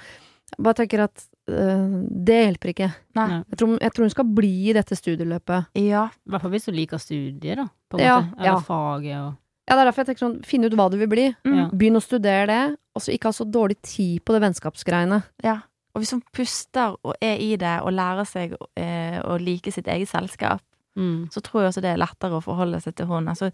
Bare 0.61 0.77
tenker 0.77 1.01
at 1.07 1.23
uh, 1.49 1.93
det 2.23 2.35
hjelper 2.45 2.69
ikke. 2.75 2.89
Nei. 3.17 3.27
Nei. 3.31 3.39
Jeg 3.49 3.57
tror, 3.57 3.71
jeg 3.81 3.93
tror 3.95 4.05
hun 4.05 4.11
skal 4.13 4.27
bli 4.37 4.51
i 4.69 4.73
dette 4.77 4.95
studieløpet. 4.95 5.71
Ja. 5.81 6.03
I 6.13 6.29
hvert 6.29 6.43
fall 6.45 6.51
hvis 6.53 6.67
du 6.69 6.71
liker 6.75 7.01
studier, 7.01 7.55
da. 7.63 7.65
På 7.89 7.97
en 7.97 8.03
Ja, 8.05 8.19
måte. 8.21 8.37
Eller 8.37 8.51
ja. 8.51 8.59
faget 8.61 9.17
og 9.17 9.31
Ja, 9.63 9.75
det 9.75 9.79
er 9.81 9.85
derfor 9.87 10.03
jeg 10.03 10.07
tenker 10.11 10.25
sånn, 10.27 10.39
Finn 10.45 10.65
ut 10.67 10.73
hva 10.77 10.89
du 10.91 10.97
vil 10.99 11.07
bli. 11.09 11.25
Mm. 11.47 11.71
Begynn 11.71 11.97
å 11.97 12.03
studere 12.03 12.45
det, 12.51 12.61
og 12.93 13.01
så 13.01 13.13
ikke 13.15 13.31
ha 13.31 13.35
så 13.37 13.45
dårlig 13.49 13.79
tid 13.81 14.21
på 14.25 14.33
det 14.35 14.41
vennskapsgreiene. 14.45 15.23
ja. 15.43 15.59
Og 15.95 16.01
hvis 16.01 16.09
hun 16.15 16.23
puster 16.33 16.95
og 17.05 17.13
er 17.21 17.37
i 17.37 17.51
det 17.55 17.75
og 17.85 17.91
lærer 17.93 18.25
seg 18.25 18.55
eh, 18.81 19.19
å 19.21 19.35
like 19.37 19.69
sitt 19.71 19.85
eget 19.85 20.09
selskap, 20.09 20.61
mm. 20.97 21.29
så 21.31 21.41
tror 21.41 21.61
jeg 21.63 21.71
også 21.73 21.81
det 21.81 21.91
er 21.93 21.97
lettere 22.01 22.37
å 22.39 22.43
forholde 22.43 22.81
seg 22.81 22.95
til 22.95 23.05
hun. 23.07 23.27
Altså, 23.27 23.51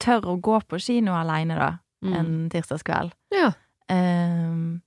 tør 0.00 0.20
å 0.32 0.40
gå 0.40 0.60
på 0.68 0.78
kino 0.80 1.12
aleine, 1.12 1.56
da, 1.58 1.78
Mm. 2.04 2.12
en 2.14 2.48
tirsdagskveld. 2.50 3.10
Ja. 3.34 3.48
Um, 3.90 4.80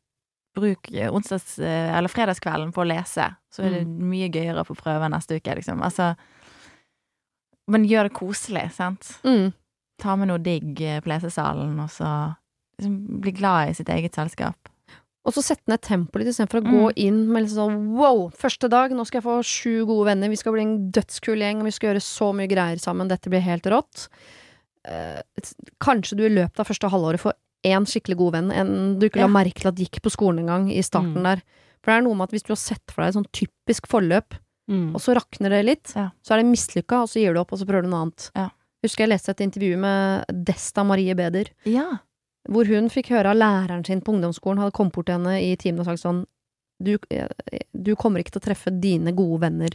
bruk 0.55 0.87
onsdags- 1.11 1.59
eh, 1.59 1.91
eller 1.97 2.07
fredagskvelden 2.07 2.71
på 2.71 2.83
å 2.83 2.87
lese, 2.87 3.35
så 3.51 3.63
er 3.65 3.69
det 3.69 3.87
Mm. 3.87 3.99
mye 4.09 4.29
gøyere 4.31 4.63
på 4.65 4.75
prøve 4.77 5.09
neste 5.11 5.35
uke, 5.35 5.55
liksom. 5.55 5.81
Altså 5.81 6.15
Men 7.67 7.85
gjør 7.85 8.03
det 8.09 8.13
koselig, 8.13 8.71
sant? 8.71 9.19
Mm. 9.23 9.53
Ta 9.99 10.15
med 10.15 10.27
noe 10.27 10.37
digg 10.39 10.79
eh, 10.81 10.99
på 10.99 11.07
lesesalen, 11.11 11.79
og 11.79 11.89
så 11.89 12.35
liksom, 12.79 13.21
bli 13.21 13.31
glad 13.31 13.69
i 13.69 13.73
sitt 13.73 13.87
eget 13.89 14.13
selskap. 14.17 14.55
Og 15.23 15.33
så 15.35 15.43
sette 15.43 15.67
ned 15.69 15.81
tempoet 15.85 16.23
litt, 16.23 16.31
istedenfor 16.33 16.61
å 16.61 16.65
Mm. 16.65 16.71
gå 16.73 16.93
inn 16.97 17.27
med 17.31 17.43
litt 17.43 17.51
sånn 17.51 17.91
wow, 17.95 18.29
første 18.31 18.67
dag, 18.69 18.89
nå 18.91 19.05
skal 19.05 19.21
jeg 19.21 19.27
få 19.27 19.43
sju 19.45 19.85
gode 19.85 20.05
venner, 20.07 20.29
vi 20.29 20.35
skal 20.35 20.53
bli 20.53 20.61
en 20.63 20.91
dødskul 20.91 21.37
gjeng, 21.37 21.59
og 21.59 21.65
vi 21.65 21.71
skal 21.71 21.93
gjøre 21.93 22.01
så 22.01 22.33
mye 22.33 22.49
greier 22.49 22.79
sammen, 22.79 23.07
dette 23.07 23.29
blir 23.29 23.39
helt 23.41 23.63
rått. 23.69 24.07
Eh, 24.83 25.21
kanskje 25.79 26.17
du 26.17 26.23
i 26.25 26.33
løpet 26.33 26.59
av 26.59 26.65
første 26.65 26.89
halvåret 26.89 27.19
får 27.21 27.33
én 27.63 27.85
skikkelig 27.85 28.17
god 28.17 28.33
venn, 28.33 28.51
en 28.51 28.97
du 28.97 29.07
ikke 29.07 29.17
la 29.21 29.27
Ja. 29.27 29.27
merke 29.27 29.61
til 29.61 29.67
at 29.67 29.75
gikk 29.75 30.01
på 30.01 30.09
skolen 30.09 30.39
en 30.39 30.47
gang, 30.47 30.71
i 30.71 30.81
starten 30.81 31.13
Mm. 31.21 31.23
der. 31.23 31.41
For 31.83 31.91
det 31.91 31.97
er 31.99 32.01
noe 32.01 32.15
med 32.15 32.23
at 32.23 32.31
hvis 32.31 32.43
du 32.43 32.49
har 32.53 32.55
sett 32.57 32.81
for 32.89 33.03
deg 33.03 33.09
et 33.09 33.15
sånn 33.15 33.31
typisk 33.31 33.85
forløp, 33.87 34.33
Mm. 34.69 34.95
og 34.95 35.01
så 35.01 35.13
rakner 35.15 35.49
det 35.49 35.65
litt, 35.65 35.93
Ja. 35.95 36.09
så 36.23 36.31
er 36.33 36.41
det 36.41 36.45
mislykka, 36.51 37.03
og 37.03 37.09
så 37.09 37.21
gir 37.21 37.33
du 37.33 37.39
opp, 37.41 37.51
og 37.53 37.59
så 37.59 37.65
prøver 37.67 37.83
du 37.83 37.89
noe 37.89 38.01
annet. 38.07 38.31
Ja. 38.35 38.49
Husker 38.83 39.05
jeg 39.05 39.09
leste 39.09 39.29
et 39.29 39.37
intervju 39.37 39.77
med 39.77 40.25
Desta 40.45 40.83
Marie 40.83 41.13
Beder, 41.13 41.45
Ja. 41.65 41.99
Hvor 42.49 42.65
hun 42.65 42.89
fikk 42.89 43.11
høre 43.13 43.31
av 43.33 43.37
læreren 43.37 43.85
sin 43.85 44.01
på 44.01 44.13
ungdomsskolen, 44.15 44.59
hadde 44.63 44.73
kommet 44.73 44.93
bort 44.95 45.05
til 45.09 45.19
henne 45.19 45.35
i 45.41 45.55
timen 45.61 45.79
og 45.83 45.85
sagt 45.91 46.01
sånn 46.01 46.23
du, 46.81 46.95
eh, 47.13 47.27
du 47.77 47.93
kommer 47.95 48.19
ikke 48.23 48.31
til 48.33 48.41
å 48.41 48.47
treffe 48.47 48.71
dine 48.81 49.11
gode 49.13 49.41
venner 49.43 49.69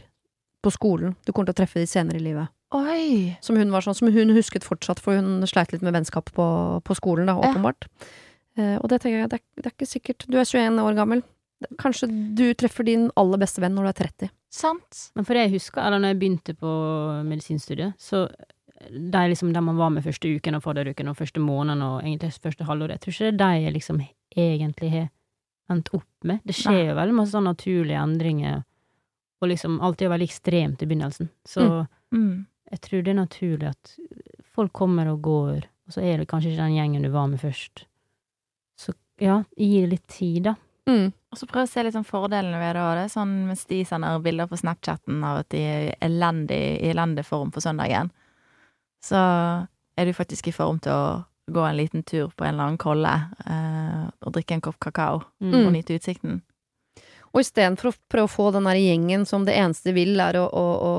på 0.65 0.71
skolen, 0.73 1.15
du 1.25 1.31
kommer 1.31 1.47
til 1.47 1.55
å 1.55 1.61
treffe 1.61 1.79
de 1.79 1.87
senere 1.87 2.19
i 2.19 2.23
livet. 2.25 2.49
Oi! 2.75 3.37
Som 3.41 3.55
hun 3.55 3.71
var 3.71 3.85
sånn, 3.85 3.95
som 3.95 4.09
hun 4.11 4.33
husket 4.35 4.65
fortsatt, 4.67 4.99
for 4.99 5.15
hun 5.15 5.45
sleit 5.47 5.71
litt 5.71 5.81
med 5.85 5.93
vennskap 5.95 6.33
på, 6.35 6.47
på 6.83 6.95
skolen, 6.99 7.29
da, 7.31 7.37
Ja. 7.39 7.53
åpenbart. 7.53 7.87
Eh, 8.57 8.75
og 8.81 8.89
det 8.89 8.99
tenker 8.99 9.21
jeg, 9.21 9.29
det 9.31 9.39
er, 9.39 9.43
det 9.61 9.65
er 9.69 9.75
ikke 9.77 9.87
sikkert. 9.87 10.25
Du 10.27 10.35
er 10.37 10.43
21 10.43 10.81
år 10.83 10.97
gammel. 10.97 11.23
Kanskje 11.79 12.09
du 12.35 12.43
treffer 12.53 12.83
din 12.85 13.07
aller 13.15 13.39
beste 13.39 13.61
venn 13.63 13.73
når 13.77 13.87
du 13.87 13.89
er 13.93 13.99
30. 14.03 14.29
Sant. 14.51 14.99
Men 15.15 15.25
for 15.25 15.33
jeg 15.39 15.53
husker, 15.55 15.79
eller 15.85 16.01
når 16.03 16.11
jeg 16.11 16.19
begynte 16.19 16.57
på 16.59 16.73
medisinstudiet, 17.25 17.95
så 18.01 18.25
de 18.91 19.21
liksom 19.31 19.53
der 19.53 19.61
man 19.65 19.77
var 19.79 19.89
med 19.89 20.03
første 20.05 20.29
uken 20.37 20.55
og 20.59 20.63
fadderuken 20.63 21.07
og 21.09 21.17
første 21.17 21.41
måneden 21.41 21.81
og 21.81 22.01
egentlig 22.03 22.33
første 22.37 22.63
halvåret, 22.67 22.97
jeg 22.97 23.01
tror 23.01 23.13
ikke 23.13 23.25
det 23.25 23.31
er 23.33 23.37
de 23.57 23.63
jeg 23.65 23.73
liksom 23.73 24.01
egentlig 24.37 24.91
har 24.93 25.07
endt 25.69 25.89
opp 25.97 26.23
med. 26.29 26.39
Det 26.45 26.55
skjer 26.55 26.77
Nei. 26.77 26.85
jo 26.91 26.95
veldig 26.99 27.15
masse 27.17 27.33
sånne 27.35 27.51
naturlige 27.55 28.03
endringer, 28.03 28.61
og 29.41 29.49
liksom 29.51 29.79
alt 29.83 30.01
er 30.01 30.07
jo 30.07 30.13
veldig 30.13 30.27
ekstremt 30.29 30.81
i 30.83 30.85
begynnelsen. 30.89 31.29
Så 31.45 31.87
Mm. 32.13 32.45
jeg 32.71 32.79
tror 32.81 33.01
det 33.03 33.11
er 33.11 33.19
naturlig 33.25 33.67
at 33.67 33.97
folk 34.55 34.71
kommer 34.73 35.07
og 35.11 35.21
går, 35.21 35.65
og 35.87 35.91
så 35.93 36.01
er 36.01 36.17
det 36.17 36.27
kanskje 36.27 36.51
ikke 36.53 36.63
den 36.63 36.75
gjengen 36.77 37.03
du 37.03 37.09
var 37.09 37.27
med 37.27 37.39
først. 37.41 37.85
Så 38.79 38.93
ja, 39.19 39.43
gi 39.57 39.81
det 39.81 39.89
litt 39.89 40.07
tid, 40.07 40.43
da. 40.43 40.55
Mm. 40.87 41.11
Og 41.31 41.37
så 41.37 41.45
prøv 41.49 41.65
å 41.65 41.67
se 41.67 41.83
litt 41.83 41.93
sånn 41.93 42.05
fordelene 42.07 42.59
ved 42.61 42.75
det 42.77 42.81
òg. 42.81 43.09
Sånn 43.11 43.33
mens 43.49 43.65
de 43.67 43.81
sender 43.83 44.19
bilder 44.23 44.47
på 44.47 44.55
Snapchatten 44.57 45.21
av 45.23 45.39
at 45.41 45.49
de 45.49 45.57
er 45.59 45.95
elendig, 46.01 46.79
i 46.79 46.91
elendig 46.93 47.25
form 47.27 47.51
på 47.51 47.59
søndagen, 47.59 48.09
så 49.07 49.21
er 49.97 50.05
du 50.09 50.13
faktisk 50.17 50.49
i 50.51 50.55
form 50.55 50.79
til 50.83 50.91
å 50.93 51.25
gå 51.47 51.63
en 51.63 51.77
liten 51.79 52.03
tur 52.03 52.27
på 52.35 52.43
en 52.43 52.53
eller 52.57 52.65
annen 52.67 52.81
kolle 52.81 53.13
eh, 53.47 54.03
og 54.27 54.33
drikke 54.35 54.57
en 54.57 54.61
kopp 54.67 54.79
kakao 54.83 55.21
Mm. 55.41 55.53
og 55.65 55.71
nyte 55.77 55.95
utsikten. 55.95 56.41
Og 57.35 57.41
istedenfor 57.43 57.91
å 57.91 57.95
prøve 58.09 58.25
å 58.27 58.31
få 58.31 58.45
den 58.55 58.65
der 58.65 58.79
gjengen 58.79 59.25
som 59.27 59.43
det 59.45 59.53
eneste 59.59 59.93
vil, 59.93 60.15
er 60.23 60.37
å, 60.39 60.45
å, 60.47 60.65
å 60.89 60.91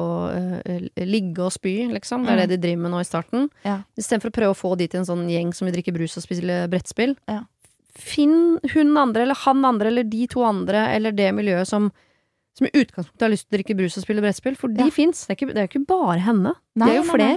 eh, 0.65 0.89
ligge 1.09 1.43
og 1.43 1.53
spy, 1.53 1.89
liksom. 1.93 2.25
Det 2.25 2.33
er 2.35 2.43
det 2.47 2.49
de 2.53 2.59
driver 2.69 2.83
med 2.85 2.93
nå 2.95 3.01
i 3.03 3.09
starten. 3.09 3.49
Ja. 3.65 3.79
Istedenfor 3.99 4.31
å 4.31 4.37
prøve 4.37 4.55
å 4.55 4.59
få 4.59 4.75
de 4.79 4.87
til 4.93 5.01
en 5.03 5.09
sånn 5.09 5.25
gjeng 5.33 5.53
som 5.57 5.67
vil 5.67 5.75
drikke 5.79 5.95
brus 5.97 6.17
og 6.21 6.25
spille 6.29 6.61
brettspill. 6.71 7.17
Ja. 7.29 7.43
Finn 7.99 8.59
hun 8.75 8.93
andre, 9.01 9.25
eller 9.27 9.41
han 9.45 9.65
andre, 9.67 9.91
eller 9.91 10.05
de 10.07 10.27
to 10.31 10.45
andre, 10.47 10.85
eller 10.95 11.13
det 11.17 11.33
miljøet 11.35 11.67
som 11.69 11.91
som 12.59 12.67
i 12.67 12.73
utgangspunktet 12.75 13.23
har 13.23 13.31
lyst 13.31 13.45
til 13.47 13.53
å 13.55 13.57
drikke 13.61 13.75
brus 13.79 13.95
og 14.01 14.03
spille 14.03 14.23
brettspill, 14.25 14.57
for 14.59 14.67
de 14.75 14.83
Ja. 14.89 14.91
fins. 14.91 15.27
Det 15.29 15.37
det 15.47 15.57
er 15.63 15.69
ikke 15.69 15.87
bare 15.87 16.19
henne. 16.19 16.55
Nei, 16.75 16.87
det 16.89 16.95
er 16.95 16.99
jo 17.05 17.05
nei, 17.17 17.19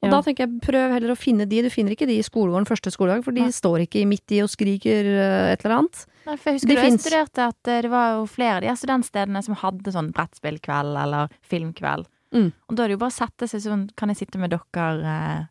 Og 0.00 0.06
Ja. 0.06 0.10
da 0.12 0.20
tenker 0.22 0.46
jeg, 0.46 0.60
prøv 0.62 0.92
heller 0.92 1.10
å 1.10 1.18
finne 1.18 1.46
de. 1.48 1.62
Du 1.62 1.70
finner 1.70 1.90
ikke 1.96 2.06
de 2.06 2.18
i 2.18 2.22
skolegården 2.22 2.66
første 2.68 2.92
skoledag, 2.94 3.24
for 3.24 3.32
de 3.32 3.40
Nei. 3.42 3.50
står 3.50 3.82
ikke 3.86 4.06
midt 4.06 4.30
i 4.30 4.40
og 4.44 4.48
skriker 4.48 5.04
eh, 5.10 5.52
et 5.52 5.64
eller 5.64 5.78
annet. 5.80 6.04
Nei, 6.26 6.36
for 6.36 6.50
jeg 6.52 6.60
husker 6.60 6.68
Det 6.68 6.76
du 6.76 6.82
finnes. 6.86 7.02
studerte 7.02 7.48
at 7.48 7.68
eh, 7.72 7.82
det 7.82 7.90
var 7.90 8.12
jo 8.20 8.26
flere 8.30 8.56
av 8.58 8.62
de 8.62 8.76
studentstedene 8.78 9.42
som 9.42 9.54
hadde 9.58 9.90
sånn 9.92 10.12
brettspillkveld 10.14 11.02
eller 11.02 11.28
filmkveld. 11.42 12.06
Mm. 12.32 12.52
Og 12.68 12.76
da 12.76 12.84
er 12.84 12.88
det 12.88 12.94
jo 12.98 13.02
bare 13.02 13.10
å 13.10 13.18
sette 13.18 13.48
seg 13.48 13.62
sånn 13.64 13.86
Kan 13.96 14.10
jeg 14.10 14.18
sitte 14.18 14.36
med 14.38 14.50
dere 14.50 14.88
eh, 15.00 15.44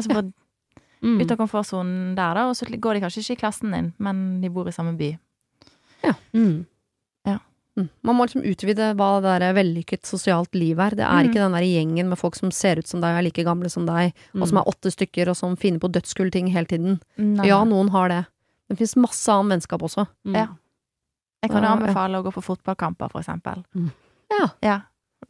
Altså 0.00 0.08
bare 0.14 0.32
Mm. 1.02 1.20
ut 1.20 1.30
av 1.32 1.36
komfortsonen 1.36 2.14
der, 2.14 2.34
da, 2.34 2.48
og 2.48 2.54
så 2.54 2.64
går 2.78 2.94
de 2.94 3.00
kanskje 3.02 3.22
ikke 3.24 3.34
i 3.34 3.40
klassen 3.42 3.72
din, 3.72 3.92
men 3.98 4.40
de 4.40 4.48
bor 4.48 4.68
i 4.68 4.70
samme 4.70 4.96
by. 4.96 5.18
Ja. 6.04 6.12
Mm. 6.32 6.64
Man 7.76 8.16
må 8.18 8.26
liksom 8.26 8.42
utvide 8.44 8.90
hva 8.98 9.06
det 9.24 9.30
der 9.40 9.54
vellykket 9.56 10.02
sosialt 10.04 10.52
liv 10.54 10.78
er. 10.78 10.90
Det 10.90 11.06
er 11.06 11.22
Mm. 11.22 11.30
ikke 11.30 11.40
den 11.40 11.52
der 11.56 11.64
gjengen 11.64 12.08
med 12.10 12.18
folk 12.18 12.34
som 12.36 12.50
ser 12.50 12.76
ut 12.78 12.86
som 12.86 13.00
deg 13.00 13.14
og 13.14 13.18
er 13.18 13.22
like 13.22 13.44
gamle 13.44 13.70
som 13.70 13.86
deg, 13.86 14.12
og 14.34 14.46
som 14.48 14.58
er 14.58 14.64
åtte 14.68 14.90
stykker 14.92 15.28
og 15.28 15.36
som 15.36 15.56
finner 15.56 15.80
på 15.80 15.88
dødskulle 15.90 16.30
ting 16.30 16.48
hele 16.52 16.66
tiden. 16.66 17.00
Nei. 17.16 17.46
Ja, 17.48 17.64
noen 17.64 17.88
har 17.90 18.08
det. 18.08 18.26
Det 18.68 18.76
fins 18.78 18.94
masse 18.96 19.26
annen 19.32 19.56
vennskap 19.56 19.80
også. 19.82 20.06
Mm. 20.26 20.34
Ja. 20.36 20.46
Jeg 21.42 21.50
kan 21.50 21.62
Ja, 21.62 21.68
ja. 21.70 21.76
anbefale 21.76 22.20
å 22.20 22.24
gå 22.24 22.32
på 22.32 22.42
fotballkamper, 22.44 23.10
for 23.10 23.20
eksempel. 23.20 23.64
Mm. 23.74 23.90
Ja. 24.30 24.48
Ja. 24.62 24.80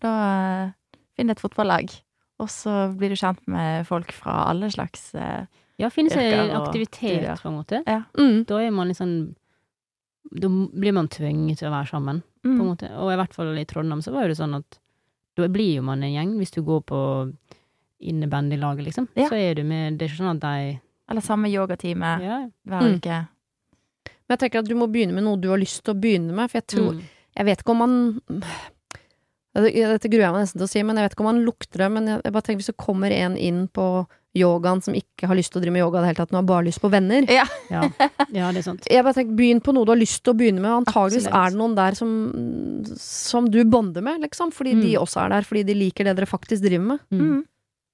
Da 0.01 0.11
finner 0.11 0.75
finn 1.17 1.31
et 1.31 1.41
fotballag, 1.41 1.91
og 2.41 2.49
så 2.49 2.93
blir 2.97 3.11
du 3.11 3.15
kjent 3.15 3.39
med 3.47 3.87
folk 3.87 4.11
fra 4.13 4.49
alle 4.51 4.67
slags 4.71 5.15
uh, 5.15 5.47
Ja, 5.79 5.89
finnes 5.91 6.13
det 6.13 6.27
Yrker 6.33 6.57
aktivitet, 6.67 7.41
på 7.41 7.49
en 7.49 7.57
måte. 7.63 7.85
Mm. 8.19 8.45
Da 8.47 8.59
er 8.59 8.71
man 8.71 8.89
liksom 8.89 9.35
Da 10.35 10.49
blir 10.49 10.93
man 10.93 11.09
tvunget 11.09 11.59
til 11.59 11.69
å 11.69 11.73
være 11.73 11.89
sammen, 11.91 12.23
på 12.43 12.51
en 12.51 12.59
mm. 12.59 12.71
måte. 12.73 12.91
Og 12.99 13.13
i 13.13 13.19
hvert 13.21 13.35
fall 13.35 13.53
i 13.59 13.67
Trondheim 13.69 14.03
så 14.05 14.13
var 14.15 14.27
jo 14.27 14.33
det 14.33 14.41
sånn 14.41 14.59
at 14.59 14.79
da 15.39 15.49
blir 15.49 15.79
jo 15.79 15.85
man 15.87 16.03
en 16.05 16.13
gjeng. 16.13 16.37
Hvis 16.41 16.53
du 16.53 16.61
går 16.67 16.83
på 16.89 17.01
innebandylaget, 18.03 18.85
liksom, 18.89 19.09
Ja. 19.15 19.29
så 19.29 19.39
er 19.39 19.55
du 19.55 19.63
med 19.65 19.99
Det 19.99 20.07
er 20.07 20.11
ikke 20.11 20.25
sånn 20.25 20.37
at 20.37 20.41
de 20.43 20.81
Eller 21.11 21.23
samme 21.23 21.49
yogatime 21.49 22.11
ja. 22.23 22.39
hver 22.67 22.83
Mm. 22.83 23.01
Men 24.29 24.39
jeg 24.39 24.39
tenker 24.39 24.59
at 24.61 24.69
du 24.69 24.75
må 24.75 24.87
begynne 24.91 25.13
med 25.13 25.25
noe 25.25 25.37
du 25.37 25.49
har 25.49 25.59
lyst 25.59 25.85
til 25.85 25.95
å 25.95 26.01
begynne 26.01 26.33
med, 26.33 26.51
for 26.51 26.59
jeg 26.59 26.67
tror 26.67 26.95
Mm. 26.95 27.03
Jeg 27.37 27.47
vet 27.47 27.63
ikke 27.63 27.71
om 27.71 27.79
man 27.79 28.23
Dette 29.55 29.73
dette 29.73 30.09
gruer 30.09 30.25
jeg 30.25 30.33
meg 30.33 30.43
nesten 30.47 30.59
til 30.61 30.65
å 30.65 30.71
si, 30.71 30.83
men 30.83 30.97
jeg 30.97 31.05
vet 31.05 31.13
ikke 31.13 31.21
om 31.21 31.37
man 31.37 31.45
lukter 31.45 31.79
det. 31.79 31.91
Men 31.93 32.07
jeg, 32.07 32.21
jeg 32.25 32.33
bare 32.33 32.43
tenker 32.43 32.61
hvis 32.63 32.71
det 32.73 32.77
kommer 32.81 33.13
en 33.13 33.37
inn 33.37 33.69
på 33.69 34.07
yogaen 34.35 34.81
som 34.83 34.95
ikke 34.97 35.29
har 35.29 35.37
lyst 35.37 35.53
til 35.53 35.61
å 35.61 35.62
drive 35.62 35.75
med 35.77 35.83
yoga 35.85 35.99
i 35.99 36.03
det 36.03 36.09
hele 36.12 36.21
tatt, 36.23 36.31
men 36.33 36.38
har 36.40 36.49
bare 36.49 36.64
lyst 36.64 36.81
på 36.81 36.88
venner. 36.92 37.27
Ja. 37.29 37.45
ja, 37.68 37.83
det 38.33 38.42
er 38.62 38.62
sant. 38.64 38.87
Jeg 38.88 39.05
bare 39.05 39.14
tenker, 39.18 39.35
Begynn 39.37 39.61
på 39.61 39.75
noe 39.77 39.85
du 39.85 39.92
har 39.92 40.01
lyst 40.01 40.23
til 40.25 40.33
å 40.33 40.38
begynne 40.38 40.62
med. 40.64 40.71
Antageligvis 40.83 41.27
Absolutt. 41.29 41.40
er 41.45 41.51
det 41.51 41.61
noen 41.61 41.75
der 41.77 41.99
som, 41.99 42.12
som 42.97 43.49
du 43.53 43.61
bonder 43.68 44.03
med, 44.05 44.21
liksom. 44.25 44.53
Fordi 44.55 44.73
de 44.81 44.92
Mm. 44.97 45.03
også 45.03 45.21
er 45.25 45.29
der, 45.35 45.42
fordi 45.49 45.64
de 45.68 45.75
liker 45.75 46.05
det 46.09 46.16
dere 46.16 46.27
faktisk 46.27 46.62
driver 46.64 46.87
med. 46.95 46.99
Mm. 47.12 47.21
Mm. 47.21 47.42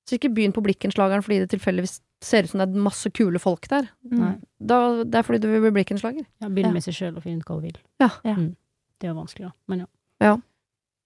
Så 0.08 0.16
ikke 0.16 0.30
begynn 0.32 0.54
på 0.56 0.62
Blikkenslageren 0.64 1.20
fordi 1.22 1.40
det 1.42 1.50
tilfeldigvis 1.52 1.98
ser 2.24 2.42
ut 2.46 2.50
som 2.50 2.58
det 2.62 2.68
er 2.70 2.80
masse 2.80 3.10
kule 3.12 3.38
folk 3.38 3.66
der. 3.68 3.90
Mm. 4.10 4.40
Da, 4.58 5.04
det 5.04 5.14
er 5.20 5.22
fordi 5.26 5.42
du 5.42 5.48
vil 5.52 5.60
bli 5.66 5.74
Blikkenslager. 5.82 6.24
Ja, 6.40 6.48
Begynne 6.48 6.70
Ja. 6.72 6.78
med 6.78 6.82
seg 6.86 6.94
sjøl 6.96 7.16
og 7.16 7.22
finne 7.26 7.42
ut 7.42 7.46
hva 7.50 7.58
du 7.60 7.66
vil. 7.66 7.76
Ja. 8.00 8.08
Ja. 8.24 8.34
Mm. 8.34 8.54
Det 8.98 9.06
er 9.06 9.12
jo 9.12 9.18
vanskelig, 9.20 9.50
da. 9.50 9.52
Men 9.68 9.86
ja. 10.22 10.36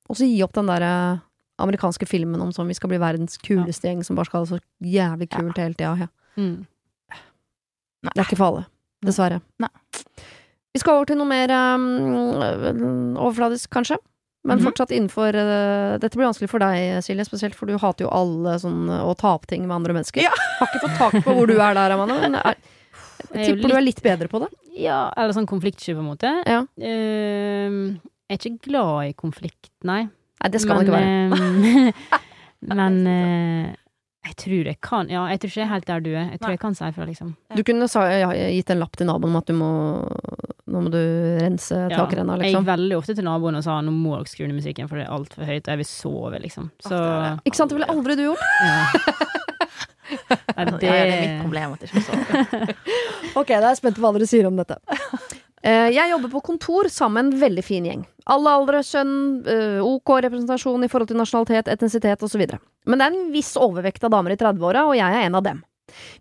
Og 0.09 0.17
så 0.17 0.25
gi 0.29 0.43
opp 0.45 0.53
den 0.55 0.67
der 0.71 0.83
eh, 0.87 1.19
amerikanske 1.61 2.07
filmen 2.09 2.41
om 2.41 2.53
sånn 2.53 2.69
vi 2.71 2.75
skal 2.75 2.89
bli 2.91 2.99
verdens 2.99 3.37
kuleste 3.39 3.89
gjeng 3.91 4.05
som 4.05 4.17
bare 4.17 4.27
skal 4.31 4.41
ha 4.41 4.47
det 4.47 4.55
så 4.57 4.61
jævlig 4.95 5.29
kult 5.31 5.59
hele 5.61 5.75
tida. 5.75 5.93
Ja. 6.07 6.09
Mm. 6.41 6.67
Det 8.03 8.17
er 8.17 8.25
ikke 8.25 8.39
for 8.41 8.49
alle. 8.49 8.65
Dessverre. 9.05 9.41
Nei. 9.63 9.69
Vi 10.73 10.81
skal 10.81 10.97
over 10.97 11.05
til 11.11 11.19
noe 11.21 11.29
mer 11.29 11.51
um, 11.53 13.17
overfladisk, 13.21 13.69
kanskje. 13.71 13.99
Men 14.45 14.59
Mhm. 14.59 14.65
fortsatt 14.67 14.91
innenfor 14.91 15.37
uh, 15.39 15.99
Dette 16.03 16.17
blir 16.19 16.27
vanskelig 16.27 16.49
for 16.51 16.59
deg, 16.59 16.99
Silje, 17.05 17.25
spesielt, 17.29 17.55
for 17.55 17.67
du 17.67 17.77
hater 17.79 18.07
jo 18.07 18.11
alle 18.11 18.57
sånn 18.59 18.89
uh, 18.91 19.05
å 19.07 19.15
ta 19.15 19.35
opp 19.37 19.47
ting 19.47 19.63
med 19.69 19.77
andre 19.77 19.95
mennesker. 19.95 20.23
Ja. 20.25 20.33
Har 20.59 20.67
ikke 20.73 20.89
fått 20.89 20.99
tak 20.99 21.15
på 21.25 21.35
hvor 21.37 21.47
du 21.47 21.55
er 21.61 21.75
der, 21.79 21.95
Amanda. 21.95 22.17
Men 22.25 22.35
er, 22.41 22.57
Jeg 23.35 23.53
tipper 23.53 23.61
litt, 23.61 23.69
du 23.71 23.77
er 23.77 23.85
litt 23.87 24.03
bedre 24.03 24.29
på 24.33 24.41
det. 24.43 24.49
Ja, 24.75 25.13
eller 25.17 25.37
sånn 25.37 25.47
konfliktsky, 25.47 25.95
på 25.95 26.03
en 26.03 26.09
måte. 26.11 26.33
Ja. 26.49 26.65
Uh, 26.81 28.01
jeg 28.27 28.35
er 28.35 28.41
ikke 28.41 28.67
glad 28.71 29.13
i 29.13 29.15
konflikt, 29.15 29.71
nei. 29.87 30.09
Nei, 30.43 30.51
det 30.51 30.61
skal 30.63 30.81
man 30.81 30.89
ikke 30.89 30.99
være. 30.99 31.93
men 32.75 32.99
eh, 33.13 33.71
jeg 34.23 34.37
tror 34.39 34.69
jeg 34.71 34.79
kan 34.83 35.09
Ja, 35.11 35.25
jeg 35.33 35.41
tror 35.43 35.51
ikke 35.51 35.61
jeg 35.61 35.67
er 35.67 35.73
helt 35.73 35.89
der 35.89 36.03
du 36.03 36.11
er. 36.13 36.27
Jeg 36.31 36.41
tror 36.41 36.51
Nei. 36.53 36.57
jeg 36.57 36.63
kan 36.63 36.77
si 36.79 36.85
ifra, 36.87 37.07
liksom. 37.09 37.33
Du 37.59 37.63
kunne 37.67 37.89
sa, 37.91 38.05
ja, 38.11 38.31
gitt 38.55 38.71
en 38.71 38.83
lapp 38.83 38.95
til 38.99 39.09
naboen 39.11 39.33
om 39.35 39.41
at 39.41 39.51
du 39.51 39.55
må 39.59 39.71
Nå 40.73 40.83
må 40.87 40.93
du 40.95 41.01
rense 41.43 41.75
Ja, 41.75 41.99
takrenna, 41.99 42.37
Jeg 42.39 42.47
liksom. 42.53 42.63
gikk 42.63 42.71
veldig 42.71 42.97
ofte 42.97 43.17
til 43.19 43.27
naboen 43.27 43.59
og 43.59 43.65
sa 43.67 43.81
nå 43.83 43.93
må 43.93 44.15
dere 44.17 44.31
skru 44.31 44.47
ned 44.47 44.57
musikken, 44.57 44.87
for 44.89 45.01
det 45.01 45.05
er 45.09 45.13
altfor 45.13 45.45
høyt, 45.45 45.67
og 45.67 45.73
jeg 45.75 45.81
vil 45.83 45.89
sove, 45.91 46.39
liksom. 46.41 46.71
Så 46.87 46.97
det. 46.97 47.33
Ikke 47.51 47.59
sant, 47.59 47.75
det 47.75 47.81
ville 47.81 47.91
aldri 47.93 48.17
du 48.19 48.25
gjort. 48.31 48.47
ja. 48.63 48.79
Nei, 50.13 50.65
Det... 50.65 50.87
Ja, 50.87 50.93
det 50.93 51.03
er 51.03 51.21
mitt 51.23 51.43
problem 51.43 51.75
at 51.75 51.83
jeg 51.83 51.91
ikke 51.91 52.01
forstår. 52.01 52.75
Ok, 53.43 53.49
da 53.49 53.61
er 53.63 53.69
jeg 53.73 53.81
spent 53.81 53.97
på 53.99 54.05
hva 54.05 54.13
dere 54.17 54.29
sier 54.29 54.49
om 54.49 54.59
dette. 54.61 54.77
Eh, 55.63 55.91
Jeg 55.95 56.11
jobber 56.11 56.29
på 56.33 56.43
kontor 56.43 56.89
sammen 56.91 57.29
med 57.29 57.35
en 57.35 57.41
veldig 57.41 57.65
fin 57.65 57.85
gjeng. 57.87 58.05
Alle 58.27 58.51
aldre, 58.51 58.81
kjønn, 58.83 59.47
eh, 59.47 59.81
OK 59.83 60.11
representasjon 60.27 60.85
i 60.85 60.89
forhold 60.91 61.09
til 61.09 61.17
nasjonalitet, 61.21 61.69
etnisitet 61.71 62.23
osv. 62.23 62.59
Men 62.87 62.99
det 62.99 63.07
er 63.07 63.13
en 63.15 63.33
viss 63.33 63.55
overvekt 63.57 64.05
av 64.05 64.11
damer 64.11 64.33
i 64.35 64.37
30-åra, 64.37 64.87
og 64.89 64.97
jeg 64.97 65.07
er 65.15 65.27
en 65.27 65.35
av 65.39 65.43
dem. 65.43 65.63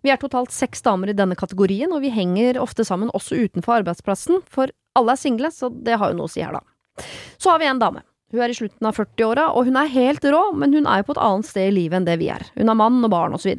Vi 0.02 0.10
er 0.10 0.16
totalt 0.20 0.52
seks 0.52 0.82
damer 0.82 1.08
i 1.10 1.16
denne 1.16 1.34
kategorien, 1.38 1.92
og 1.92 2.02
vi 2.02 2.10
henger 2.10 2.58
ofte 2.60 2.84
sammen 2.84 3.10
også 3.10 3.38
utenfor 3.38 3.82
arbeidsplassen, 3.82 4.42
for 4.46 4.68
alle 4.94 5.12
er 5.12 5.16
single, 5.16 5.50
så 5.50 5.70
det 5.72 5.98
har 5.98 6.10
jo 6.12 6.18
noe 6.18 6.28
å 6.28 6.30
si 6.30 6.42
her, 6.42 6.52
da. 6.52 7.04
Så 7.38 7.50
har 7.50 7.58
vi 7.58 7.66
en 7.66 7.78
dame. 7.78 8.02
Hun 8.32 8.40
er 8.42 8.48
i 8.52 8.56
slutten 8.56 8.86
av 8.86 8.96
40-åra, 8.96 9.50
og 9.56 9.66
hun 9.66 9.76
er 9.76 9.90
helt 9.92 10.22
rå, 10.24 10.52
men 10.54 10.72
hun 10.72 10.86
er 10.86 11.00
jo 11.02 11.08
på 11.10 11.16
et 11.16 11.22
annet 11.24 11.46
sted 11.48 11.68
i 11.68 11.74
livet 11.74 11.98
enn 11.98 12.04
det 12.08 12.18
vi 12.18 12.28
er. 12.32 12.44
Hun 12.56 12.68
har 12.68 12.78
mann 12.78 13.02
og 13.04 13.10
barn 13.10 13.34
osv. 13.34 13.58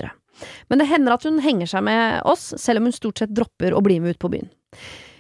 Men 0.70 0.80
det 0.80 0.88
hender 0.90 1.14
at 1.14 1.24
hun 1.24 1.40
henger 1.40 1.68
seg 1.70 1.84
med 1.84 2.22
oss, 2.26 2.54
selv 2.58 2.82
om 2.82 2.90
hun 2.90 2.96
stort 2.96 3.20
sett 3.22 3.34
dropper 3.34 3.74
å 3.74 3.84
bli 3.86 4.00
med 4.00 4.16
ut 4.16 4.20
på 4.20 4.32
byen. 4.34 4.50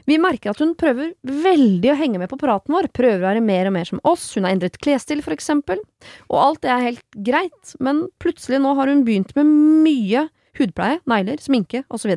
Vi 0.10 0.18
merker 0.20 0.52
at 0.52 0.60
hun 0.60 0.74
prøver 0.80 1.14
veldig 1.24 1.92
å 1.94 1.98
henge 2.00 2.20
med 2.20 2.32
på 2.32 2.40
praten 2.42 2.76
vår, 2.76 2.90
prøver 2.96 3.22
å 3.22 3.28
være 3.30 3.44
mer 3.46 3.70
og 3.70 3.76
mer 3.78 3.88
som 3.88 4.02
oss, 4.08 4.26
hun 4.36 4.48
har 4.48 4.56
endret 4.56 4.80
klesstil 4.84 5.24
for 5.24 5.36
eksempel, 5.36 5.80
og 6.28 6.40
alt 6.42 6.64
det 6.66 6.74
er 6.74 6.88
helt 6.90 7.20
greit, 7.28 7.76
men 7.84 8.06
plutselig 8.24 8.60
nå 8.64 8.74
har 8.80 8.92
hun 8.92 9.06
begynt 9.08 9.32
med 9.38 9.48
mye 9.86 10.28
hudpleie, 10.60 11.00
negler, 11.10 11.40
sminke 11.42 11.84
osv. 11.94 12.14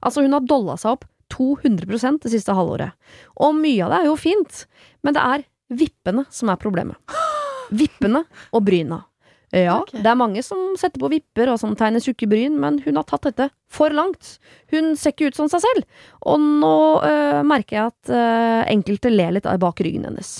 Altså, 0.00 0.22
hun 0.22 0.36
har 0.36 0.46
dolla 0.46 0.78
seg 0.80 0.94
opp 0.96 1.08
200% 1.34 2.22
det 2.24 2.32
siste 2.34 2.54
halvåret. 2.54 2.94
Og 3.42 3.56
mye 3.58 3.82
av 3.84 3.92
det 3.92 3.98
er 4.02 4.08
jo 4.10 4.20
fint, 4.20 4.62
men 5.02 5.16
det 5.16 5.24
er 5.24 5.44
vippene 5.74 6.26
som 6.32 6.52
er 6.52 6.60
problemet. 6.60 7.18
Vippene 7.74 8.24
og 8.54 8.64
bryna. 8.66 9.02
Ja, 9.54 9.76
okay. 9.84 10.00
det 10.02 10.10
er 10.10 10.18
mange 10.18 10.42
som 10.42 10.58
setter 10.80 10.98
på 10.98 11.08
vipper 11.12 11.52
og 11.52 11.60
som 11.62 11.76
tegner 11.78 12.02
tjukke 12.02 12.26
bryn, 12.26 12.56
men 12.58 12.80
hun 12.82 12.96
har 12.98 13.04
tatt 13.06 13.28
dette 13.28 13.46
for 13.70 13.94
langt. 13.94 14.38
Hun 14.72 14.96
ser 14.98 15.12
ikke 15.14 15.28
ut 15.30 15.36
som 15.38 15.46
seg 15.52 15.62
selv, 15.62 15.84
og 16.26 16.40
nå 16.42 16.72
øh, 17.06 17.42
merker 17.46 17.76
jeg 17.78 17.92
at 17.92 18.10
øh, 18.10 18.62
enkelte 18.72 19.12
ler 19.14 19.36
litt 19.36 19.46
bak 19.62 19.82
ryggen 19.86 20.08
hennes. 20.08 20.32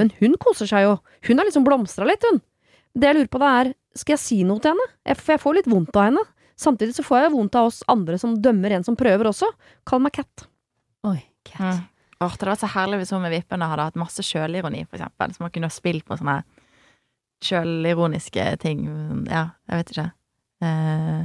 Men 0.00 0.08
hun 0.22 0.38
koser 0.40 0.70
seg 0.70 0.86
jo, 0.86 0.94
hun 1.28 1.38
har 1.42 1.48
liksom 1.50 1.66
blomstra 1.68 2.08
litt, 2.08 2.24
hun. 2.30 2.40
Det 2.96 3.10
jeg 3.10 3.18
lurer 3.18 3.32
på 3.32 3.40
det 3.42 3.50
er, 3.58 3.72
skal 3.96 4.14
jeg 4.16 4.22
si 4.24 4.40
noe 4.48 4.60
til 4.64 4.72
henne? 4.72 4.88
Jeg- 5.04 5.20
For 5.20 5.34
jeg 5.34 5.42
får 5.44 5.54
litt 5.60 5.68
vondt 5.68 5.96
av 5.96 6.08
henne. 6.08 6.24
Samtidig 6.56 6.94
så 6.96 7.04
får 7.04 7.22
jeg 7.26 7.32
vondt 7.34 7.54
av 7.60 7.66
oss 7.68 7.82
andre 7.92 8.16
som 8.20 8.36
dømmer 8.40 8.72
en 8.76 8.84
som 8.84 8.96
prøver 8.96 9.28
også. 9.28 9.48
Kall 9.88 10.00
meg 10.04 10.12
Cat. 10.16 10.46
Oi, 11.04 11.18
cat. 11.44 11.60
Mm. 11.60 11.88
Det 12.22 12.28
hadde 12.30 12.46
vært 12.52 12.60
så 12.62 12.68
herlig 12.70 12.98
hvis 13.02 13.10
hun 13.10 13.22
med 13.24 13.32
vippene 13.34 13.66
hadde 13.66 13.82
hatt 13.88 13.96
masse 13.98 14.22
sjølironi, 14.22 14.84
for 14.86 14.96
eksempel. 15.00 15.32
Så 15.34 15.42
man 15.42 15.50
kunne 15.50 15.70
spilt 15.74 16.04
på 16.06 16.16
sånne 16.20 16.36
sjølironiske 17.48 18.44
ting. 18.62 18.84
Ja, 19.30 19.48
jeg 19.70 19.82
vet 19.82 19.92
ikke. 19.94 20.08
Uh, 20.62 21.22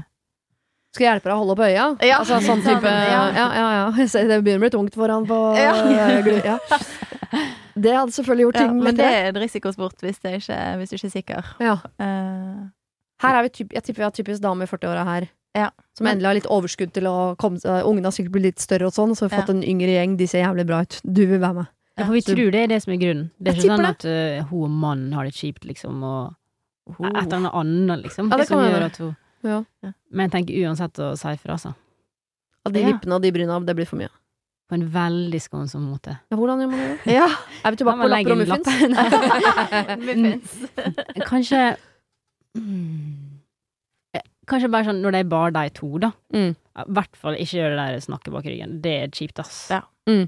Skal 0.96 1.06
jeg 1.06 1.12
hjelpe 1.14 1.30
deg 1.30 1.36
å 1.36 1.42
holde 1.44 1.54
opp 1.54 1.62
øya? 1.68 1.86
Ja, 2.02 2.20
altså 2.24 2.40
sånn 2.42 2.64
type 2.66 2.90
Ja, 2.90 3.24
ja. 3.36 3.48
ja, 3.54 3.84
Det 4.32 4.40
begynner 4.42 4.64
å 4.64 4.66
bli 4.66 4.72
tungt 4.74 4.98
for 4.98 5.14
han 5.14 5.28
på 5.30 5.38
Ja. 5.62 5.76
øh, 5.78 6.32
ja. 6.42 6.58
Det 7.78 7.94
hadde 7.94 8.16
selvfølgelig 8.16 8.48
gjort 8.48 8.58
ting 8.64 8.80
men 8.82 8.98
det 8.98 9.06
er 9.06 9.28
en 9.30 9.38
risikosport 9.44 10.02
hvis, 10.02 10.18
det 10.24 10.40
ikke, 10.40 10.58
hvis 10.80 10.90
du 10.90 10.96
ikke 10.98 11.08
er 11.12 11.14
sikker. 11.14 11.52
Ja. 11.62 11.76
Uh, 12.02 12.66
Her 13.22 13.38
er 13.38 13.46
vi 13.46 13.54
typ, 13.60 13.76
jeg 13.78 13.86
tipper 13.86 14.02
vi 14.02 14.08
har 14.08 14.16
typisk 14.18 14.42
dame 14.42 14.66
i 14.66 14.72
40-åra 14.72 15.04
her. 15.06 15.28
Ja. 15.58 15.70
Som 15.98 16.10
endelig 16.10 16.28
har 16.30 16.38
litt 16.38 16.50
overskudd 16.54 16.92
til 16.94 17.08
å 17.10 17.16
komme 17.42 17.62
Ungene 17.86 18.10
har 18.10 18.16
sikkert 18.16 18.36
blitt 18.36 18.48
litt 18.52 18.62
større 18.64 18.90
og 18.90 18.94
sånn, 18.98 19.14
så 19.18 19.26
har 19.26 19.32
vi 19.32 19.40
fått 19.40 19.54
Ja. 19.54 19.58
en 19.58 19.64
yngre 19.66 19.94
gjeng. 19.94 20.18
De 20.18 20.28
ser 20.30 20.44
jævlig 20.46 20.66
bra 20.70 20.82
ut. 20.86 21.00
Du 21.04 21.24
vil 21.26 21.42
være 21.42 21.62
med. 21.62 21.70
Ja, 21.98 22.06
for 22.06 22.14
vi 22.14 22.22
tror 22.22 22.52
det 22.54 22.60
er 22.62 22.68
det 22.70 22.82
som 22.84 22.94
er 22.94 23.00
grunnen. 23.02 23.30
Det 23.42 23.52
er 23.52 23.58
ikke 23.58 23.74
sånn 23.74 23.88
at 23.90 24.06
uh, 24.06 24.44
hun 24.52 24.67
og 24.67 24.76
mannen 24.84 25.15
har 25.17 25.26
det 25.26 25.34
kjipt, 25.34 25.65
liksom, 25.65 26.04
og 26.06 26.36
et 26.94 27.17
eller 27.24 27.38
annet 27.40 27.58
annet, 27.58 28.04
liksom, 28.06 28.30
Ja, 28.32 28.38
det 28.38 28.48
som 28.48 28.62
kan 28.62 28.69
gjør 28.71 28.86
at 28.86 29.02
hun 29.02 29.15
Ja. 29.48 29.58
Men 30.12 30.28
jeg 30.28 30.32
tenker 30.36 30.62
uansett 30.67 31.02
å 31.04 31.12
si 31.17 31.34
fra, 31.42 31.58
altså. 31.58 31.74
Av 32.65 32.74
de 32.74 32.80
Ja. 32.84 32.92
vippene 32.92 33.15
og 33.15 33.21
de 33.21 33.32
bryna, 33.32 33.60
det 33.65 33.76
blir 33.76 33.88
for 33.88 33.98
mye. 33.98 34.10
På 34.67 34.76
en 34.76 34.90
veldig 34.92 35.40
skånsom 35.40 35.86
måte. 35.88 36.17
Ja, 36.30 36.36
hvordan 36.38 36.60
gjør 36.60 36.71
man 36.71 36.80
det? 36.80 37.13
Ja. 37.15 37.28
Er 37.63 37.71
vi 37.71 37.78
tilbake 37.80 38.02
på 38.04 38.10
lapper 38.12 38.32
og 38.32 38.38
muffins? 40.04 40.58
Kanskje 41.26 41.78
mm, 42.58 43.28
Kanskje 44.48 44.69
bare 44.71 44.88
sånn 44.88 45.02
når 45.04 45.12
det 45.12 45.19
er 45.19 45.30
bare 45.32 45.52
de 45.56 45.69
to, 45.76 45.90
da. 46.00 46.12
Mm. 46.36 46.54
I 46.56 46.86
hvert 46.96 47.17
fall 47.19 47.36
ikke 47.36 47.58
gjøre 47.58 47.76
det 47.76 47.86
der 47.96 48.04
snakke 48.06 48.32
bak 48.32 48.46
ryggen. 48.48 48.78
Det 48.84 48.94
er 49.04 49.10
kjipt, 49.12 49.40
ass. 49.44 49.58
Ja. 49.74 49.82
Mm. 50.08 50.28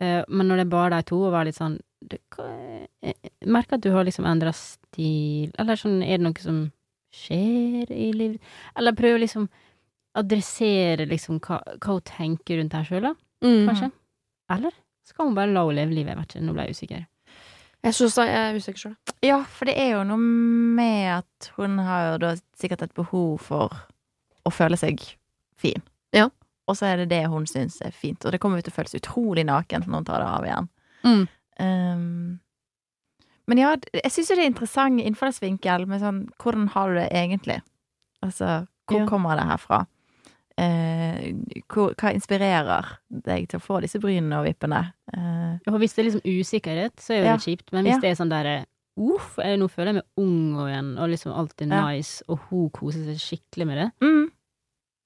Eh, 0.00 0.22
men 0.28 0.46
når 0.48 0.56
det 0.60 0.66
er 0.66 0.70
bare 0.70 0.90
de 0.96 1.02
to, 1.10 1.16
og 1.26 1.32
være 1.34 1.48
litt 1.50 1.56
sånn 1.58 1.78
du, 2.06 2.16
hva- 2.30 2.86
Jeg 3.02 3.14
merker 3.50 3.74
at 3.74 3.80
du 3.82 3.90
har 3.90 4.04
liksom 4.06 4.24
endra 4.30 4.52
stil, 4.54 5.50
eller 5.58 5.74
sånn 5.80 6.02
Er 6.06 6.18
det 6.18 6.22
noe 6.22 6.38
som 6.38 6.60
skjer 7.12 7.90
i 7.90 8.12
livet 8.14 8.40
Eller 8.78 8.92
prøve 8.94 9.18
liksom 9.24 9.48
adressere 10.14 11.06
liksom 11.10 11.40
hva, 11.40 11.58
hva 11.78 11.96
hun 11.96 12.00
tenker 12.06 12.58
rundt 12.60 12.72
her 12.78 12.84
sjøl, 12.86 13.02
da, 13.10 13.14
Mm. 13.44 13.66
kanskje? 13.68 13.90
Eller 14.50 14.72
skal 15.04 15.26
hun 15.26 15.34
bare 15.34 15.52
la 15.52 15.62
henne 15.66 15.76
leve 15.76 15.94
livet? 15.94 16.08
Jeg 16.14 16.16
vet 16.18 16.34
ikke, 16.34 16.44
nå 16.46 16.52
ble 16.54 16.64
jeg 16.66 16.74
usikker. 16.74 17.06
Jeg 17.84 17.94
syns 17.94 18.16
jeg 18.18 18.28
er 18.34 18.56
usikker 18.58 18.78
sjøl. 18.82 18.96
Ja, 19.22 19.42
for 19.44 19.64
det 19.66 19.76
er 19.78 19.90
jo 19.92 20.02
noe 20.04 20.18
med 20.18 21.18
at 21.18 21.50
hun 21.56 21.78
har 21.78 22.12
jo 22.12 22.18
da 22.18 22.32
sikkert 22.58 22.82
et 22.82 22.94
behov 22.94 23.38
for 23.40 23.70
å 24.46 24.50
føle 24.50 24.76
seg 24.80 24.98
fin. 25.56 25.82
Ja. 26.12 26.30
Og 26.68 26.76
så 26.76 26.86
er 26.92 26.96
det 27.02 27.08
det 27.14 27.22
hun 27.32 27.46
syns 27.48 27.80
er 27.82 27.90
fint, 27.96 28.24
og 28.24 28.32
det 28.34 28.40
kommer 28.42 28.58
jo 28.60 28.66
til 28.68 28.74
å 28.74 28.78
føles 28.78 28.94
utrolig 29.00 29.44
nakent 29.48 29.86
når 29.88 30.02
hun 30.02 30.04
tar 30.04 30.20
det 30.20 30.28
av 30.28 30.44
igjen. 30.44 30.68
Mm. 31.04 31.28
Um, 31.58 32.40
men 33.48 33.58
ja, 33.62 33.70
jeg 33.94 34.12
syns 34.12 34.28
jo 34.30 34.36
det 34.36 34.44
er 34.44 34.50
interessant 34.52 35.00
innfallsvinkel 35.00 35.86
med 35.88 36.02
sånn 36.02 36.18
Hvordan 36.38 36.66
har 36.74 36.90
du 36.92 36.98
det 37.00 37.08
egentlig? 37.16 37.60
Altså, 38.22 38.66
hvor 38.90 39.00
Ja. 39.00 39.06
kommer 39.08 39.36
det 39.40 39.46
herfra? 39.48 39.86
Eh, 40.58 41.32
hvor, 41.70 41.94
hva 41.94 42.10
inspirerer 42.12 42.88
deg 43.08 43.46
til 43.48 43.60
å 43.60 43.62
få 43.62 43.80
disse 43.84 44.00
brynene 44.02 44.40
og 44.40 44.48
vippene? 44.48 44.80
Eh, 45.14 45.58
for 45.64 45.78
hvis 45.78 45.94
det 45.94 46.02
er 46.02 46.08
liksom 46.10 46.26
usikkerhet, 46.26 46.96
så 46.98 47.14
er 47.14 47.18
jo 47.20 47.24
Ja. 47.30 47.36
det 47.36 47.44
kjipt. 47.46 47.72
Men 47.72 47.84
hvis 47.86 47.94
Ja. 47.94 48.00
det 48.00 48.10
er 48.10 48.24
sånn 48.24 48.30
derre 48.34 48.66
Uff, 48.98 49.36
jeg, 49.38 49.60
nå 49.60 49.68
føler 49.70 49.92
jeg 49.92 49.94
meg 49.94 50.04
ung 50.18 50.56
og 50.58 50.66
igjen, 50.68 50.98
og 50.98 51.08
liksom 51.08 51.32
alt 51.32 51.62
er 51.62 51.66
nice, 51.66 52.20
og 52.28 52.40
hun 52.50 52.68
koser 52.70 53.04
seg 53.06 53.14
skikkelig 53.22 53.66
med 53.68 53.76
det, 53.78 53.92
mm, 54.02 54.30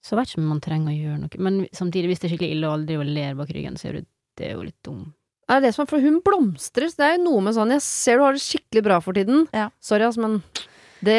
så 0.02 0.16
vet 0.18 0.32
ikke 0.32 0.42
om 0.42 0.48
man 0.50 0.60
trenger 0.64 0.90
å 0.92 0.98
gjøre 0.98 1.20
noe. 1.22 1.38
Men 1.46 1.60
samtidig, 1.72 2.08
hvis 2.10 2.18
det 2.22 2.26
er 2.28 2.34
skikkelig 2.34 2.56
ille 2.56 2.66
og 2.68 2.74
alle 2.76 2.88
driver 2.90 3.06
og 3.06 3.14
ler 3.16 3.36
bak 3.38 3.52
ryggen, 3.54 3.76
så 3.78 3.88
er 3.92 4.00
det, 4.00 4.06
det 4.40 4.52
jo 4.56 4.64
litt 4.66 4.78
dum. 4.82 5.04
Er 5.52 5.60
det 5.62 5.72
som 5.76 5.84
er, 5.84 5.90
for 5.90 6.00
hun 6.02 6.20
blomstrer. 6.24 6.88
Så 6.90 6.98
det 6.98 7.06
er 7.08 7.16
jo 7.18 7.24
noe 7.26 7.40
med 7.44 7.54
sånn 7.56 7.70
Jeg 7.74 7.82
ser 7.84 8.18
du 8.18 8.24
har 8.24 8.32
det 8.36 8.42
skikkelig 8.42 8.82
bra 8.86 9.00
for 9.04 9.12
tiden. 9.18 9.46
Ja. 9.54 9.68
Sorry, 9.82 10.06
altså, 10.06 10.22
men 10.24 10.40
det, 11.02 11.16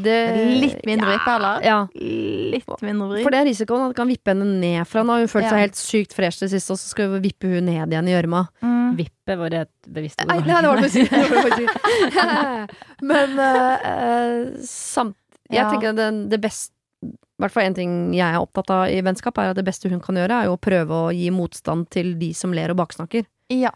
det 0.00 0.14
Litt 0.60 0.86
mindre 0.88 1.10
vippe, 1.12 1.32
eller? 1.36 1.60
Ja. 1.64 1.78
Litt 1.94 2.70
mindre 2.84 3.08
bry. 3.10 3.22
For 3.26 3.34
det 3.34 3.40
er 3.42 3.48
risikoen 3.50 3.84
at 3.84 3.92
det 3.92 3.98
kan 3.98 4.08
vippe 4.08 4.32
henne 4.32 4.46
ned 4.60 4.86
fra. 4.88 5.02
henne. 5.02 5.12
har 5.18 5.24
hun 5.26 5.28
følt 5.32 5.44
Ja. 5.44 5.50
seg 5.52 5.64
helt 5.66 5.80
sykt 5.80 6.16
fresh 6.16 6.40
det 6.40 6.48
siste, 6.54 6.72
og 6.72 6.80
så 6.80 6.88
skal 6.94 7.10
vi 7.16 7.20
vippe 7.28 7.50
hun 7.52 7.68
ned 7.68 7.92
igjen 7.92 8.08
i 8.08 8.14
gjørma. 8.16 8.46
Mm. 8.64 8.96
Vippe, 8.96 9.36
var 9.36 9.52
det 9.52 9.60
et 9.66 9.92
bevisst 9.92 10.20
ord? 10.24 10.32
Nei, 10.32 10.38
nei, 10.48 10.60
det 10.62 10.68
var 10.70 10.80
det 10.80 10.88
faktisk 10.88 11.12
det 11.12 11.44
det 11.44 11.68
ikke. 11.68 12.78
Men 13.12 13.38
eh, 13.38 14.40
samt 14.64 15.16
Jeg 15.50 15.60
Ja. 15.62 15.68
tenker 15.70 15.92
det, 15.94 16.08
det 16.32 16.40
beste 16.42 16.72
i 17.04 17.12
hvert 17.42 17.52
fall 17.52 17.66
en 17.68 17.74
ting 17.76 17.94
jeg 18.16 18.24
er 18.32 18.40
opptatt 18.40 18.70
av 18.72 18.86
i 18.88 19.00
vennskap, 19.04 19.36
er 19.38 19.50
at 19.52 19.56
det 19.58 19.64
beste 19.66 19.90
hun 19.92 20.00
kan 20.00 20.16
gjøre, 20.16 20.32
er 20.42 20.48
jo 20.48 20.54
å 20.56 20.60
prøve 20.60 21.00
å 21.06 21.12
gi 21.14 21.28
motstand 21.30 21.90
til 21.92 22.14
de 22.18 22.30
som 22.34 22.54
ler 22.56 22.72
og 22.72 22.78
baksnakker. 22.80 23.26
Ja. 23.52 23.70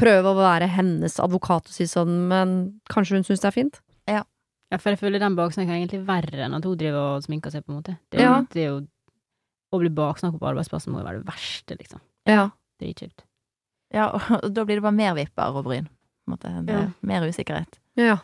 Prøve 0.00 0.30
å 0.32 0.36
være 0.38 0.68
hennes 0.72 1.18
advokat 1.20 1.66
og 1.68 1.72
si 1.74 1.84
sånn, 1.88 2.28
men 2.28 2.80
kanskje 2.92 3.16
hun 3.18 3.24
syns 3.26 3.40
det 3.42 3.48
er 3.50 3.56
fint? 3.56 3.80
Ja, 4.70 4.78
for 4.78 4.92
jeg 4.92 5.00
føler 5.00 5.18
den 5.18 5.34
baksnakken 5.34 5.72
er 5.74 5.80
egentlig 5.80 6.04
verre 6.06 6.44
enn 6.46 6.54
at 6.54 6.62
hun 6.68 6.76
driver 6.78 7.16
og 7.16 7.24
sminker 7.24 7.50
seg, 7.50 7.64
på 7.66 7.72
en 7.72 7.80
måte. 7.80 7.96
Det 8.12 8.20
er, 8.20 8.22
Ja. 8.22 8.36
det 8.52 8.60
er 8.62 8.68
jo 8.70 8.86
Å 9.72 9.78
bli 9.78 9.88
baksnakka 9.94 10.38
på 10.38 10.46
arbeidsplassen 10.50 10.90
må 10.92 10.98
jo 11.00 11.06
være 11.06 11.18
det 11.24 11.26
verste, 11.28 11.76
liksom. 11.78 12.00
Ja. 12.26 12.50
Dritkjipt. 12.82 13.22
ja, 13.94 14.08
og 14.14 14.52
da 14.54 14.64
blir 14.64 14.78
det 14.78 14.82
bare 14.82 14.94
mer 14.94 15.14
vipper 15.14 15.54
og 15.58 15.64
bryn. 15.66 15.86
På 15.86 16.30
en 16.30 16.36
måte. 16.36 16.54
Det 16.66 16.74
er 16.74 16.80
Ja. 16.80 16.88
Mer 17.02 17.26
usikkerhet. 17.26 17.78
ja. 17.96 18.16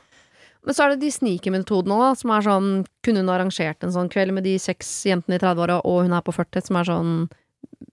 Men 0.67 0.75
så 0.75 0.83
er 0.85 0.95
det 0.95 1.05
de 1.05 1.13
snikermetodene 1.15 1.95
òg, 1.95 2.17
som 2.19 2.33
er 2.35 2.43
sånn 2.43 2.69
Kunne 3.07 3.23
hun 3.23 3.31
arrangert 3.31 3.85
en 3.87 3.95
sånn 3.95 4.11
kveld 4.11 4.35
med 4.35 4.45
de 4.49 4.57
seks 4.59 4.89
jentene 5.07 5.39
i 5.39 5.43
30-åra, 5.43 5.79
og 5.87 6.03
hun 6.09 6.13
er 6.17 6.25
på 6.27 6.35
40, 6.35 6.67
som 6.67 6.81
er 6.81 6.89
sånn 6.91 7.13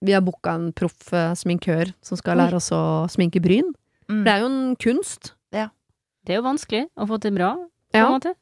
Vi 0.01 0.15
har 0.15 0.23
booka 0.25 0.55
en 0.57 0.71
proff 0.73 1.13
eh, 1.13 1.31
sminkør 1.37 1.93
som 2.01 2.17
skal 2.19 2.41
lære 2.41 2.57
oss 2.57 2.71
å 2.75 3.05
sminke 3.13 3.39
bryn. 3.43 3.69
Mm. 4.09 4.23
Det 4.25 4.33
er 4.33 4.41
jo 4.43 4.49
en 4.51 4.75
kunst. 4.81 5.33
Det 6.23 6.31
er 6.31 6.39
jo 6.39 6.45
vanskelig 6.45 6.85
å 6.95 7.05
få 7.09 7.19
til 7.19 7.33
bra, 7.35 7.51
på 7.91 7.99
Ja. 7.99 8.05
en 8.07 8.13
måte. 8.15 8.33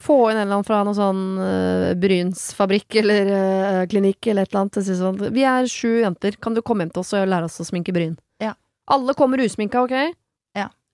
Få 0.00 0.30
inn 0.30 0.38
en 0.38 0.46
eller 0.46 0.56
annen 0.56 0.64
fra 0.64 0.78
noe 0.84 0.96
sånn 0.96 1.36
uh, 1.36 1.92
brynsfabrikk 2.00 2.96
eller 3.02 3.28
uh, 3.28 3.86
klinikk 3.86 4.30
eller 4.32 4.46
et 4.48 4.54
eller 4.54 4.62
annet. 4.62 4.78
sånn 4.88 5.18
Vi 5.36 5.44
er 5.44 5.68
sju 5.68 6.00
jenter, 6.00 6.38
kan 6.40 6.54
du 6.56 6.62
komme 6.62 6.86
hjem 6.86 6.94
til 6.94 7.02
oss 7.02 7.12
og 7.12 7.28
lære 7.28 7.44
oss 7.50 7.60
å 7.60 7.66
sminke 7.68 7.92
bryn? 7.92 8.16
Ja. 8.40 8.54
Alle 8.88 9.12
kommer 9.14 9.42
usminka, 9.44 9.82
ok? 9.84 10.16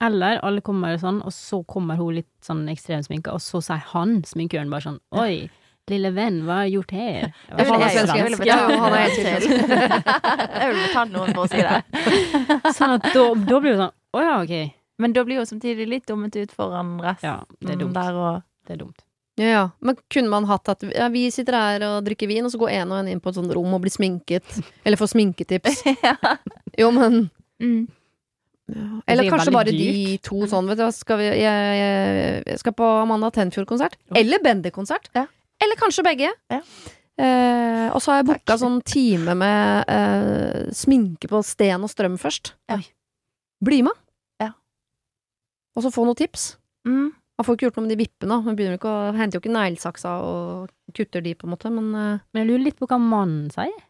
Eller 0.05 0.41
alle 0.45 0.61
kommer 0.61 0.99
sånn, 1.01 1.23
og 1.25 1.33
så 1.33 1.63
kommer 1.65 1.97
hun 1.97 2.19
litt 2.19 2.33
sånn 2.45 2.67
ekstremsminka, 2.69 3.33
og 3.33 3.41
så 3.41 3.63
sier 3.65 3.81
han, 3.95 4.19
sminkøren, 4.29 4.69
bare 4.73 4.85
sånn 4.91 4.99
Oi, 5.17 5.47
lille 5.89 6.11
venn, 6.13 6.43
hva 6.45 6.61
har 6.61 6.67
jeg 6.67 6.75
gjort 6.77 6.93
her? 6.97 7.29
Ja, 7.49 7.57
er 7.57 7.67
jeg 8.11 8.27
ville 8.27 8.49
ja, 8.49 8.59
betalt 8.69 9.21
er. 9.23 9.47
Jeg 10.57 10.73
ville 10.73 10.87
betalt 10.89 11.15
noen 11.15 11.33
for 11.33 11.47
å 11.47 11.51
si 11.51 11.63
det. 11.63 11.81
Sånn 12.79 12.97
at 12.97 13.07
da, 13.15 13.25
da 13.47 13.61
blir 13.63 13.77
det 13.77 13.81
sånn 13.81 13.95
Å 14.17 14.25
ja, 14.25 14.37
ok. 14.43 14.55
Men 15.03 15.13
da 15.17 15.25
blir 15.29 15.41
jo 15.41 15.45
samtidig 15.49 15.87
litt 15.89 16.07
dummet 16.09 16.37
ut 16.37 16.55
foran 16.57 16.97
resten 17.05 17.29
Ja, 17.29 17.37
det 17.61 17.77
er 17.77 17.83
dumt. 17.85 17.95
der 17.97 18.17
og 18.19 18.43
Det 18.67 18.77
er 18.77 18.81
dumt. 18.81 19.05
Ja, 19.37 19.49
ja. 19.49 19.65
Men 19.85 19.99
kunne 20.13 20.33
man 20.33 20.49
hatt 20.49 20.69
at 20.73 20.85
ja, 20.89 21.11
vi 21.13 21.27
sitter 21.31 21.59
her 21.61 21.85
og 21.91 22.07
drikker 22.07 22.31
vin, 22.31 22.45
og 22.49 22.53
så 22.53 22.61
går 22.61 22.73
en 22.81 22.95
og 22.95 23.03
en 23.03 23.11
inn 23.13 23.21
på 23.21 23.31
et 23.31 23.39
sånt 23.39 23.53
rom 23.53 23.77
og 23.77 23.85
blir 23.85 23.93
sminket? 23.93 24.59
Eller 24.85 25.01
får 25.01 25.13
sminketips? 25.15 25.85
Jo, 26.81 26.91
men 26.93 27.31
mm. 27.63 27.87
Ja. 28.67 28.85
Eller 29.07 29.25
er 29.27 29.31
kanskje 29.31 29.53
bare 29.55 29.71
bare 29.71 29.79
de 29.79 30.19
to 30.27 30.47
sånn, 30.51 30.67
vet 30.71 30.81
du. 30.81 30.87
Skal 30.95 31.21
vi, 31.21 31.27
jeg, 31.31 31.41
jeg, 31.79 32.45
jeg 32.51 32.61
skal 32.63 32.75
på 32.75 32.87
Amanda 33.05 33.31
Tenfjord-konsert. 33.35 33.95
Eller 34.19 34.43
Bendik-konsert. 34.43 35.11
Ja. 35.15 35.27
Eller 35.63 35.79
kanskje 35.81 36.05
begge. 36.07 36.33
Ja. 36.53 36.61
Eh, 37.17 37.87
og 37.95 38.03
så 38.05 38.13
har 38.13 38.19
jeg 38.21 38.29
booka 38.29 38.59
sånn 38.61 38.81
time 38.85 39.37
med 39.41 39.93
eh, 39.93 40.67
sminke 40.77 41.31
på 41.31 41.41
Sten 41.47 41.87
og 41.87 41.93
Strøm 41.93 42.19
først. 42.21 42.53
Ja. 42.69 42.81
Bli 43.65 43.81
med. 43.87 43.97
Ja. 44.43 44.51
Og 45.77 45.87
så 45.87 45.95
få 45.95 46.05
noen 46.05 46.19
tips. 46.19 46.57
Mm. 46.89 47.15
Man 47.37 47.45
får 47.45 47.57
ikke 47.57 47.67
gjort 47.69 47.79
noe 47.79 47.87
med 47.87 47.95
de 47.95 48.01
vippene. 48.03 48.41
Man 48.45 48.57
begynner 48.59 48.79
ikke 48.81 48.93
å 48.93 49.15
henter 49.17 49.39
jo 49.39 49.45
ikke 49.45 49.55
neglesaksa 49.57 50.13
og 50.25 50.73
kutter 50.97 51.25
de, 51.25 51.35
på 51.37 51.49
en 51.49 51.55
måte, 51.55 51.73
men 51.73 51.91
eh, 51.95 52.25
Men 52.33 52.43
jeg 52.43 52.51
lurer 52.51 52.67
litt 52.69 52.81
på 52.81 52.89
hva 52.91 53.01
mannen 53.01 53.49
sier. 53.55 53.85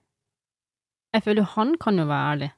Jeg 1.16 1.24
føler 1.24 1.42
jo 1.42 1.52
han 1.56 1.76
kan 1.80 1.98
jo 1.98 2.06
være 2.06 2.32
ærlig. 2.34 2.50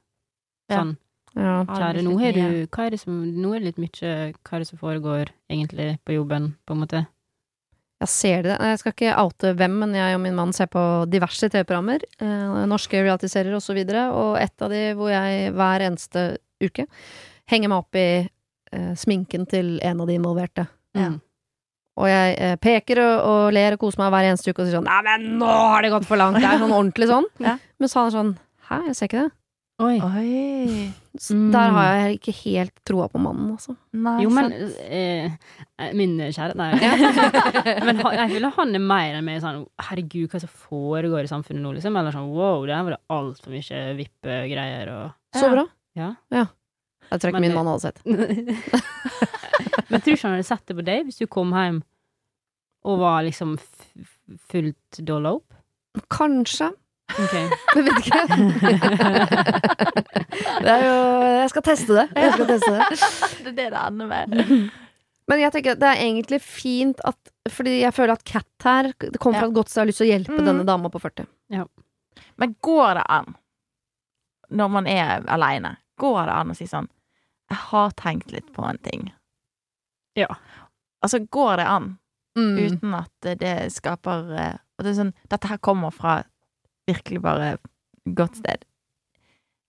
Sånn, 0.69 0.93
ja. 0.93 1.08
Ja, 1.37 1.61
kjære, 1.67 2.01
nå 2.05 2.15
er 2.25 2.33
du. 2.35 2.45
Hva 2.73 2.87
er 2.87 2.95
det 2.95 2.99
som 3.03 3.13
Nå 3.21 3.53
er 3.53 3.61
det 3.61 3.67
litt 3.69 3.81
mye 3.83 4.13
Hva 4.33 4.57
er 4.57 4.63
det 4.63 4.67
som 4.71 4.79
foregår 4.81 5.29
egentlig 5.51 5.91
på 6.07 6.15
jobben, 6.15 6.53
på 6.65 6.75
en 6.75 6.81
måte? 6.81 7.03
Jeg 7.99 8.11
ser 8.13 8.43
det. 8.47 8.55
Jeg 8.63 8.79
skal 8.79 8.93
ikke 8.95 9.15
oute 9.19 9.53
hvem, 9.59 9.73
men 9.81 9.95
jeg 9.97 10.15
og 10.15 10.21
min 10.23 10.35
mann 10.37 10.53
ser 10.55 10.69
på 10.71 10.81
diverse 11.11 11.49
TV-programmer. 11.51 12.05
Eh, 12.23 12.59
norske 12.71 13.01
realityserier 13.03 13.57
og 13.57 13.63
så 13.63 13.75
videre. 13.75 14.05
Og 14.15 14.37
et 14.39 14.63
av 14.63 14.71
de 14.71 14.83
hvor 14.95 15.11
jeg 15.11 15.51
hver 15.51 15.83
eneste 15.83 16.29
uke 16.63 16.85
henger 17.51 17.71
meg 17.71 17.81
opp 17.81 17.99
i 17.99 18.07
eh, 18.23 18.93
sminken 18.99 19.43
til 19.51 19.75
en 19.83 19.99
av 19.99 20.07
de 20.07 20.15
involverte. 20.15 20.63
Mm. 20.95 21.17
Og 21.99 22.07
jeg 22.07 22.37
eh, 22.39 22.55
peker 22.63 23.01
og, 23.03 23.15
og 23.27 23.41
ler 23.57 23.75
og 23.75 23.83
koser 23.83 24.05
meg 24.05 24.13
hver 24.15 24.29
eneste 24.29 24.53
uke 24.53 24.63
og 24.63 24.69
sier 24.69 24.79
sånn 24.79 24.87
Nei, 24.87 25.01
men 25.09 25.27
nå 25.41 25.49
har 25.49 25.83
det 25.83 25.91
gått 25.91 26.07
for 26.07 26.21
langt! 26.21 26.39
Det 26.39 26.47
er 26.47 26.63
sånn 26.63 26.77
ordentlig 26.79 27.09
sånn. 27.11 27.27
Ja. 27.43 27.57
Men 27.83 27.91
så 27.91 27.99
han 27.99 28.13
er 28.13 28.15
sånn 28.15 28.31
Hæ, 28.69 28.79
jeg 28.87 28.95
ser 28.95 29.11
ikke 29.11 29.25
det. 29.25 29.35
Oi. 29.79 29.95
Oi. 30.03 30.91
Så 31.19 31.35
Mm. 31.35 31.51
Der 31.51 31.71
har 31.71 31.93
jeg 31.95 32.17
ikke 32.19 32.33
helt 32.43 32.73
troa 32.87 33.07
på 33.11 33.19
mannen, 33.19 33.51
altså. 33.55 33.75
Nei, 33.95 34.23
Jo, 34.23 34.29
men 34.29 34.51
eh, 34.53 35.31
eh, 35.79 35.93
Min 35.95 36.17
kjære 36.19 36.55
Nei. 36.59 36.69
men 37.87 38.01
han, 38.03 38.13
jeg 38.17 38.33
føler 38.35 38.53
han 38.55 38.75
er 38.75 38.83
mer 38.83 39.17
enn 39.17 39.25
meg 39.27 39.41
sånn 39.43 39.63
Herregud, 39.87 40.27
hva 40.29 40.37
er 40.37 40.43
det 40.43 40.45
som 40.45 40.53
foregår 40.67 41.27
i 41.27 41.31
samfunnet 41.31 41.63
nå, 41.63 41.73
liksom? 41.77 41.97
Eller 41.99 42.15
sånn 42.15 42.29
wow, 42.31 42.65
der 42.67 42.83
var 42.85 42.95
det 42.95 43.01
altfor 43.15 43.55
mye 43.55 43.81
vippegreier 43.99 44.91
og 44.93 45.39
Så 45.39 45.51
bra. 45.51 45.65
Ja. 45.97 46.13
Jeg 47.09 47.21
tror 47.21 47.31
ikke 47.31 47.39
Men 47.39 47.47
min 47.47 47.57
mann 47.57 47.71
hadde 47.71 47.87
sett. 47.87 48.03
Men 49.89 50.03
tror 50.03 50.13
ikke 50.13 50.27
han 50.27 50.35
hadde 50.37 50.49
sett 50.51 50.67
det 50.69 50.77
på 50.77 50.85
deg 50.85 51.07
hvis 51.07 51.19
du 51.23 51.25
kom 51.31 51.55
hjem 51.55 51.81
og 52.87 52.99
var 53.01 53.23
liksom 53.27 53.57
fullt 54.51 55.01
dolla 55.07 55.33
opp? 55.39 55.55
Kanskje. 56.13 56.69
Ok. 57.09 57.33
Jeg 57.75 57.83
vet 57.85 57.97
ikke. 57.99 58.21
det 60.63 60.69
er 60.73 60.83
jo 60.85 60.95
Jeg 61.39 61.49
skal 61.53 61.65
teste 61.65 61.95
det. 61.97 62.05
Jeg 62.15 62.33
skal 62.35 62.47
teste 62.51 62.71
det. 62.75 62.85
det 63.43 63.49
er 63.49 63.57
det 63.57 63.65
det 63.73 63.81
ender 63.81 64.09
med. 64.11 64.71
Men 65.29 65.41
jeg 65.43 65.53
tenker 65.53 65.77
det 65.79 65.89
er 65.89 66.01
egentlig 66.05 66.39
fint 66.41 67.01
at 67.05 67.17
Fordi 67.53 67.79
jeg 67.83 67.93
føler 67.93 68.13
at 68.17 68.23
Cat 68.25 68.45
her 68.65 68.91
Det 68.99 69.19
kommer 69.21 69.39
fra 69.43 69.49
et 69.49 69.57
godt 69.57 69.69
sted. 69.69 69.81
Jeg 69.81 69.85
har 69.85 69.91
lyst 69.91 70.01
til 70.03 70.07
å 70.07 70.13
hjelpe 70.13 70.39
Mm. 70.39 70.45
denne 70.51 70.65
dama 70.67 70.89
på 70.93 71.01
40. 71.01 71.27
Men 72.39 72.55
går 72.65 72.93
det 72.99 73.03
an, 73.09 73.35
når 74.49 74.67
man 74.71 74.87
er 74.87 75.21
aleine, 75.27 75.75
går 75.99 76.25
det 76.25 76.33
an 76.35 76.51
å 76.51 76.55
si 76.57 76.65
sånn 76.67 76.87
Jeg 77.49 77.57
har 77.71 77.91
tenkt 77.99 78.31
litt 78.31 78.49
på 78.55 78.63
en 78.69 78.77
ting. 78.85 79.11
Ja. 80.15 80.27
Altså, 81.03 81.19
går 81.25 81.57
det 81.57 81.65
an, 81.67 81.95
Mm. 82.37 82.57
uten 82.61 82.93
at 82.93 83.39
det 83.39 83.71
skaper 83.73 84.19
at 84.37 84.83
det 84.83 84.91
er 84.91 84.93
sånn 84.99 85.13
Dette 85.29 85.47
her 85.49 85.57
kommer 85.57 85.91
fra 85.91 86.23
virkelig 86.89 87.21
bare 87.21 87.57
godt 88.15 88.37
sted. 88.41 88.65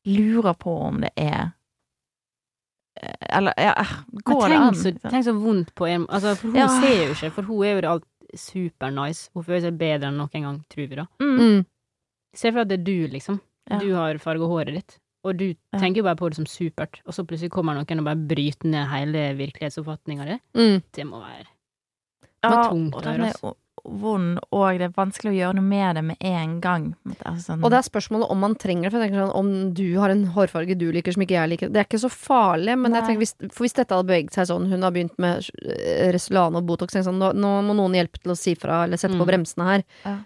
Lurer 0.08 0.54
på 0.56 0.72
om 0.88 1.00
det 1.04 1.10
er 1.20 1.50
eh, 3.02 3.36
Eller 3.36 3.52
ja, 3.60 3.74
Men 4.12 4.22
går 4.24 4.48
det 4.48 4.56
an? 4.60 4.74
så, 4.74 4.90
liksom? 4.94 5.10
tenk 5.12 5.26
så 5.26 5.34
vondt 5.36 5.74
på 5.76 5.86
en 5.90 6.06
Altså, 6.08 6.34
for 6.40 6.48
hun 6.48 6.56
Ja. 6.56 6.68
ser 6.80 7.04
jo 7.06 7.12
ikke, 7.14 7.30
for 7.36 7.42
hun 7.50 7.64
er 7.66 7.74
jo 7.74 7.80
det 7.84 7.90
alt 7.90 8.06
supernice. 8.38 9.28
Hun 9.34 9.42
føler 9.44 9.60
seg 9.66 9.78
bedre 9.78 10.08
enn 10.08 10.16
noen 10.20 10.44
gang, 10.46 10.58
tror 10.70 10.86
vi, 10.88 10.96
da. 10.96 11.06
Mm. 11.20 11.38
Mm. 11.40 11.62
Se 12.34 12.52
for 12.52 12.60
deg 12.60 12.66
at 12.66 12.68
det 12.68 12.78
er 12.78 12.84
du, 12.86 13.08
liksom. 13.12 13.40
Ja. 13.70 13.78
Du 13.82 13.88
har 13.94 14.18
farga 14.22 14.46
håret 14.46 14.74
ditt, 14.76 14.98
og 15.24 15.36
du 15.36 15.48
Ja. 15.72 15.78
tenker 15.78 15.96
jo 15.98 16.04
bare 16.04 16.16
på 16.16 16.28
det 16.30 16.36
som 16.36 16.46
supert, 16.46 17.00
og 17.06 17.12
så 17.12 17.24
plutselig 17.26 17.50
kommer 17.50 17.74
noen 17.74 17.98
og 17.98 18.04
bare 18.04 18.16
bryter 18.28 18.68
ned 18.70 18.86
hele 18.88 19.34
virkelighetsoppfatninga 19.36 20.24
di. 20.26 20.38
Mm. 20.54 20.82
Det 20.92 21.06
må 21.06 21.20
være 21.20 21.46
Ja, 22.42 22.48
var 22.50 22.70
tungt 22.70 22.94
og 22.94 23.02
å 23.02 23.04
høre, 23.04 23.18
er 23.20 23.32
altså. 23.34 23.54
Vond, 23.84 24.38
og 24.52 24.78
det 24.78 24.86
er 24.88 24.94
vanskelig 24.96 25.30
å 25.32 25.36
gjøre 25.38 25.54
noe 25.58 25.64
med 25.64 25.96
det 25.96 26.02
med 26.04 26.16
en 26.20 26.60
gang. 26.60 26.84
Altså, 27.24 27.52
sånn, 27.52 27.64
Og 27.64 27.70
det 27.70 27.78
er 27.78 27.86
spørsmålet 27.88 28.30
om 28.30 28.38
man 28.40 28.54
trenger 28.54 28.82
det. 28.84 28.92
For 28.92 29.00
jeg 29.00 29.10
tenker 29.10 29.24
sånn, 29.26 29.36
Om 29.40 29.74
du 29.74 29.98
har 29.98 30.10
en 30.10 30.24
hårfarge 30.36 30.76
du 30.78 30.90
liker 30.92 31.12
som 31.12 31.22
ikke 31.22 31.38
jeg 31.38 31.48
liker, 31.54 31.68
det 31.72 31.80
er 31.80 31.84
ikke 31.88 32.00
så 32.04 32.10
farlig. 32.12 32.76
Men 32.78 32.92
jeg 32.94 33.04
tenker, 33.04 33.22
hvis, 33.24 33.34
for 33.52 33.64
hvis 33.64 33.76
dette 33.78 33.94
hadde 33.94 34.06
beveget 34.08 34.32
seg 34.32 34.46
sånn, 34.50 34.68
hun 34.70 34.82
har 34.82 34.90
begynt 34.92 35.18
med 35.18 35.48
Resolane 36.12 36.56
og 36.60 36.66
Botox, 36.66 36.92
sånn, 36.92 37.18
nå, 37.18 37.32
nå 37.34 37.52
må 37.64 37.74
noen 37.76 37.94
hjelpe 37.94 38.18
til 38.22 38.32
å 38.32 38.36
si 38.38 38.54
fra 38.54 38.84
eller 38.84 38.96
sette 39.00 39.16
på 39.16 39.24
Mm. 39.24 39.30
bremsene 39.32 39.64
her. 39.70 39.84
Ja. 40.04 40.16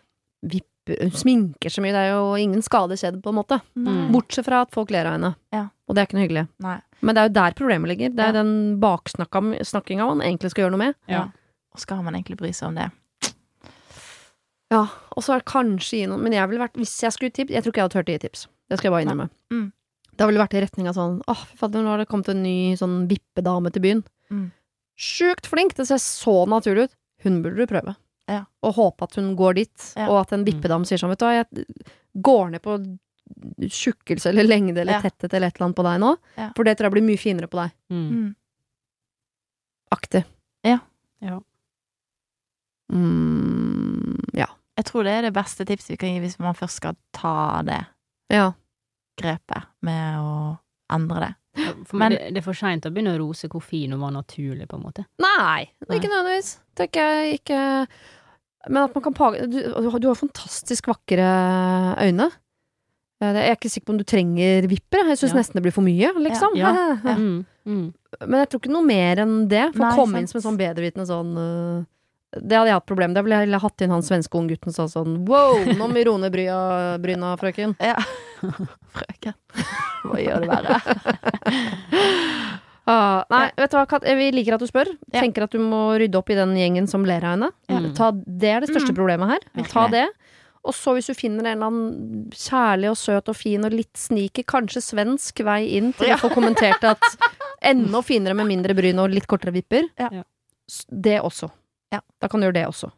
Vipper, 0.44 1.00
hun 1.00 1.10
sminker 1.16 1.70
så 1.72 1.80
mye, 1.80 1.92
det 1.96 2.02
er 2.04 2.10
jo 2.12 2.34
ingen 2.36 2.60
skade 2.62 2.96
skjedd, 3.00 3.22
på 3.22 3.28
en 3.32 3.38
måte. 3.40 3.60
Mm. 3.76 4.12
Bortsett 4.12 4.44
fra 4.44 4.60
at 4.62 4.70
folk 4.70 4.90
ler 4.90 5.06
av 5.06 5.12
henne. 5.16 5.34
Ja. 5.52 5.68
Og 5.88 5.94
det 5.94 6.02
er 6.02 6.06
ikke 6.06 6.18
noe 6.18 6.26
hyggelig. 6.28 6.48
Nei. 6.60 6.78
Men 7.00 7.14
det 7.14 7.20
er 7.22 7.28
jo 7.28 7.32
der 7.40 7.52
problemet 7.56 7.88
ligger. 7.88 8.10
Det 8.14 8.20
er 8.20 8.32
Ja. 8.32 8.42
den 8.42 8.80
baksnakkinga 8.80 10.06
man 10.06 10.20
egentlig 10.20 10.50
skal 10.50 10.64
gjøre 10.64 10.70
noe 10.76 10.78
med. 10.86 10.94
Ja. 11.08 11.24
Og 11.74 11.80
skal 11.80 12.02
man 12.02 12.14
egentlig 12.14 12.36
bry 12.38 12.50
seg 12.52 12.68
om 12.68 12.74
det? 12.76 12.90
Ja, 14.72 14.86
og 15.14 15.22
så 15.22 15.34
er 15.34 15.42
det 15.42 15.46
kanskje 15.52 15.98
gi 16.00 16.06
noen 16.08 16.22
Men 16.24 16.32
jeg 16.32 16.48
ville 16.48 16.62
vært, 16.64 16.74
hvis 16.80 16.94
jeg 17.04 17.12
skulle 17.12 17.28
gi 17.30 17.36
tips 17.44 17.52
Jeg 17.52 17.62
tror 17.62 17.70
ikke 17.70 17.80
jeg 17.82 17.84
hadde 17.84 17.94
turt 17.98 18.08
å 18.08 18.14
gi 18.14 18.22
tips. 18.24 18.46
Det 18.70 18.78
skal 18.78 18.88
jeg 18.88 18.94
bare 18.94 19.04
innrømme. 19.04 19.26
Mm. 19.52 19.66
Da 20.16 20.26
ville 20.26 20.38
det 20.38 20.44
vært 20.48 20.56
i 20.56 20.62
retning 20.64 20.88
av 20.88 20.94
sånn 20.96 21.18
Åh, 21.28 21.42
fy 21.50 21.56
fader, 21.60 21.82
nå 21.84 21.88
har 21.92 21.98
det 22.00 22.08
kommet 22.08 22.28
en 22.32 22.42
ny 22.42 22.56
sånn 22.80 22.96
vippedame 23.10 23.70
til 23.74 23.82
byen. 23.84 24.04
Mm. 24.32 24.46
Sjukt 24.96 25.46
flink! 25.50 25.74
Det 25.76 25.86
ser 25.86 25.98
så 25.98 26.46
naturlig 26.48 26.88
ut. 26.88 26.96
Hun 27.24 27.42
burde 27.42 27.56
du 27.60 27.66
prøve. 27.66 27.96
Ja. 28.30 28.44
Og 28.64 28.74
håpe 28.78 29.04
at 29.04 29.14
hun 29.20 29.34
går 29.36 29.54
dit, 29.60 29.92
Ja. 29.96 30.08
og 30.08 30.20
at 30.22 30.32
en 30.32 30.44
vippedame 30.46 30.86
sier 30.88 30.96
sånn, 30.98 31.10
vet 31.12 31.18
du 31.20 31.26
hva, 31.26 31.34
jeg 31.44 31.66
går 32.22 32.50
ned 32.54 32.62
på 32.62 32.78
tjukkelse 33.68 34.30
eller 34.30 34.44
lengde 34.48 34.80
eller 34.80 34.94
Ja. 34.94 35.00
tetthet 35.02 35.32
eller 35.34 35.48
et 35.48 35.56
eller 35.60 35.66
annet 35.66 35.76
på 35.76 35.82
deg 35.84 36.00
nå, 36.00 36.16
Ja. 36.38 36.50
for 36.56 36.64
det 36.64 36.76
tror 36.78 36.88
jeg 36.88 36.92
blir 36.92 37.08
mye 37.10 37.18
finere 37.20 37.48
på 37.48 37.60
deg. 37.62 37.72
mm. 37.90 38.10
Mm. 38.10 38.34
Aktig. 39.92 40.24
Ja. 40.64 40.78
Ja. 41.20 41.40
Mm, 42.92 43.63
ja. 43.63 43.63
Jeg 44.76 44.84
tror 44.88 45.04
det 45.06 45.12
er 45.12 45.22
det 45.28 45.34
beste 45.36 45.64
tipset 45.68 45.92
vi 45.94 45.96
kan 46.00 46.08
gi 46.14 46.20
hvis 46.24 46.38
man 46.42 46.54
først 46.58 46.80
skal 46.80 46.96
ta 47.14 47.62
det 47.62 47.80
Ja. 48.32 48.52
grepet 49.20 49.66
med 49.82 50.18
å 50.18 50.58
endre 50.92 51.20
det. 51.20 51.32
For 51.86 51.96
Men- 51.96 52.12
meg, 52.12 52.18
det, 52.18 52.32
det 52.34 52.40
er 52.42 52.46
for 52.48 52.58
seint 52.58 52.82
å 52.84 52.90
begynne 52.90 53.14
å 53.14 53.18
rose 53.20 53.46
hvor 53.48 53.62
fin 53.62 53.92
hun 53.94 54.00
var 54.00 54.10
naturlig, 54.10 54.66
på 54.66 54.74
en 54.74 54.82
måte. 54.82 55.04
Nei, 55.22 55.70
Nei. 55.88 55.98
ikke 56.00 56.10
nødvendigvis. 56.10 56.56
Tenker 56.74 57.00
jeg 57.00 57.38
ikke 57.40 57.86
Men 58.66 58.82
at 58.88 58.94
man 58.94 59.02
kan 59.04 59.12
page 59.14 59.42
Du, 59.50 59.98
du 60.00 60.08
har 60.08 60.14
fantastisk 60.16 60.86
vakre 60.88 61.26
øyne. 62.00 62.30
Eh, 63.20 63.32
Jeg 63.34 63.48
er 63.50 63.54
ikke 63.56 63.70
sikker 63.70 63.86
på 63.86 63.92
om 63.94 63.98
du 63.98 64.04
trenger 64.04 64.66
vipper. 64.66 65.04
Jeg 65.06 65.18
syns 65.18 65.34
Ja. 65.34 65.38
nesten 65.38 65.54
det 65.54 65.62
blir 65.62 65.72
for 65.72 65.82
mye, 65.82 66.10
liksom. 66.18 66.56
Ja. 66.56 66.72
Ja. 67.04 67.14
Mm. 67.20 67.46
Mm. 67.66 67.94
Men 68.26 68.40
jeg 68.40 68.48
tror 68.50 68.60
ikke 68.60 68.72
noe 68.72 68.84
mer 68.84 69.16
enn 69.22 69.48
det. 69.48 69.72
For 69.72 69.78
Nei, 69.84 69.92
å 69.92 69.94
komme 69.96 70.18
inn 70.18 70.26
som 70.26 70.38
en 70.38 70.42
sånn 70.42 70.58
bedrevitende 70.58 71.06
sånn 71.06 71.36
øh, 71.38 71.86
Det 72.40 72.56
hadde 72.58 72.70
jeg 72.72 72.78
hatt 72.78 72.86
problem 72.88 73.10
med. 73.12 73.16
Da 73.18 73.22
ville 73.26 73.38
jeg 73.46 73.60
hatt 73.62 73.84
inn 73.84 73.90
han 73.94 74.02
svenske 74.02 74.38
unggutten 74.38 74.72
og 74.72 74.74
sa 74.76 74.86
sånn 74.90 75.20
Wow, 75.28 75.60
nå 75.70 75.78
må 75.86 75.92
vi 75.94 76.04
roe 76.08 76.18
ned 76.22 76.32
bryna, 76.34 77.34
frøken. 77.40 77.76
Ja. 77.80 77.96
Frøken. 78.96 79.34
Hva 80.08 80.20
gjør 80.22 80.44
det 80.44 80.52
verre? 80.52 80.78
Ah, 82.86 83.22
nei, 83.32 83.46
vet 83.56 83.70
du 83.72 83.78
hva, 83.78 83.86
Kat? 83.88 84.04
Vi 84.04 84.26
liker 84.34 84.58
at 84.58 84.60
du 84.60 84.66
spør. 84.68 84.90
Ja. 85.08 85.22
Tenker 85.22 85.46
at 85.46 85.54
du 85.54 85.60
må 85.62 85.94
rydde 85.96 86.18
opp 86.20 86.28
i 86.28 86.36
den 86.36 86.50
gjengen 86.58 86.84
som 86.90 87.06
ler 87.08 87.24
av 87.24 87.30
henne. 87.38 87.48
Mm. 87.72 87.86
Ta, 87.96 88.10
det 88.12 88.50
er 88.52 88.60
det 88.60 88.68
største 88.74 88.92
Mm. 88.92 88.98
problemet 88.98 89.30
her. 89.30 89.64
Ta 89.70 89.86
det. 89.88 90.02
Og 90.68 90.74
så 90.76 90.92
hvis 90.92 91.08
du 91.08 91.14
finner 91.16 91.46
en 91.48 91.56
eller 91.56 91.70
annen 91.70 92.28
kjærlig 92.36 92.90
og 92.90 92.96
søt 93.00 93.28
og 93.32 93.36
fin 93.40 93.64
og 93.64 93.72
litt 93.72 93.96
sneaky, 93.96 94.44
kanskje 94.44 94.82
svensk 94.84 95.40
vei 95.48 95.62
inn 95.78 95.94
til 95.96 96.12
å 96.12 96.18
få 96.20 96.28
kommentert 96.36 96.84
at 96.84 97.00
enda 97.64 98.02
finere 98.04 98.36
med 98.36 98.48
mindre 98.52 98.76
bryn 98.76 99.00
og 99.00 99.08
litt 99.16 99.26
kortere 99.32 99.52
vipper, 99.56 99.88
Ja. 99.98 100.10
Ja. 100.20 100.22
det 100.92 101.20
også. 101.24 101.48
Ja. 101.94 102.00
Da 102.20 102.28
kan 102.30 102.42
du 102.42 102.48
gjøre 102.48 102.58
det 102.60 102.66
også. 102.70 102.90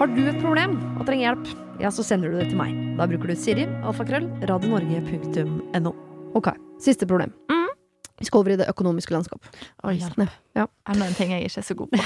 Har 0.00 0.10
du 0.10 0.22
et 0.26 0.38
problem 0.42 0.72
og 0.98 1.04
trenger 1.06 1.28
hjelp, 1.28 1.50
ja, 1.82 1.90
så 1.94 2.02
sender 2.06 2.32
du 2.32 2.38
det 2.40 2.48
til 2.50 2.58
meg. 2.58 2.72
Da 2.98 3.06
bruker 3.10 3.30
du 3.30 3.36
Siri, 3.38 3.66
alfakrøll, 3.86 4.26
radionorge.no. 4.50 5.92
Ok, 6.38 6.48
siste 6.82 7.06
problem. 7.06 7.30
Mm. 7.52 7.68
Vi 8.22 8.26
skal 8.28 8.42
over 8.42 8.54
i 8.54 8.58
det 8.60 8.66
økonomiske 8.70 9.14
landskap. 9.14 9.46
Oi, 9.86 9.94
hjelp. 10.00 10.20
Ja. 10.58 10.66
Enda 10.90 11.06
en 11.08 11.16
ting 11.18 11.32
jeg 11.34 11.46
ikke 11.48 11.62
er 11.62 11.66
så 11.66 11.76
god 11.78 11.92
på. 11.92 12.02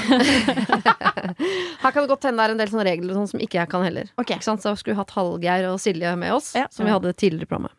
Her 1.82 1.92
kan 1.92 2.02
det 2.02 2.08
godt 2.12 2.24
hende 2.28 2.40
det 2.40 2.46
er 2.46 2.54
en 2.56 2.60
del 2.62 2.72
sånne 2.72 2.86
regler 2.88 3.18
sånn 3.18 3.30
som 3.32 3.42
ikke 3.44 3.58
jeg 3.60 3.70
kan 3.72 3.84
heller. 3.84 4.08
Okay. 4.20 4.38
Ikke 4.38 4.48
sant? 4.48 4.64
Så 4.64 4.72
skulle 4.80 4.96
vi 4.96 5.00
hatt 5.02 5.12
Hallgeir 5.16 5.68
og 5.72 5.80
Silje 5.82 6.12
med 6.20 6.36
oss, 6.36 6.52
Ja. 6.58 6.66
som 6.72 6.88
vi 6.88 6.92
hadde 6.94 7.12
tidligere 7.16 7.48
i 7.48 7.50
programmet. 7.50 7.76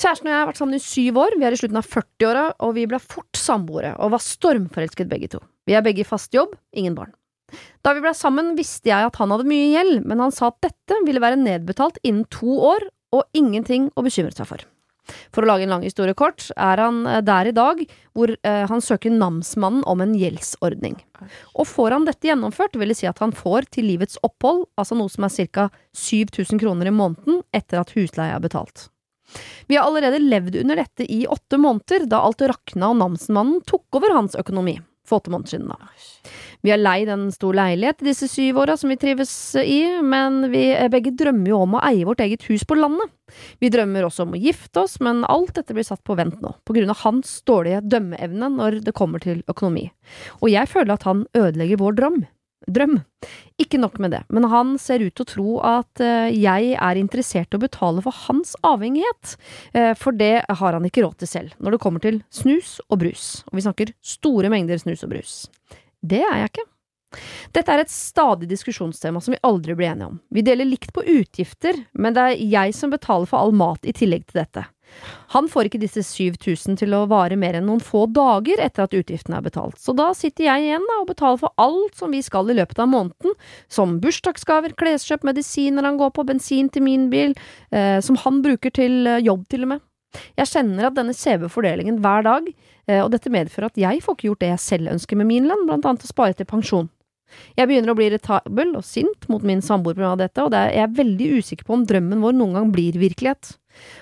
Kjæresten 0.00 0.30
og 0.30 0.32
jeg 0.32 0.40
har 0.40 0.46
vært 0.48 0.58
sammen 0.60 0.78
i 0.78 0.80
syv 0.80 1.18
år. 1.20 1.34
Vi 1.36 1.44
er 1.44 1.52
i 1.52 1.60
slutten 1.60 1.76
av 1.76 1.88
40-åra, 1.88 2.44
og 2.64 2.70
vi 2.78 2.86
ble 2.88 3.00
fort 3.04 3.36
samboere 3.36 3.92
og 4.00 4.14
var 4.14 4.22
stormforelsket 4.24 5.10
begge 5.10 5.28
to. 5.34 5.40
Vi 5.68 5.76
er 5.76 5.84
begge 5.84 6.00
i 6.00 6.08
fast 6.08 6.32
jobb, 6.32 6.54
ingen 6.72 6.96
barn. 6.96 7.12
Da 7.84 7.92
vi 7.92 8.00
ble 8.00 8.14
sammen, 8.16 8.54
visste 8.56 8.88
jeg 8.88 9.10
at 9.10 9.18
han 9.20 9.34
hadde 9.34 9.48
mye 9.50 9.74
gjeld, 9.74 10.06
men 10.08 10.22
han 10.24 10.32
sa 10.32 10.48
at 10.48 10.60
dette 10.64 10.96
ville 11.04 11.20
være 11.20 11.40
nedbetalt 11.40 11.98
innen 12.00 12.24
to 12.32 12.56
år, 12.70 12.86
og 13.10 13.26
ingenting 13.36 13.90
å 13.98 14.04
bekymre 14.06 14.32
seg 14.32 14.48
for. 14.48 14.64
For 15.34 15.42
å 15.42 15.50
lage 15.50 15.66
en 15.66 15.74
lang 15.74 15.84
historie 15.84 16.14
kort, 16.16 16.46
er 16.54 16.80
han 16.80 17.02
eh, 17.10 17.18
der 17.26 17.50
i 17.50 17.54
dag 17.56 17.82
hvor 18.14 18.30
eh, 18.30 18.62
han 18.70 18.84
søker 18.84 19.12
namsmannen 19.12 19.82
om 19.90 20.04
en 20.04 20.14
gjeldsordning. 20.16 20.94
Og 21.58 21.66
får 21.66 21.96
han 21.96 22.06
dette 22.06 22.30
gjennomført, 22.30 22.78
vil 22.78 22.94
det 22.94 23.00
si 23.00 23.10
at 23.10 23.20
han 23.20 23.34
får 23.36 23.66
til 23.74 23.90
livets 23.90 24.20
opphold, 24.24 24.68
altså 24.78 24.96
noe 24.96 25.12
som 25.12 25.26
er 25.26 25.50
ca. 25.50 25.66
7000 25.98 26.62
kroner 26.62 26.88
i 26.88 26.94
måneden 26.94 27.42
etter 27.56 27.82
at 27.82 27.92
husleie 27.98 28.38
er 28.38 28.46
betalt. 28.46 28.86
Vi 29.70 29.78
har 29.78 29.86
allerede 29.86 30.22
levd 30.22 30.60
under 30.62 30.82
dette 30.82 31.06
i 31.06 31.24
åtte 31.30 31.58
måneder, 31.60 32.06
da 32.10 32.22
alt 32.26 32.42
rakna 32.42 32.92
og 32.92 33.00
namsmannen 33.02 33.60
tok 33.68 34.00
over 34.00 34.16
hans 34.16 34.38
økonomi. 34.38 34.78
For 35.10 35.18
åtte 35.18 35.32
måneder 35.32 35.50
siden, 35.50 35.70
da. 35.70 36.30
Vi 36.62 36.70
har 36.70 36.78
leid 36.78 37.08
en 37.10 37.30
stor 37.34 37.56
leilighet 37.56 38.02
disse 38.04 38.28
syv 38.30 38.60
åra 38.62 38.76
som 38.78 38.92
vi 38.92 38.98
trives 39.00 39.32
i, 39.58 39.80
men 40.06 40.44
vi 40.52 40.68
begge 40.92 41.14
drømmer 41.18 41.50
jo 41.50 41.62
om 41.64 41.78
å 41.78 41.82
eie 41.88 42.06
vårt 42.06 42.22
eget 42.22 42.44
hus 42.50 42.66
på 42.68 42.76
landet. 42.78 43.10
Vi 43.62 43.70
drømmer 43.72 44.06
også 44.06 44.26
om 44.26 44.36
å 44.36 44.42
gifte 44.42 44.84
oss, 44.84 44.98
men 45.02 45.24
alt 45.26 45.54
dette 45.56 45.74
blir 45.74 45.86
satt 45.86 46.04
på 46.06 46.14
vent 46.18 46.38
nå, 46.44 46.52
på 46.62 46.76
grunn 46.76 46.92
av 46.92 47.02
hans 47.02 47.40
dårlige 47.48 47.80
dømmeevne 47.90 48.52
når 48.58 48.82
det 48.86 48.94
kommer 48.98 49.22
til 49.24 49.42
økonomi. 49.50 49.88
Og 50.44 50.52
jeg 50.52 50.70
føler 50.70 50.94
at 50.94 51.08
han 51.08 51.24
ødelegger 51.38 51.82
vår 51.82 51.98
drøm. 51.98 52.20
Drøm. 52.68 52.98
Ikke 53.60 53.78
nok 53.80 53.96
med 54.02 54.12
det, 54.12 54.20
men 54.28 54.44
han 54.52 54.74
ser 54.80 55.00
ut 55.00 55.14
til 55.16 55.24
å 55.24 55.30
tro 55.30 55.54
at 55.64 56.02
eh, 56.04 56.32
jeg 56.34 56.74
er 56.76 57.00
interessert 57.00 57.52
i 57.52 57.58
å 57.58 57.62
betale 57.62 58.02
for 58.04 58.16
hans 58.26 58.52
avhengighet, 58.66 59.36
eh, 59.72 59.92
for 59.96 60.16
det 60.16 60.42
har 60.48 60.76
han 60.76 60.88
ikke 60.88 61.04
råd 61.06 61.22
til 61.22 61.30
selv, 61.30 61.54
når 61.58 61.76
det 61.76 61.82
kommer 61.84 62.04
til 62.04 62.20
snus 62.32 62.78
og 62.88 63.00
brus, 63.04 63.30
og 63.48 63.56
vi 63.56 63.64
snakker 63.64 63.94
store 64.04 64.52
mengder 64.52 64.80
snus 64.80 65.06
og 65.06 65.14
brus. 65.14 65.38
Det 66.00 66.20
er 66.20 66.42
jeg 66.42 66.52
ikke. 66.52 66.68
Dette 67.56 67.74
er 67.74 67.82
et 67.82 67.90
stadig 67.90 68.46
diskusjonstema 68.50 69.20
som 69.22 69.34
vi 69.34 69.42
aldri 69.46 69.74
blir 69.74 69.90
enige 69.90 70.12
om. 70.12 70.20
Vi 70.30 70.44
deler 70.46 70.68
likt 70.68 70.92
på 70.94 71.02
utgifter, 71.02 71.80
men 71.92 72.14
det 72.14 72.26
er 72.26 72.44
jeg 72.52 72.76
som 72.76 72.92
betaler 72.92 73.26
for 73.26 73.42
all 73.42 73.56
mat 73.56 73.88
i 73.88 73.94
tillegg 73.96 74.28
til 74.28 74.44
dette. 74.44 74.68
Han 75.34 75.48
får 75.50 75.68
ikke 75.68 75.80
disse 75.82 76.02
7000 76.06 76.78
til 76.80 76.94
å 76.96 77.04
vare 77.10 77.38
mer 77.38 77.58
enn 77.58 77.68
noen 77.70 77.82
få 77.84 78.06
dager 78.10 78.60
etter 78.62 78.86
at 78.86 78.96
utgiftene 78.96 79.38
er 79.38 79.46
betalt, 79.46 79.78
så 79.80 79.94
da 79.96 80.10
sitter 80.16 80.48
jeg 80.48 80.66
igjen 80.66 80.86
da, 80.88 81.00
og 81.02 81.10
betaler 81.12 81.40
for 81.42 81.54
alt 81.60 81.98
som 81.98 82.14
vi 82.14 82.22
skal 82.26 82.50
i 82.50 82.56
løpet 82.58 82.82
av 82.82 82.90
måneden, 82.90 83.36
som 83.70 83.98
bursdagsgaver, 84.02 84.74
kleskjøp, 84.80 85.26
medisiner 85.28 85.86
han 85.86 86.00
går 86.00 86.14
på, 86.16 86.26
bensin 86.28 86.70
til 86.72 86.86
min 86.86 87.08
bil, 87.12 87.36
eh, 87.70 88.00
som 88.04 88.18
han 88.24 88.42
bruker 88.44 88.74
til 88.74 89.06
eh, 89.06 89.22
jobb 89.24 89.46
til 89.50 89.68
og 89.68 89.74
med. 89.76 89.86
Jeg 90.38 90.50
kjenner 90.50 90.88
at 90.88 90.96
denne 90.96 91.14
skjeve 91.14 91.50
fordelingen 91.52 92.00
hver 92.02 92.24
dag, 92.26 92.48
eh, 92.88 93.02
og 93.02 93.12
dette 93.14 93.30
medfører 93.32 93.70
at 93.70 93.78
jeg 93.78 94.02
får 94.02 94.16
ikke 94.16 94.30
gjort 94.30 94.42
det 94.42 94.54
jeg 94.54 94.64
selv 94.66 94.94
ønsker 94.96 95.20
med 95.20 95.30
min 95.30 95.46
lønn, 95.50 95.68
blant 95.68 95.86
annet 95.86 96.06
å 96.06 96.10
spare 96.10 96.34
til 96.34 96.48
pensjon. 96.50 96.90
Jeg 97.54 97.70
begynner 97.70 97.92
å 97.92 97.98
bli 97.98 98.08
irritabel 98.10 98.74
og 98.74 98.82
sint 98.86 99.28
mot 99.30 99.44
min 99.46 99.62
samboer 99.62 99.94
pga. 99.94 100.16
dette, 100.18 100.42
og 100.42 100.50
det 100.50 100.58
er 100.58 100.72
jeg 100.74 100.86
er 100.88 100.96
veldig 100.98 101.28
usikker 101.38 101.68
på 101.68 101.76
om 101.78 101.86
drømmen 101.86 102.24
vår 102.24 102.34
noen 102.34 102.56
gang 102.58 102.72
blir 102.74 102.98
virkelighet. 102.98 103.54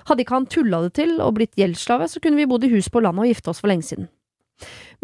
Hadde 0.09 0.25
ikke 0.25 0.37
han 0.37 0.49
tulla 0.51 0.83
det 0.87 0.95
til 0.99 1.19
og 1.25 1.35
blitt 1.39 1.59
gjeldsslave, 1.59 2.09
så 2.11 2.23
kunne 2.23 2.41
vi 2.41 2.49
bodd 2.49 2.67
i 2.67 2.73
hus 2.73 2.91
på 2.93 3.03
landet 3.05 3.27
og 3.27 3.33
gifte 3.33 3.53
oss 3.53 3.63
for 3.63 3.73
lenge 3.73 3.87
siden. 3.89 4.09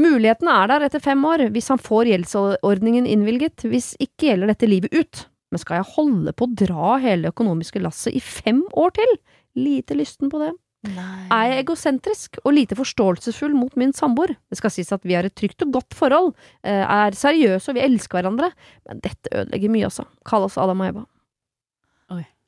Muligheten 0.01 0.51
er 0.51 0.71
der 0.71 0.89
etter 0.89 1.03
fem 1.03 1.23
år, 1.29 1.47
hvis 1.55 1.71
han 1.71 1.83
får 1.83 2.11
gjeldsordningen 2.11 3.07
innvilget, 3.07 3.67
hvis 3.71 3.93
ikke 4.03 4.33
gjelder 4.33 4.51
dette 4.51 4.71
livet 4.71 4.97
ut. 4.97 5.25
Men 5.55 5.63
skal 5.63 5.79
jeg 5.79 5.93
holde 5.95 6.35
på 6.35 6.49
å 6.49 6.55
dra 6.65 6.97
hele 7.03 7.31
økonomiske 7.31 7.83
lasset 7.85 8.17
i 8.19 8.23
fem 8.23 8.65
år 8.75 8.97
til? 8.97 9.17
Lite 9.55 9.95
lysten 9.95 10.33
på 10.33 10.41
det. 10.43 10.51
Nei. 10.85 11.21
Er 11.33 11.47
jeg 11.49 11.63
egosentrisk 11.63 12.41
og 12.43 12.57
lite 12.59 12.77
forståelsesfull 12.77 13.55
mot 13.57 13.73
min 13.81 13.95
samboer? 13.97 14.35
Det 14.51 14.59
skal 14.59 14.73
sies 14.75 14.91
at 14.93 15.07
vi 15.07 15.15
har 15.17 15.25
et 15.25 15.37
trygt 15.39 15.63
og 15.65 15.79
godt 15.79 15.97
forhold, 15.97 16.35
eh, 16.67 16.83
er 16.83 17.17
seriøse 17.17 17.71
og 17.71 17.79
vi 17.79 17.87
elsker 17.87 18.19
hverandre, 18.19 18.51
men 18.89 19.01
dette 19.01 19.31
ødelegger 19.33 19.73
mye, 19.73 19.89
altså. 19.89 20.05
Kall 20.27 20.45
oss 20.45 20.59
Adam 20.61 20.83
og 20.83 20.91
Eva. 20.91 21.07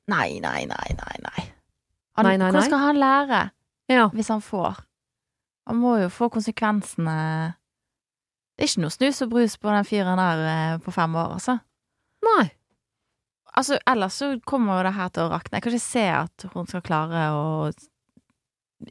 Nei, 0.07 0.39
nei, 0.43 0.67
nei, 0.71 0.89
nei, 0.99 1.17
nei. 1.25 1.47
Han, 2.17 2.25
Nei, 2.25 2.37
nei, 2.37 2.47
nei. 2.47 2.51
Hvordan 2.51 2.69
skal 2.71 2.79
han 2.85 2.97
lære 3.01 3.41
Ja. 3.93 4.09
hvis 4.09 4.29
han 4.33 4.41
får? 4.41 4.79
Han 5.67 5.77
må 5.83 5.97
jo 6.01 6.09
få 6.09 6.29
konsekvensene 6.33 7.17
Det 8.57 8.65
er 8.65 8.69
ikke 8.71 8.81
noe 8.87 8.95
snus 8.95 9.21
og 9.23 9.31
brus 9.35 9.57
på 9.61 9.69
den 9.69 9.85
fyren 9.85 10.17
der 10.17 10.45
eh, 10.49 10.79
på 10.81 10.93
fem 10.95 11.15
år, 11.15 11.35
altså. 11.37 11.59
Nei. 12.25 12.47
Altså, 13.57 13.77
ellers 13.87 14.13
så 14.17 14.31
kommer 14.49 14.79
jo 14.79 14.87
det 14.87 14.95
her 14.97 15.09
til 15.13 15.23
å 15.27 15.31
rakne. 15.33 15.57
Jeg 15.59 15.63
kan 15.67 15.73
ikke 15.77 15.85
se 15.85 16.05
at 16.09 16.47
hun 16.55 16.67
skal 16.71 16.83
klare 16.85 17.27
å 17.37 17.45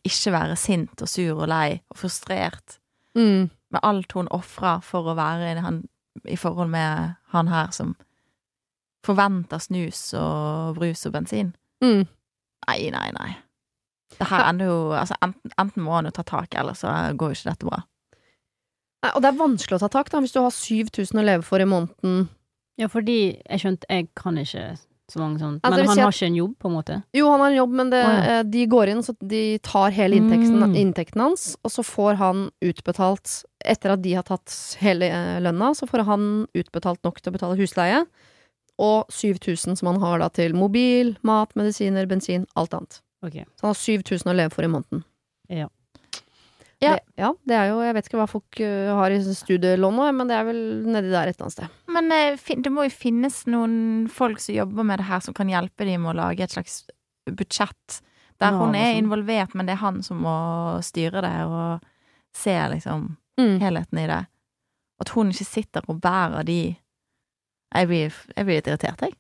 ikke 0.06 0.32
være 0.34 0.56
sint 0.58 1.02
og 1.02 1.10
sur 1.10 1.42
og 1.44 1.48
lei 1.50 1.82
og 1.90 1.98
frustrert 1.98 2.80
Mm. 3.16 3.50
med 3.72 3.80
alt 3.84 4.12
hun 4.12 4.28
ofrer 4.36 4.82
for 4.84 5.08
å 5.08 5.16
være 5.16 5.52
i, 5.54 5.60
han, 5.64 5.88
i 6.28 6.36
forhold 6.36 6.70
med 6.70 7.16
han 7.32 7.48
her 7.48 7.70
som 7.72 7.96
forventer 9.06 9.62
snus 9.64 10.14
og 10.20 10.76
brus 10.76 11.06
og 11.08 11.14
bensin. 11.14 11.54
Mm. 11.84 12.06
Nei, 12.68 12.90
nei, 12.94 13.10
nei. 13.20 13.32
Det 14.16 14.28
her 14.30 14.46
ender 14.50 14.70
jo 14.70 14.78
altså 14.96 15.16
enten, 15.26 15.52
enten 15.60 15.84
må 15.84 15.96
han 15.98 16.06
jo 16.08 16.14
ta 16.16 16.24
tak, 16.24 16.54
eller 16.56 16.74
så 16.78 16.92
går 17.18 17.34
jo 17.34 17.38
ikke 17.40 17.52
dette 17.52 17.68
bra. 17.68 17.82
Nei, 19.04 19.12
Og 19.16 19.22
det 19.22 19.30
er 19.32 19.40
vanskelig 19.42 19.78
å 19.78 19.84
ta 19.86 19.90
tak, 19.92 20.10
da, 20.14 20.22
hvis 20.24 20.34
du 20.36 20.40
har 20.42 20.54
7000 20.56 21.20
å 21.22 21.26
leve 21.26 21.46
for 21.46 21.62
i 21.62 21.68
måneden. 21.70 22.28
Ja, 22.80 22.90
fordi 22.92 23.38
jeg 23.40 23.62
skjønte 23.62 23.88
Jeg 23.88 24.10
kan 24.20 24.36
ikke 24.42 24.66
så 25.08 25.20
mange 25.22 25.38
sånne 25.40 25.62
Altså, 25.64 25.78
Men 25.80 25.88
han 25.88 26.00
har 26.02 26.12
ikke 26.16 26.26
en 26.28 26.36
jobb, 26.40 26.54
på 26.60 26.68
en 26.68 26.74
måte? 26.76 26.96
Jo, 27.16 27.28
han 27.32 27.40
har 27.44 27.52
en 27.54 27.58
jobb, 27.60 27.76
men 27.78 27.92
det, 27.94 28.02
oh, 28.04 28.14
ja. 28.16 28.40
eh, 28.40 28.44
de 28.56 28.64
går 28.72 28.92
inn, 28.92 29.04
så 29.06 29.14
de 29.22 29.42
tar 29.64 29.94
hele 29.96 30.18
inntekten, 30.18 30.58
Mm. 30.66 30.74
inntekten 30.82 31.22
hans, 31.22 31.44
og 31.64 31.72
så 31.72 31.84
får 31.86 32.18
han 32.18 32.48
utbetalt 32.66 33.44
Etter 33.66 33.94
at 33.96 34.02
de 34.04 34.12
har 34.14 34.24
tatt 34.28 34.54
hele 34.82 35.08
eh, 35.10 35.40
lønna, 35.42 35.72
så 35.74 35.88
får 35.90 36.04
han 36.06 36.26
utbetalt 36.54 37.02
nok 37.06 37.22
til 37.22 37.32
å 37.32 37.36
betale 37.38 37.58
husleie, 37.58 38.04
og 38.82 39.08
7000 39.14 39.78
som 39.80 39.88
han 39.94 40.02
har 40.02 40.20
da 40.20 40.30
til 40.30 40.56
mobil, 40.58 41.16
mat, 41.24 41.54
medisiner, 41.56 42.08
bensin, 42.10 42.46
alt 42.56 42.74
annet. 42.76 43.02
Okay. 43.26 43.46
Så 43.56 43.66
han 43.68 43.74
har 43.74 43.80
7000 43.80 44.32
å 44.32 44.36
leve 44.36 44.54
for 44.54 44.68
i 44.68 44.72
måneden. 44.72 45.04
Ja. 45.50 45.70
Ja. 46.84 46.92
Det, 46.92 47.00
ja, 47.16 47.30
det 47.48 47.56
er 47.56 47.70
jo 47.72 47.78
Jeg 47.86 47.96
vet 47.96 48.08
ikke 48.10 48.18
hva 48.20 48.26
folk 48.28 48.60
eh, 48.60 48.90
har 48.94 49.14
i 49.16 49.20
studielån 49.24 49.96
nå, 49.96 50.10
men 50.18 50.28
det 50.28 50.36
er 50.36 50.44
vel 50.50 50.60
nedi 50.84 51.08
der 51.14 51.30
et 51.32 51.38
eller 51.38 51.48
annet 51.48 51.56
sted. 51.56 51.78
Men 51.96 52.12
eh, 52.12 52.36
det 52.66 52.74
må 52.76 52.84
jo 52.86 52.92
finnes 52.94 53.38
noen 53.48 53.78
folk 54.12 54.42
som 54.44 54.58
jobber 54.58 54.84
med 54.84 55.00
det 55.00 55.08
her, 55.08 55.24
som 55.24 55.34
kan 55.38 55.50
hjelpe 55.50 55.88
dem 55.88 56.04
med 56.04 56.12
å 56.14 56.18
lage 56.20 56.44
et 56.44 56.52
slags 56.52 56.82
budsjett. 57.32 58.02
Der 58.44 58.52
hun 58.60 58.76
er 58.76 58.92
sånn. 58.92 59.00
involvert, 59.06 59.54
men 59.56 59.66
det 59.70 59.78
er 59.78 59.84
han 59.86 60.02
som 60.04 60.20
må 60.28 60.36
styre 60.84 61.24
det 61.24 61.36
og 61.48 61.86
se 62.36 62.58
liksom 62.76 63.14
Mm. 63.40 63.60
helheten 63.60 64.00
i 64.00 64.08
det. 64.08 64.26
At 65.02 65.10
hun 65.12 65.32
ikke 65.32 65.46
sitter 65.48 65.84
og 65.92 65.98
bærer 66.04 66.46
de 66.48 66.76
Jeg 67.74 67.88
blir, 67.90 68.14
jeg 68.36 68.46
blir 68.46 68.60
litt 68.60 68.68
irritert, 68.68 69.02
jeg. 69.02 69.16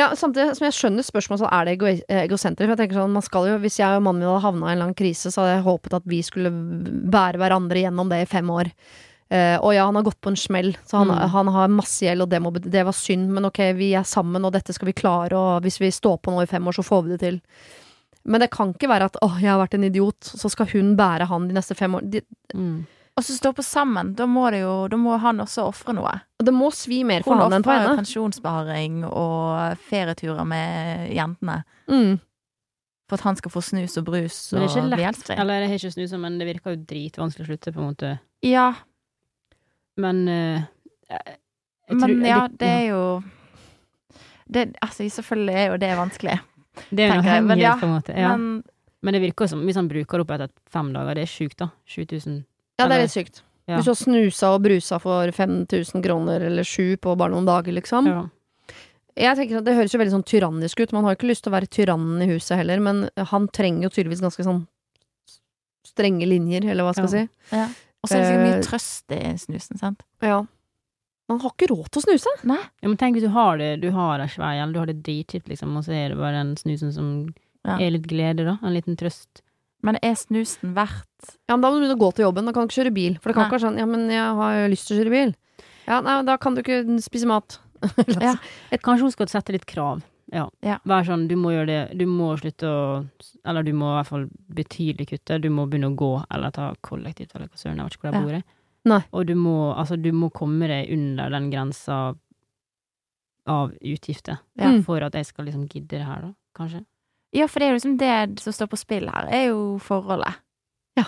Ja, 0.00 0.06
samtidig 0.16 0.56
som 0.56 0.64
jeg 0.64 0.72
skjønner 0.72 1.04
spørsmålet, 1.04 1.42
så 1.44 1.48
er 1.52 1.64
det 1.68 1.72
ego 1.76 1.86
egosentrisk. 2.08 2.64
For 2.64 2.72
jeg 2.74 2.80
tenker 2.80 2.96
sånn, 3.02 3.12
man 3.12 3.24
skal 3.24 3.48
jo, 3.50 3.58
hvis 3.60 3.76
jeg 3.78 3.98
og 3.98 4.02
mannen 4.06 4.22
min 4.24 4.30
hadde 4.30 4.44
havna 4.46 4.70
i 4.70 4.76
en 4.76 4.82
lang 4.86 4.94
krise, 4.96 5.28
så 5.30 5.42
hadde 5.44 5.58
jeg 5.58 5.66
håpet 5.68 5.96
at 5.98 6.06
vi 6.08 6.20
skulle 6.24 6.52
bære 7.12 7.40
hverandre 7.42 7.82
gjennom 7.84 8.08
det 8.12 8.22
i 8.24 8.28
fem 8.30 8.48
år. 8.50 8.72
Uh, 9.32 9.56
og 9.64 9.70
ja, 9.72 9.84
han 9.88 9.96
har 9.96 10.04
gått 10.04 10.20
på 10.20 10.28
en 10.32 10.36
smell, 10.36 10.74
så 10.84 10.98
han, 11.00 11.08
Mm. 11.08 11.28
han 11.32 11.48
har 11.48 11.68
masse 11.72 12.04
gjeld, 12.04 12.20
og 12.24 12.28
det, 12.28 12.40
må, 12.44 12.50
det 12.52 12.82
var 12.84 12.92
synd, 12.92 13.30
men 13.32 13.44
ok, 13.48 13.60
vi 13.78 13.92
er 13.96 14.04
sammen, 14.04 14.44
og 14.44 14.52
dette 14.52 14.74
skal 14.76 14.90
vi 14.90 14.92
klare, 14.92 15.32
og 15.32 15.62
hvis 15.64 15.78
vi 15.80 15.88
står 15.88 16.18
på 16.20 16.32
nå 16.34 16.42
i 16.42 16.50
fem 16.50 16.66
år, 16.68 16.72
så 16.76 16.84
får 16.84 17.04
vi 17.04 17.10
det 17.14 17.20
til. 17.20 17.38
Men 18.24 18.40
det 18.44 18.50
kan 18.52 18.74
ikke 18.74 18.88
være 18.88 19.08
at 19.08 19.16
åh, 19.24 19.38
jeg 19.40 19.48
har 19.50 19.60
vært 19.62 19.74
en 19.78 19.84
idiot, 19.88 20.20
så 20.20 20.50
skal 20.52 20.68
hun 20.74 20.96
bære 20.96 21.26
han 21.28 21.48
de 21.48 21.54
neste 21.56 21.74
fem 21.74 21.94
årene. 21.96 22.20
Mm. 22.54 22.86
Og 23.16 23.24
så 23.26 23.34
stå 23.36 23.50
på 23.52 23.62
sammen. 23.62 24.14
Da 24.16 24.24
må 24.26 24.46
det 24.50 24.62
jo 24.62 24.88
Da 24.88 24.96
må 24.96 25.18
han 25.20 25.36
også 25.44 25.66
ofre 25.68 25.92
noe. 25.94 26.14
det 26.42 26.52
må 26.54 26.70
svi 26.72 27.02
mer 27.04 27.22
for 27.22 27.34
Hun 27.34 27.42
han 27.42 27.52
enn 27.58 27.62
for 27.66 27.74
jo 27.74 27.80
henne. 27.80 27.96
pensjonssparing 28.00 29.04
og 29.04 29.76
ferieturer 29.78 30.46
med 30.46 31.10
jentene 31.14 31.64
Mm. 31.88 32.20
for 33.08 33.14
at 33.18 33.20
han 33.20 33.36
skal 33.36 33.50
få 33.50 33.60
snus 33.62 33.98
og 33.98 34.04
brus 34.06 34.52
Men 34.52 34.62
og 34.62 34.68
det 34.74 34.98
lett. 34.98 35.30
Eller 35.38 35.60
det 35.60 35.68
har 35.68 35.76
ikke 35.78 35.92
snusa, 35.92 36.18
men 36.18 36.38
det 36.38 36.46
virker 36.48 36.70
jo 36.74 36.84
dritvanskelig 36.84 37.44
å 37.44 37.50
slutte, 37.50 37.72
på 37.74 37.80
en 37.80 37.94
måte. 37.94 38.18
Ja, 38.42 38.74
Men 39.96 40.26
uh, 40.28 40.62
jeg, 41.10 41.20
jeg 41.88 41.96
men 41.98 42.00
tror- 42.08 42.26
ja, 42.26 42.48
det 42.48 42.68
er 42.68 42.86
jo 42.88 43.22
det, 44.50 44.76
Altså, 44.82 45.04
selvfølgelig 45.04 45.54
er 45.54 45.66
jo 45.70 45.76
det 45.76 45.96
vanskelig, 45.98 46.40
Det 46.90 47.00
er 47.04 47.08
jo 47.08 47.22
noe 47.22 47.56
jeg, 47.56 47.58
ja, 47.60 47.74
på 47.76 47.84
en 47.86 48.00
måte. 48.00 48.16
Ja. 48.18 48.36
men 48.36 48.64
Men 49.04 49.14
det 49.14 49.20
virker 49.22 49.48
som, 49.48 49.60
hvis 49.66 49.74
han 49.74 49.88
bruker 49.88 50.20
opp 50.20 50.30
etter 50.30 50.48
fem 50.70 50.92
dager, 50.94 51.14
det 51.14 51.22
er 51.22 51.26
sjukt, 51.26 51.56
da. 51.58 51.70
7000. 51.86 52.44
Ja, 52.78 52.86
det 52.88 52.96
er 52.96 53.02
litt 53.04 53.14
sykt. 53.14 53.42
Ja. 53.68 53.76
Hvis 53.78 53.84
du 53.86 53.90
har 53.92 53.98
snusa 54.00 54.48
og 54.56 54.62
brusa 54.64 54.98
for 55.00 55.30
5000 55.30 56.02
kroner 56.02 56.40
eller 56.48 56.64
sju 56.66 56.96
på 56.96 57.12
bare 57.16 57.30
noen 57.34 57.46
dager, 57.46 57.72
liksom. 57.76 58.06
Ja. 58.10 58.22
Jeg 59.14 59.36
tenker 59.36 59.58
at 59.60 59.64
Det 59.68 59.74
høres 59.76 59.92
jo 59.92 59.98
veldig 60.00 60.14
sånn 60.16 60.24
tyrannisk 60.24 60.80
ut. 60.80 60.92
Man 60.96 61.04
har 61.04 61.12
jo 61.14 61.18
ikke 61.20 61.28
lyst 61.30 61.44
til 61.44 61.52
å 61.52 61.56
være 61.58 61.68
tyrannen 61.68 62.22
i 62.24 62.30
huset 62.32 62.56
heller, 62.56 62.80
men 62.80 63.08
han 63.28 63.46
trenger 63.52 63.84
jo 63.86 63.92
tydeligvis 63.92 64.22
ganske 64.24 64.42
sånn 64.46 64.66
strenge 65.86 66.26
linjer, 66.26 66.64
eller 66.72 66.86
hva 66.86 66.94
skal 66.96 67.08
jeg 67.10 67.28
si. 67.28 67.56
Og 68.02 68.08
så 68.10 68.16
er 68.16 68.22
det 68.22 68.26
sikkert 68.30 68.46
mye 68.46 68.56
Eh, 68.58 68.64
trøst 68.66 69.14
i 69.14 69.20
snusen, 69.38 69.78
sant? 69.78 70.02
Ja. 70.24 70.40
Man 71.28 71.38
har 71.40 71.52
ikke 71.54 71.68
råd 71.70 71.90
til 71.92 72.00
å 72.02 72.04
snuse! 72.08 72.32
Nei. 72.48 72.58
Ja, 72.82 72.88
men 72.88 72.96
tenk 72.98 73.14
hvis 73.16 73.26
du 73.28 73.32
har 73.34 73.58
det, 73.60 73.80
du 73.80 73.90
har 73.94 74.18
det 74.18 74.30
svær 74.32 74.56
eller 74.58 74.72
du 74.74 74.80
har 74.80 74.86
det 74.90 75.02
dritkjipt, 75.06 75.46
liksom, 75.52 75.76
og 75.76 75.84
så 75.86 75.92
er 75.94 76.08
det 76.10 76.18
bare 76.18 76.40
den 76.40 76.56
snusen 76.56 76.92
som 76.92 77.08
Ja. 77.64 77.76
er 77.78 77.90
litt 77.94 78.08
glede, 78.10 78.44
da. 78.44 78.58
En 78.66 78.74
liten 78.74 78.96
trøst. 78.98 79.42
Men 79.82 79.98
er 80.02 80.14
snusen 80.14 80.74
verdt 80.76 81.36
Ja, 81.48 81.56
men 81.56 81.60
Da 81.62 81.70
må 81.70 81.74
du 81.78 81.80
begynne 81.82 81.96
å 81.98 82.02
gå 82.02 82.12
til 82.14 82.24
jobben. 82.26 82.46
Da 82.46 82.52
kan 82.54 82.66
du 82.66 82.70
ikke 82.70 82.82
kjøre 82.84 82.94
bil. 82.94 83.16
For 83.18 83.30
det 83.30 83.34
kan 83.34 83.42
Nei. 83.42 83.48
ikke 83.50 83.58
være 83.58 83.66
sånn 83.66 83.78
Ja, 83.78 83.86
men 83.86 84.08
jeg 84.10 84.36
har 84.38 84.54
jo 84.60 84.68
lyst 84.70 84.86
til 84.88 84.96
å 84.96 85.00
kjøre 85.02 85.10
bil. 85.16 85.34
Ja, 85.88 86.00
nei, 86.00 86.22
da 86.22 86.36
kan 86.38 86.54
du 86.54 86.62
ikke 86.62 87.00
spise 87.02 87.26
mat. 87.26 87.58
Ja. 88.22 88.36
Kanskje 88.78 89.02
hun 89.08 89.10
skal 89.14 89.26
sette 89.32 89.52
litt 89.52 89.66
krav. 89.66 90.02
Ja. 90.32 90.46
Ja. 90.62 90.78
Vær 90.88 91.02
sånn, 91.04 91.26
du 91.28 91.34
må 91.36 91.50
gjøre 91.52 91.66
det, 91.66 91.98
du 91.98 92.06
må 92.06 92.30
slutte 92.40 92.64
å 92.70 92.84
Eller 93.44 93.62
du 93.66 93.72
må 93.74 93.90
i 93.90 93.96
hvert 93.98 94.08
fall 94.08 94.28
betydelig 94.54 95.08
kutte. 95.10 95.40
Du 95.42 95.50
må 95.50 95.66
begynne 95.68 95.90
å 95.90 95.96
gå, 95.98 96.12
eller 96.30 96.50
ta 96.54 96.70
kollektivt, 96.80 97.34
eller 97.34 97.48
hva 97.50 97.58
søren, 97.58 97.76
jeg 97.82 97.84
vet 97.84 97.96
ikke 97.98 98.06
hvor 98.06 98.12
jeg 98.12 98.22
Ja. 98.22 98.26
bor. 98.26 98.38
i. 98.38 98.44
Nei. 98.84 99.00
Og 99.12 99.26
du 99.26 99.34
må, 99.34 99.74
altså, 99.76 100.00
du 100.00 100.10
må 100.12 100.30
komme 100.32 100.66
deg 100.70 100.90
under 100.94 101.28
den 101.30 101.50
grensa 101.50 102.14
av 103.46 103.72
utgifter, 103.82 104.38
Ja. 104.56 104.70
Mm. 104.70 104.84
for 104.84 105.02
at 105.02 105.12
jeg 105.14 105.26
skal 105.26 105.44
liksom 105.46 105.66
gidde 105.68 105.88
det 105.98 106.06
her, 106.06 106.20
da, 106.22 106.32
kanskje. 106.54 106.84
Ja, 107.32 107.46
for 107.48 107.58
det 107.60 107.66
er 107.66 107.70
jo 107.72 107.78
liksom 107.78 107.98
det 107.98 108.40
som 108.42 108.52
står 108.52 108.68
på 108.72 108.76
spill 108.80 109.08
her, 109.08 109.28
er 109.32 109.46
jo 109.48 109.78
forholdet. 109.80 110.34
Ja. 110.98 111.04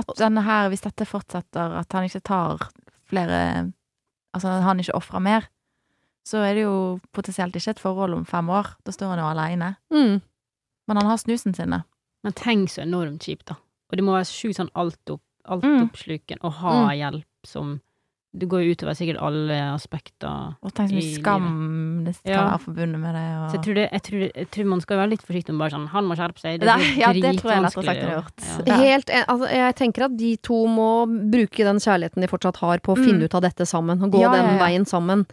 At 0.00 0.08
denne 0.18 0.42
her, 0.46 0.68
hvis 0.72 0.80
dette 0.84 1.06
fortsetter, 1.06 1.76
at 1.80 1.92
han 1.92 2.04
ikke 2.08 2.22
tar 2.24 2.68
flere 3.10 3.72
Altså 4.34 4.50
han 4.64 4.80
ikke 4.82 4.96
ofrer 4.98 5.20
mer, 5.22 5.44
så 6.26 6.40
er 6.42 6.54
det 6.56 6.62
jo 6.64 6.98
potensielt 7.14 7.54
ikke 7.54 7.70
et 7.76 7.78
forhold 7.78 8.14
om 8.16 8.24
fem 8.26 8.48
år. 8.50 8.72
Da 8.82 8.90
står 8.90 9.12
han 9.12 9.20
jo 9.20 9.28
aleine. 9.30 9.68
Mm. 9.94 10.16
Men 10.88 10.96
han 10.98 11.06
har 11.06 11.20
snusen 11.22 11.54
sine. 11.54 11.84
Men 12.24 12.32
tenk 12.34 12.68
så 12.72 12.82
enormt 12.82 13.22
kjipt, 13.22 13.44
da. 13.46 13.54
Og 13.54 13.96
det 13.96 14.02
må 14.02 14.16
være 14.16 14.26
sjukt 14.26 14.58
sånn 14.58 14.72
altopp, 14.74 15.20
Mm. 15.46 15.54
altoppsluken 15.54 16.38
å 16.42 16.50
ha 16.50 16.72
Mm. 16.72 16.98
hjelp 16.98 17.46
som 17.46 17.80
Det 18.36 18.48
går 18.50 18.64
jo 18.64 18.72
utover 18.74 18.96
sikkert 18.98 19.20
alle 19.22 19.54
aspekter. 19.76 20.56
Og 20.60 20.72
tenk 20.74 20.90
så 20.90 20.96
mye 20.96 21.14
skam 21.20 21.44
det 22.04 22.14
kan 22.24 22.32
Ja. 22.32 22.40
være 22.50 22.62
forbundet 22.64 22.98
med 23.00 23.14
det. 23.14 23.22
Og... 23.38 23.44
Så 23.50 23.54
jeg 23.54 23.62
tror, 23.64 23.74
det, 23.78 23.84
jeg, 23.92 24.02
tror, 24.02 24.20
jeg 24.34 24.48
tror 24.50 24.64
man 24.72 24.80
skal 24.82 24.96
være 24.98 25.10
litt 25.12 25.22
forsiktig 25.22 25.54
med 25.54 25.58
bare 25.62 25.70
sånn 25.76 25.86
Han 25.94 26.04
må 26.10 26.16
skjerpe 26.18 26.40
seg. 26.42 26.58
Det 26.58 26.66
blir 26.66 26.98
ja, 26.98 27.12
det 27.14 27.34
tror 27.38 27.50
jeg 27.52 27.58
er 27.60 27.66
lettere 27.68 27.84
dritvanskelig 27.84 27.86
sagt 27.86 28.02
enn 28.02 28.14
gjort. 28.16 28.46
Ja. 28.66 28.74
Ja. 28.74 28.78
Helt, 28.82 29.10
altså, 29.28 29.50
jeg 29.54 29.74
tenker 29.78 30.06
at 30.08 30.16
de 30.18 30.30
to 30.50 30.58
må 30.66 30.88
bruke 31.30 31.64
den 31.70 31.78
kjærligheten 31.78 32.20
de 32.26 32.30
fortsatt 32.34 32.56
har, 32.64 32.78
på 32.82 32.92
å 32.94 32.98
Mm. 32.98 33.04
finne 33.06 33.24
ut 33.30 33.34
av 33.38 33.42
dette 33.46 33.66
sammen. 33.70 34.02
Og 34.02 34.10
gå 34.10 34.20
Ja, 34.20 34.32
den 34.34 34.58
ja. 34.58 34.64
veien 34.66 34.84
sammen. 34.84 35.26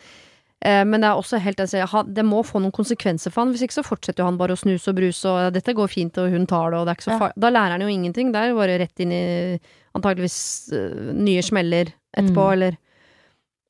Eh, 0.62 0.84
men 0.86 1.02
det 1.02 1.10
er 1.10 1.18
også 1.18 1.39
helt 1.41 1.58
ha- 1.89 2.04
det 2.06 2.24
må 2.24 2.43
få 2.45 2.62
noen 2.62 2.72
konsekvenser 2.72 3.32
for 3.34 3.41
han. 3.41 3.52
Hvis 3.54 3.64
ikke 3.66 3.82
så 3.82 3.84
fortsetter 3.84 4.24
han 4.24 4.38
bare 4.38 4.54
å 4.54 4.62
snuse 4.62 4.88
og 4.89 4.95
bruse, 4.95 5.26
og 5.26 5.54
dette 5.54 5.74
går 5.74 5.89
fint, 5.89 6.16
og 6.22 6.30
hun 6.30 6.45
tar 6.45 6.70
det, 6.70 6.78
og 6.78 6.86
det 6.86 6.91
er 6.93 6.95
ikke 7.02 7.10
så 7.10 7.18
Ja. 7.20 7.32
Da 7.36 7.49
lærer 7.49 7.72
han 7.72 7.82
jo 7.82 7.88
ingenting. 7.89 8.32
Det 8.32 8.38
er 8.38 8.49
jo 8.54 8.58
bare 8.62 8.78
rett 8.78 8.99
inn 8.99 9.12
i 9.12 9.60
antageligvis 9.95 10.72
eh, 10.72 11.14
nye 11.18 11.41
smeller 11.41 11.89
etterpå, 12.16 12.45
Mm. 12.45 12.54
eller 12.54 12.78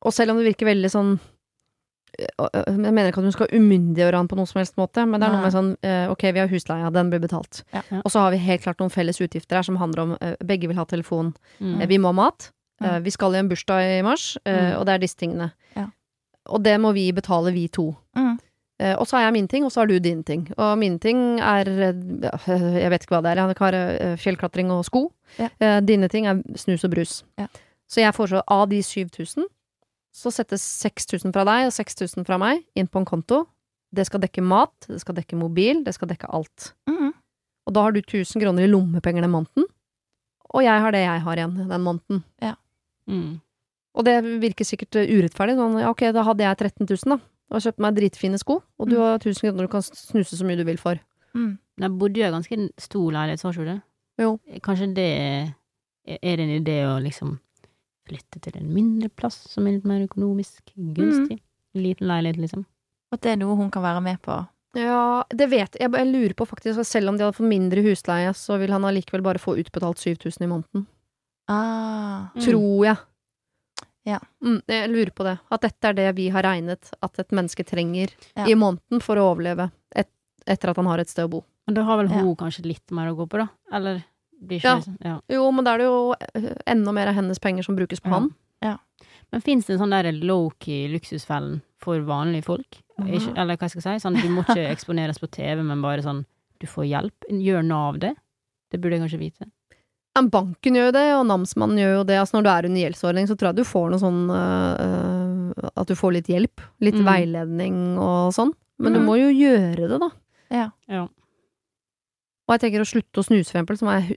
Og 0.01 0.13
selv 0.13 0.31
om 0.31 0.37
det 0.39 0.47
virker 0.49 0.65
veldig 0.71 0.89
sånn 0.89 1.11
eh, 2.19 2.27
eh, 2.41 2.63
Jeg 2.67 2.93
mener 2.93 3.09
ikke 3.11 3.21
at 3.21 3.27
hun 3.29 3.35
skal 3.35 3.51
umyndiggjøre 3.53 4.17
han 4.21 4.27
på 4.31 4.35
noen 4.39 4.47
som 4.49 4.59
helst 4.61 4.77
måte, 4.79 5.05
men 5.07 5.19
det 5.21 5.27
er 5.29 5.35
noe 5.35 5.43
med 5.45 5.53
sånn 5.55 5.71
Ok, 6.11 6.23
vi 6.33 6.39
har 6.41 6.47
husleia, 6.51 6.89
den 6.93 7.09
blir 7.13 7.21
betalt. 7.23 7.63
Ja. 7.73 7.81
Ja. 7.91 8.01
Og 8.05 8.11
så 8.11 8.19
har 8.25 8.31
vi 8.33 8.37
helt 8.41 8.63
klart 8.65 8.79
noen 8.81 8.91
felles 8.93 9.21
utgifter 9.21 9.59
her 9.59 9.63
som 9.67 9.77
handler 9.81 10.01
om 10.03 10.17
Begge 10.45 10.67
vil 10.71 10.77
ha 10.79 10.85
telefon. 10.85 11.33
Mm. 11.59 11.81
Eh, 11.81 11.87
Vi 11.87 11.97
må 12.01 12.11
ha 12.13 12.17
mat. 12.23 12.51
Mm. 12.81 13.03
Vi 13.05 13.11
skal 13.13 13.35
i 13.35 13.37
en 13.43 13.49
bursdag 13.49 13.99
i 13.99 14.01
mars, 14.01 14.37
eh, 14.45 14.71
Mm. 14.73 14.79
og 14.79 14.85
det 14.87 14.93
er 14.93 14.97
disse 14.99 15.15
tingene. 15.17 15.51
Ja. 15.77 15.85
Og 16.49 16.63
det 16.63 16.79
må 16.81 16.93
vi 16.93 17.11
betale, 17.13 17.51
vi 17.53 17.67
to. 17.67 17.95
Mm. 18.17 18.39
Og 18.97 19.05
så 19.05 19.17
har 19.17 19.27
jeg 19.27 19.33
min 19.33 19.47
ting, 19.47 19.63
og 19.63 19.69
så 19.71 19.81
har 19.81 19.85
du 19.85 19.99
din 19.99 20.23
ting. 20.23 20.47
Og 20.57 20.75
mine 20.79 20.97
ting 20.99 21.39
er 21.39 21.63
Jeg 21.69 22.89
vet 22.89 23.03
ikke 23.05 23.13
hva 23.13 23.21
det 23.21 23.31
er. 23.31 23.35
Jeg 23.35 23.55
har 23.59 24.17
fjellklatring 24.17 24.71
og 24.71 24.83
sko. 24.85 25.11
Dine 25.85 26.07
ting 26.09 26.25
er 26.25 26.41
snus 26.57 26.83
og 26.83 26.89
brus. 26.89 27.23
Så 27.87 28.01
jeg 28.01 28.13
foreslår 28.15 28.41
av 28.47 28.69
de 28.69 28.81
7000, 28.81 29.45
så 30.11 30.31
settes 30.33 30.63
6000 30.83 31.31
fra 31.33 31.43
deg 31.47 31.69
og 31.69 31.73
6000 31.75 32.25
fra 32.27 32.37
meg 32.41 32.63
inn 32.75 32.87
på 32.91 32.99
en 33.01 33.07
konto. 33.07 33.45
Det 33.91 34.05
skal 34.07 34.21
dekke 34.23 34.43
mat, 34.43 34.73
det 34.87 34.99
skal 35.03 35.15
dekke 35.17 35.35
mobil, 35.39 35.83
det 35.83 35.93
skal 35.95 36.07
dekke 36.11 36.29
alt. 36.31 36.73
Mm. 36.87 37.11
Og 37.67 37.73
da 37.75 37.83
har 37.85 37.91
du 37.95 37.99
1000 38.01 38.41
kroner 38.43 38.63
i 38.65 38.71
lommepenger 38.71 39.23
den 39.25 39.31
måneden, 39.33 39.65
og 40.51 40.63
jeg 40.65 40.81
har 40.83 40.91
det 40.91 41.01
jeg 41.05 41.21
har 41.23 41.39
igjen 41.39 41.57
den 41.69 41.83
måneden. 41.85 42.23
Mm. 43.07 43.39
Og 43.95 44.05
det 44.07 44.15
virker 44.39 44.67
sikkert 44.67 44.95
uh, 44.95 45.03
urettferdig. 45.03 45.57
Sånn, 45.59 45.79
ja, 45.81 45.89
ok, 45.91 46.05
da 46.15 46.23
hadde 46.23 46.45
jeg 46.45 46.57
13 46.59 46.87
000, 46.87 47.11
da, 47.11 47.17
og 47.51 47.63
kjøpt 47.65 47.81
meg 47.83 47.95
dritfine 47.97 48.39
sko, 48.39 48.61
og 48.79 48.89
du 48.89 48.95
Mm. 48.95 49.01
har 49.03 49.19
1000 49.19 49.41
kroner 49.49 49.67
du 49.67 49.71
kan 49.71 49.81
snuse 49.83 50.37
så 50.39 50.47
mye 50.47 50.59
du 50.59 50.63
vil 50.67 50.79
for. 50.79 50.99
Mm. 51.35 51.57
Jeg 51.79 51.97
bodde 51.99 52.19
jo 52.19 52.31
ganske 52.31 52.69
stor 52.79 53.11
leilighet, 53.11 53.39
sa 53.39 53.51
ikke 53.51 53.65
du 53.65 53.71
det? 53.71 53.81
Jo. 54.19 54.39
Kanskje 54.63 54.93
det 54.95 55.09
er 55.19 55.53
Er 56.07 56.35
det 56.37 56.39
en 56.47 56.63
idé 56.63 56.79
å 56.89 56.97
liksom 56.99 57.39
flytte 58.07 58.41
til 58.41 58.57
en 58.59 58.73
mindre 58.73 59.09
plass 59.09 59.37
som 59.51 59.67
er 59.67 59.77
litt 59.77 59.85
mer 59.87 60.05
økonomisk 60.07 60.71
gunstig? 60.75 61.39
Mm. 61.41 61.81
liten 61.83 62.07
leilighet, 62.07 62.37
liksom? 62.41 62.65
At 63.13 63.21
det 63.21 63.31
er 63.31 63.37
noe 63.37 63.55
hun 63.55 63.69
kan 63.71 63.83
være 63.83 64.01
med 64.03 64.21
på. 64.21 64.35
Ja, 64.75 65.23
det 65.29 65.49
vet 65.51 65.75
jeg. 65.79 65.91
Jeg 65.91 66.07
lurer 66.07 66.33
på 66.33 66.45
faktisk 66.47 66.79
at 66.79 66.87
selv 66.87 67.09
om 67.11 67.17
de 67.17 67.23
hadde 67.25 67.35
fått 67.35 67.47
mindre 67.47 67.81
husleie, 67.83 68.31
så 68.35 68.57
vil 68.59 68.71
han 68.71 68.83
allikevel 68.87 69.21
bare 69.23 69.39
få 69.39 69.57
utbetalt 69.59 69.99
7000 69.99 70.43
i 70.45 70.47
måneden. 70.51 70.85
Ah. 71.51 72.29
Mm. 72.35 72.41
Tror 72.45 72.85
jeg. 72.85 72.97
Ja. 74.07 74.19
Mm, 74.43 74.61
jeg 74.67 74.89
lurer 74.89 75.11
på 75.13 75.23
det. 75.27 75.35
At 75.51 75.61
dette 75.67 75.89
er 75.91 75.93
det 75.97 76.07
vi 76.17 76.29
har 76.33 76.43
regnet 76.47 76.91
at 77.03 77.19
et 77.19 77.31
menneske 77.35 77.63
trenger 77.67 78.09
Ja. 78.35 78.45
i 78.47 78.55
måneden 78.55 79.01
for 79.03 79.15
å 79.19 79.27
overleve 79.35 79.71
et, 79.95 80.09
etter 80.47 80.69
at 80.71 80.77
han 80.77 80.87
har 80.89 80.99
et 81.03 81.09
sted 81.11 81.25
å 81.27 81.29
bo. 81.29 81.43
Men 81.67 81.75
da 81.75 81.83
har 81.83 81.97
vel 82.01 82.09
Ja. 82.09 82.21
hun 82.23 82.35
kanskje 82.35 82.65
litt 82.65 82.91
mer 82.91 83.11
å 83.11 83.15
gå 83.15 83.27
på, 83.29 83.37
da? 83.37 83.47
Eller 83.71 84.03
blir 84.41 84.59
ikke 84.59 84.63
Ja. 84.63 84.79
sånn? 84.81 84.97
Ja. 85.05 85.19
Jo, 85.29 85.51
men 85.51 85.63
da 85.65 85.73
er 85.73 85.77
det 85.77 85.85
jo 85.85 86.15
eh, 86.35 86.55
enda 86.67 86.91
mer 86.93 87.07
av 87.07 87.15
hennes 87.15 87.39
penger 87.39 87.63
som 87.63 87.75
brukes 87.75 87.99
på 88.01 88.09
Ja. 88.09 88.19
han. 88.19 88.31
Men 89.31 89.39
fins 89.41 89.65
det 89.65 89.75
en 89.75 89.79
sånn 89.79 89.91
der 89.95 90.11
low-key 90.11 90.89
luksusfellen 90.91 91.61
for 91.79 92.01
vanlige 92.01 92.43
folk? 92.43 92.81
Ikke, 92.99 93.31
eller 93.37 93.55
hva 93.55 93.69
skal 93.69 93.79
jeg 93.81 94.01
si? 94.01 94.07
Sånn, 94.07 94.17
du 94.21 94.27
må 94.27 94.43
ikke 94.43 94.67
eksponeres 94.75 95.19
på 95.23 95.29
TV, 95.31 95.63
men 95.63 95.81
bare 95.81 96.01
sånn 96.03 96.25
du 96.59 96.67
får 96.67 96.83
hjelp. 96.89 97.29
Gjør 97.31 97.63
Nav 97.65 97.97
det? 97.99 98.15
Det 98.71 98.81
burde 98.81 98.97
jeg 98.99 99.01
kanskje 99.09 99.19
vite. 99.21 99.47
Ja, 100.17 100.21
banken 100.27 100.75
gjør 100.75 100.89
jo 100.89 100.91
det, 100.91 101.05
og 101.15 101.25
namsmannen 101.27 101.79
gjør 101.79 101.93
jo 101.99 102.03
det. 102.03 102.17
Altså 102.19 102.35
når 102.35 102.43
du 102.43 102.49
er 102.49 102.65
under 102.67 102.81
gjeldsordning, 102.83 103.27
så 103.31 103.37
tror 103.39 103.47
jeg 103.53 103.55
du 103.55 103.63
får 103.63 103.89
noe 103.93 103.99
sånn 104.03 104.21
øh, 104.75 105.71
At 105.77 105.87
du 105.87 105.95
får 105.95 106.13
litt 106.17 106.27
hjelp. 106.27 106.61
Litt 106.81 106.95
Mm. 106.99 107.05
veiledning 107.07 107.97
og 107.99 108.33
sånn. 108.33 108.51
Men 108.79 108.93
du 108.93 108.99
Mm. 108.99 109.05
må 109.05 109.15
jo 109.17 109.31
gjøre 109.31 109.87
det, 109.89 109.99
da. 109.99 110.09
Ja. 110.51 110.69
Ja. 110.89 111.07
Og 112.51 112.57
jeg 112.57 112.65
tenker 112.65 112.83
å 112.83 112.87
slutte 112.89 113.21
å 113.21 113.23
snuse, 113.23 113.47
for 113.47 113.55
eksempel, 113.61 113.77
som 113.79 113.87
er 113.87 114.09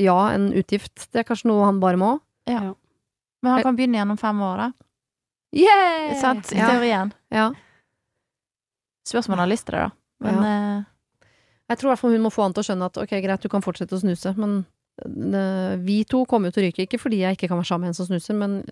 ja, 0.00 0.16
en 0.32 0.46
utgift. 0.56 1.10
Det 1.12 1.20
er 1.20 1.26
kanskje 1.28 1.50
noe 1.50 1.66
han 1.68 1.82
bare 1.82 2.00
må. 2.00 2.14
Men 2.48 3.50
han 3.52 3.62
kan 3.66 3.76
begynne 3.76 3.98
gjennom 4.00 4.16
fem 4.16 4.40
år, 4.40 4.62
da. 4.62 4.68
Yeah! 5.52 6.14
Sant? 6.18 6.48
I 6.56 6.62
Ja. 6.62 6.70
teorien. 6.72 7.12
ja. 7.30 7.50
Spørs 9.04 9.28
om 9.28 9.34
han 9.36 9.42
har 9.44 9.50
lyst 9.52 9.66
til 9.68 9.76
det, 9.76 9.82
da. 9.84 9.90
Men 10.24 10.38
eh, 10.48 10.84
Jeg 11.68 11.78
tror 11.78 11.90
i 11.90 11.92
hvert 11.92 12.00
fall 12.00 12.14
hun 12.16 12.24
må 12.24 12.32
få 12.32 12.42
han 12.46 12.54
til 12.56 12.64
å 12.64 12.66
skjønne 12.70 12.88
at 12.88 12.96
ok, 13.02 13.12
greit, 13.20 13.42
du 13.44 13.48
kan 13.52 13.62
fortsette 13.64 13.92
å 13.96 14.00
snuse, 14.00 14.32
men 14.40 14.64
øh, 15.04 15.76
vi 15.84 15.98
to 16.08 16.24
kommer 16.24 16.48
jo 16.48 16.56
til 16.56 16.64
å 16.64 16.66
ryke. 16.70 16.86
Ikke 16.88 17.00
fordi 17.00 17.20
jeg 17.20 17.36
ikke 17.36 17.48
kan 17.52 17.60
være 17.60 17.68
sammen 17.68 17.84
med 17.84 17.92
en 17.92 17.98
som 18.00 18.08
snuser, 18.08 18.34
men 18.40 18.62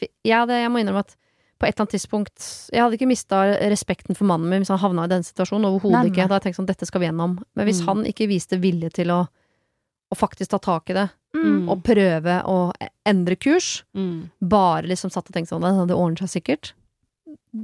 jeg, 0.00 0.48
det, 0.48 0.56
jeg 0.64 0.72
må 0.72 0.80
innrømme 0.80 1.04
at 1.04 1.14
på 1.58 1.66
et 1.66 1.74
eller 1.74 1.84
annet 1.84 1.94
tidspunkt 1.94 2.46
Jeg 2.72 2.82
hadde 2.82 2.96
ikke 2.98 3.08
mista 3.08 3.42
respekten 3.70 4.16
for 4.18 4.26
mannen 4.26 4.48
min 4.50 4.62
hvis 4.64 4.72
han 4.74 4.78
havna 4.82 5.04
i 5.06 5.12
den 5.12 5.22
situasjonen. 5.26 5.66
Overhodet 5.70 6.10
ikke. 6.10 6.16
Da 6.26 6.34
hadde 6.34 6.40
jeg 6.40 6.46
tenkt 6.48 6.58
sånn, 6.60 6.66
dette 6.70 6.86
skal 6.88 7.00
vi 7.00 7.06
gjennom. 7.08 7.38
Men 7.54 7.66
hvis 7.68 7.80
Mm. 7.82 7.86
han 7.86 8.04
ikke 8.10 8.28
viste 8.28 8.58
vilje 8.60 8.90
til 8.92 9.08
å, 9.14 9.20
å 10.10 10.16
faktisk 10.16 10.50
ta 10.50 10.58
tak 10.58 10.90
i 10.90 10.94
det, 10.94 11.10
mm. 11.34 11.68
og 11.68 11.82
prøve 11.82 12.42
å 12.44 12.72
endre 13.06 13.36
kurs, 13.36 13.84
Mm. 13.94 14.30
bare 14.42 14.82
liksom 14.86 15.10
satt 15.10 15.28
og 15.28 15.32
tenkte 15.34 15.54
sånn, 15.54 15.62
Det 15.62 15.88
det 15.88 15.96
ordner 15.96 16.18
seg 16.26 16.42
sikkert, 16.42 16.72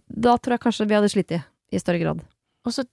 da 0.09 0.36
tror 0.36 0.53
jeg 0.55 0.61
kanskje 0.61 0.88
vi 0.88 0.95
hadde 0.95 1.11
slitt 1.11 1.32
i, 1.32 1.43
i 1.72 1.78
større 1.78 1.99
grad. 2.01 2.20
Og 2.64 2.72
så 2.72 2.84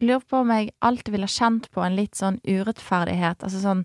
lurer 0.00 0.20
på 0.26 0.40
om 0.40 0.48
jeg 0.50 0.72
alltid 0.82 1.12
ville 1.12 1.26
kjent 1.30 1.70
på 1.70 1.84
en 1.84 1.96
litt 1.96 2.14
sånn 2.18 2.40
urettferdighet. 2.44 3.42
Altså 3.42 3.60
sånn 3.62 3.84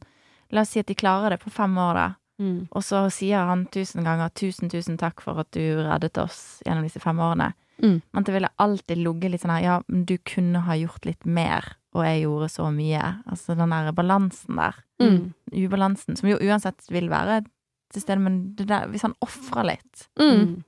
La 0.50 0.62
oss 0.62 0.70
si 0.70 0.80
at 0.80 0.88
de 0.88 0.96
klarer 0.96 1.30
det 1.32 1.42
på 1.42 1.52
fem 1.52 1.74
år, 1.76 1.94
da. 1.94 2.06
Mm. 2.40 2.68
Og 2.72 2.84
så 2.86 3.06
sier 3.14 3.48
han 3.50 3.66
tusen 3.74 4.04
ganger 4.06 4.30
'tusen, 4.30 4.70
tusen 4.70 4.98
takk 4.98 5.22
for 5.22 5.40
at 5.42 5.50
du 5.52 5.82
reddet 5.82 6.18
oss 6.22 6.62
gjennom 6.66 6.84
disse 6.86 7.02
fem 7.02 7.18
årene'. 7.18 7.54
Mm. 7.82 8.02
Men 8.14 8.24
det 8.24 8.34
ville 8.34 8.50
alltid 8.58 8.98
ligget 8.98 9.32
litt 9.32 9.42
sånn 9.42 9.56
her 9.56 9.64
'ja, 9.64 9.82
men 9.88 10.06
du 10.06 10.18
kunne 10.18 10.62
ha 10.66 10.74
gjort 10.78 11.06
litt 11.06 11.26
mer', 11.26 11.76
og 11.94 12.06
jeg 12.06 12.24
gjorde 12.24 12.50
så 12.50 12.70
mye'. 12.74 13.24
Altså 13.28 13.56
den 13.58 13.70
der 13.70 13.92
balansen 13.92 14.56
der. 14.56 14.76
Mm. 15.02 15.34
Ubalansen, 15.54 16.16
som 16.18 16.30
jo 16.30 16.38
uansett 16.38 16.86
vil 16.90 17.10
være 17.10 17.46
til 17.94 18.02
stede, 18.02 18.20
men 18.20 18.56
det 18.56 18.68
der, 18.68 18.88
hvis 18.88 19.02
han 19.02 19.16
ofrer 19.22 19.64
litt 19.66 20.08
Mm. 20.20 20.64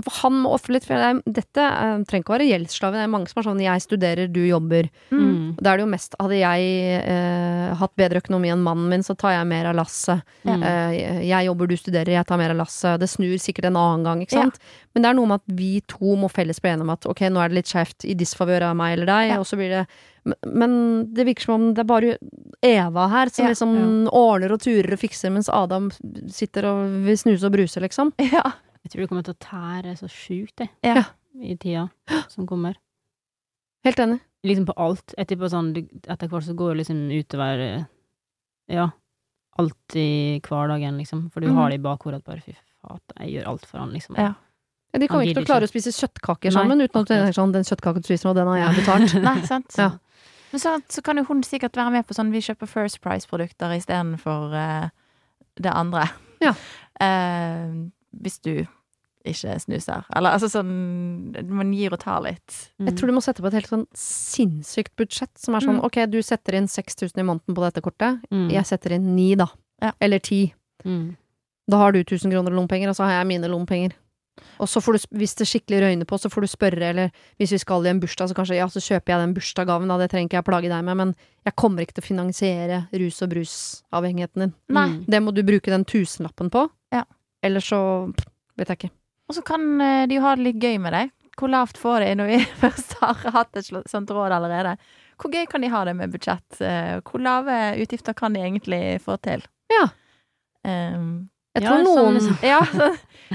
Ja, 0.00 0.04
For 0.06 0.16
han 0.22 0.38
må 0.42 0.54
ofre 0.56 0.72
litt, 0.72 0.86
for 0.88 0.96
det 0.96 1.08
er, 1.10 1.20
dette 1.40 1.60
eh, 1.60 2.04
trenger 2.08 2.24
ikke 2.24 2.32
å 2.32 2.36
være 2.38 2.48
gjeldsslave. 2.48 2.96
Det 2.96 3.04
er 3.04 3.12
mange 3.12 3.28
som 3.28 3.40
er 3.42 3.46
sånn 3.50 3.60
'jeg 3.60 3.82
studerer, 3.84 4.32
du 4.32 4.40
jobber'. 4.48 4.88
Mm. 5.12 5.56
Da 5.60 5.72
er 5.72 5.76
det 5.76 5.84
jo 5.84 5.90
mest 5.92 6.14
Hadde 6.20 6.38
jeg 6.40 7.04
eh, 7.04 7.74
hatt 7.76 7.94
bedre 7.96 8.20
økonomi 8.22 8.48
enn 8.50 8.62
mannen 8.64 8.88
min, 8.88 9.02
så 9.04 9.14
tar 9.16 9.32
jeg 9.36 9.46
mer 9.46 9.66
av 9.66 9.76
lasset. 9.76 10.22
Mm. 10.46 10.62
Eh, 10.62 11.20
jeg 11.28 11.46
jobber, 11.46 11.66
du 11.68 11.76
studerer, 11.76 12.12
jeg 12.16 12.26
tar 12.26 12.38
mer 12.38 12.50
av 12.50 12.56
lasset. 12.56 12.98
Det 13.00 13.08
snur 13.08 13.36
sikkert 13.38 13.66
en 13.66 13.76
annen 13.76 14.04
gang, 14.04 14.20
ikke 14.22 14.40
Ja. 14.40 14.50
Men 14.94 15.02
det 15.02 15.08
er 15.10 15.14
noe 15.14 15.26
med 15.26 15.40
at 15.40 15.56
vi 15.56 15.80
to 15.86 16.16
må 16.16 16.28
felles 16.30 16.58
bli 16.60 16.70
enige 16.70 16.82
om 16.82 16.90
at 16.90 17.06
ok, 17.06 17.20
nå 17.30 17.38
er 17.44 17.48
det 17.48 17.54
litt 17.60 17.70
skjevt 17.70 18.04
i 18.10 18.14
disfavør 18.14 18.62
av 18.70 18.76
meg 18.76 18.94
eller 18.98 19.06
deg, 19.06 19.28
Ja. 19.30 19.38
og 19.38 19.44
så 19.46 19.56
blir 19.56 19.68
det 19.70 19.86
men- 20.46 21.14
det 21.14 21.24
virker 21.26 21.42
som 21.44 21.54
om 21.54 21.74
det 21.74 21.80
er 21.80 21.84
bare 21.84 22.18
Eva 22.62 23.08
her 23.08 23.28
som 23.30 23.44
Ja. 23.46 23.50
liksom 23.52 24.08
ordner 24.12 24.52
og 24.52 24.60
turer 24.60 24.92
og 24.92 24.98
fikser, 24.98 25.30
mens 25.32 25.48
Adam 25.48 25.90
sitter 26.28 26.64
og 26.66 27.04
vil 27.06 27.16
snuse 27.16 27.44
og 27.44 27.52
bruse, 27.52 27.80
liksom. 27.80 28.12
Ja. 28.18 28.52
Jeg 28.84 28.92
tror 28.92 29.02
det 29.02 29.08
kommer 29.10 29.26
til 29.26 29.36
å 29.36 29.42
tære 29.44 29.96
så 29.98 30.08
sjukt, 30.08 30.56
det, 30.60 30.68
Ja. 30.86 31.04
i 31.36 31.56
tida 31.56 31.88
som 32.32 32.46
kommer. 32.46 32.78
Helt 33.84 34.00
enig. 34.00 34.20
Liksom 34.44 34.66
på 34.66 34.76
alt. 34.76 35.14
Tipper 35.16 35.52
sånn, 35.52 35.74
etter 36.08 36.28
hvert 36.28 36.46
så 36.46 36.56
går 36.56 36.74
det 36.74 36.82
liksom 36.82 37.10
utover 37.12 37.60
eh, 37.60 37.84
Ja, 38.70 38.90
alt 39.58 39.96
i 39.98 40.40
hverdagen, 40.40 40.96
liksom. 41.00 41.30
For 41.30 41.40
du 41.40 41.50
mm. 41.50 41.56
har 41.56 41.70
det 41.70 41.80
i 41.80 41.84
bakhodet 41.84 42.20
at 42.20 42.28
bare 42.28 42.44
fy 42.44 42.54
fate, 42.80 43.16
jeg 43.18 43.34
gjør 43.34 43.50
alt 43.52 43.66
for 43.66 43.82
han, 43.82 43.92
liksom. 43.92 44.16
Ja. 44.16 44.32
Ja, 44.90 44.98
de 44.98 45.06
kommer 45.06 45.26
ikke 45.26 45.38
til 45.38 45.46
å 45.46 45.50
klare 45.52 45.66
ikke. 45.66 45.70
å 45.70 45.74
spise 45.76 45.92
kjøttkaker 45.94 46.50
Nei, 46.50 46.54
sammen 46.56 46.82
uten 46.82 46.98
at 46.98 47.06
du 47.06 47.12
tenker 47.12 47.34
sånn 47.36 47.52
Den 47.54 47.66
kjøttkaken 47.68 48.02
du 48.02 48.08
spiser 48.08 48.26
nå, 48.26 48.32
den 48.34 48.48
har 48.50 48.58
jeg 48.58 48.76
betalt. 48.80 49.12
Nei, 49.22 49.36
sant? 49.46 49.76
Ja. 49.78 49.90
Men 50.50 50.62
så, 50.62 50.72
så 50.90 51.02
kan 51.06 51.20
jo 51.20 51.26
hun 51.28 51.44
sikkert 51.46 51.78
være 51.78 51.92
med 51.94 52.08
på 52.08 52.16
sånn 52.16 52.32
vi 52.34 52.42
kjøper 52.42 52.66
First 52.66 52.98
Price-produkter 53.04 53.70
istedenfor 53.76 54.56
uh, 54.56 54.88
det 55.60 55.74
andre. 55.74 56.08
Ja. 56.42 56.56
Eh, 57.00 57.68
hvis 58.16 58.38
du 58.42 58.66
ikke 59.26 59.52
snuser. 59.60 60.04
Eller 60.16 60.32
altså 60.32 60.48
sånn 60.48 61.36
Man 61.46 61.72
gir 61.76 61.92
og 61.92 62.00
tar 62.00 62.22
litt. 62.24 62.70
Mm. 62.80 62.86
Jeg 62.88 62.96
tror 62.96 63.06
du 63.06 63.12
må 63.12 63.20
sette 63.22 63.42
på 63.42 63.46
et 63.50 63.52
helt 63.58 63.68
sånn 63.68 63.86
sinnssykt 63.94 64.94
budsjett 64.96 65.36
som 65.38 65.54
er 65.54 65.60
sånn 65.60 65.76
Mm. 65.80 65.84
ok, 65.84 66.06
du 66.10 66.22
setter 66.22 66.54
inn 66.56 66.66
6000 66.68 67.18
i 67.20 67.22
måneden 67.28 67.54
på 67.54 67.60
dette 67.60 67.82
kortet, 67.82 68.20
Mm. 68.32 68.50
jeg 68.50 68.64
setter 68.64 68.92
inn 68.92 69.14
9 69.14 69.36
da. 69.36 69.46
Ja. 69.82 69.92
Eller 70.00 70.18
10. 70.20 70.54
Mm. 70.84 71.16
Da 71.68 71.76
har 71.76 71.92
du 71.92 72.02
1000 72.02 72.30
kroner 72.32 72.50
i 72.50 72.54
lommepenger, 72.54 72.88
og 72.88 72.96
så 72.96 73.04
har 73.04 73.22
jeg 73.22 73.26
mine 73.28 73.48
lommepenger. 73.48 73.92
Og 74.58 74.66
så 74.68 74.80
får 74.80 74.92
du, 74.96 75.18
hvis 75.18 75.34
det 75.36 75.46
skikkelig 75.46 75.80
røyner 75.82 76.06
på, 76.06 76.16
så 76.18 76.30
får 76.30 76.40
du 76.40 76.46
spørre, 76.48 76.82
eller 76.82 77.10
hvis 77.38 77.50
vi 77.52 77.58
skal 77.58 77.84
i 77.84 77.90
en 77.90 78.00
bursdag, 78.00 78.28
så 78.30 78.34
kanskje 78.34 78.56
ja, 78.56 78.66
så 78.66 78.80
kjøper 78.80 79.06
jeg 79.12 79.20
den 79.20 79.34
bursdagsgaven, 79.34 79.88
da, 79.88 79.98
det 79.98 80.10
trenger 80.10 80.28
ikke 80.28 80.38
jeg 80.40 80.44
plage 80.44 80.68
deg 80.72 80.84
med, 80.84 80.96
men 80.96 81.14
jeg 81.44 81.54
kommer 81.56 81.80
ikke 81.84 81.92
til 81.92 82.02
å 82.02 82.08
finansiere 82.08 82.88
rus- 82.92 83.20
og 83.22 83.28
brusavhengigheten 83.30 84.40
din. 84.40 84.54
Nei. 84.70 84.88
Det 85.06 85.20
må 85.22 85.32
du 85.34 85.42
bruke 85.42 85.66
den 85.68 85.84
tusenlappen 85.84 86.50
på. 86.50 86.70
Ja. 87.42 87.46
Eller 87.48 87.60
så 87.64 87.80
vet 88.56 88.68
jeg 88.68 88.78
ikke. 88.78 88.90
Og 89.30 89.34
så 89.36 89.42
kan 89.46 89.80
eh, 89.80 90.06
de 90.10 90.16
jo 90.18 90.22
ha 90.22 90.34
det 90.36 90.44
litt 90.44 90.60
gøy 90.62 90.78
med 90.80 90.92
deg. 90.92 91.10
Hvor 91.40 91.48
lavt 91.48 91.78
får 91.80 92.00
de 92.04 92.14
når 92.20 92.26
vi 92.32 92.38
først 92.62 92.96
har 93.00 93.14
hatt 93.32 93.56
et 93.56 93.64
sånt 93.88 94.10
råd 94.10 94.32
allerede? 94.36 94.76
Hvor 95.20 95.32
gøy 95.32 95.46
kan 95.48 95.60
de 95.64 95.68
ha 95.72 95.84
det 95.84 95.94
med 95.96 96.12
budsjett? 96.12 96.60
Eh, 96.60 97.00
Hvor 97.04 97.20
lave 97.22 97.76
utgifter 97.80 98.14
kan 98.16 98.32
de 98.32 98.40
egentlig 98.40 99.00
få 99.04 99.16
til? 99.24 99.42
Ja. 99.72 99.86
Um, 100.64 101.30
Jeg 101.56 101.64
Ja, 101.64 101.70
tror 101.70 101.84
sånn 101.84 101.96
noen 101.96 102.18
liksom. 102.18 102.36
Ja, 102.52 102.60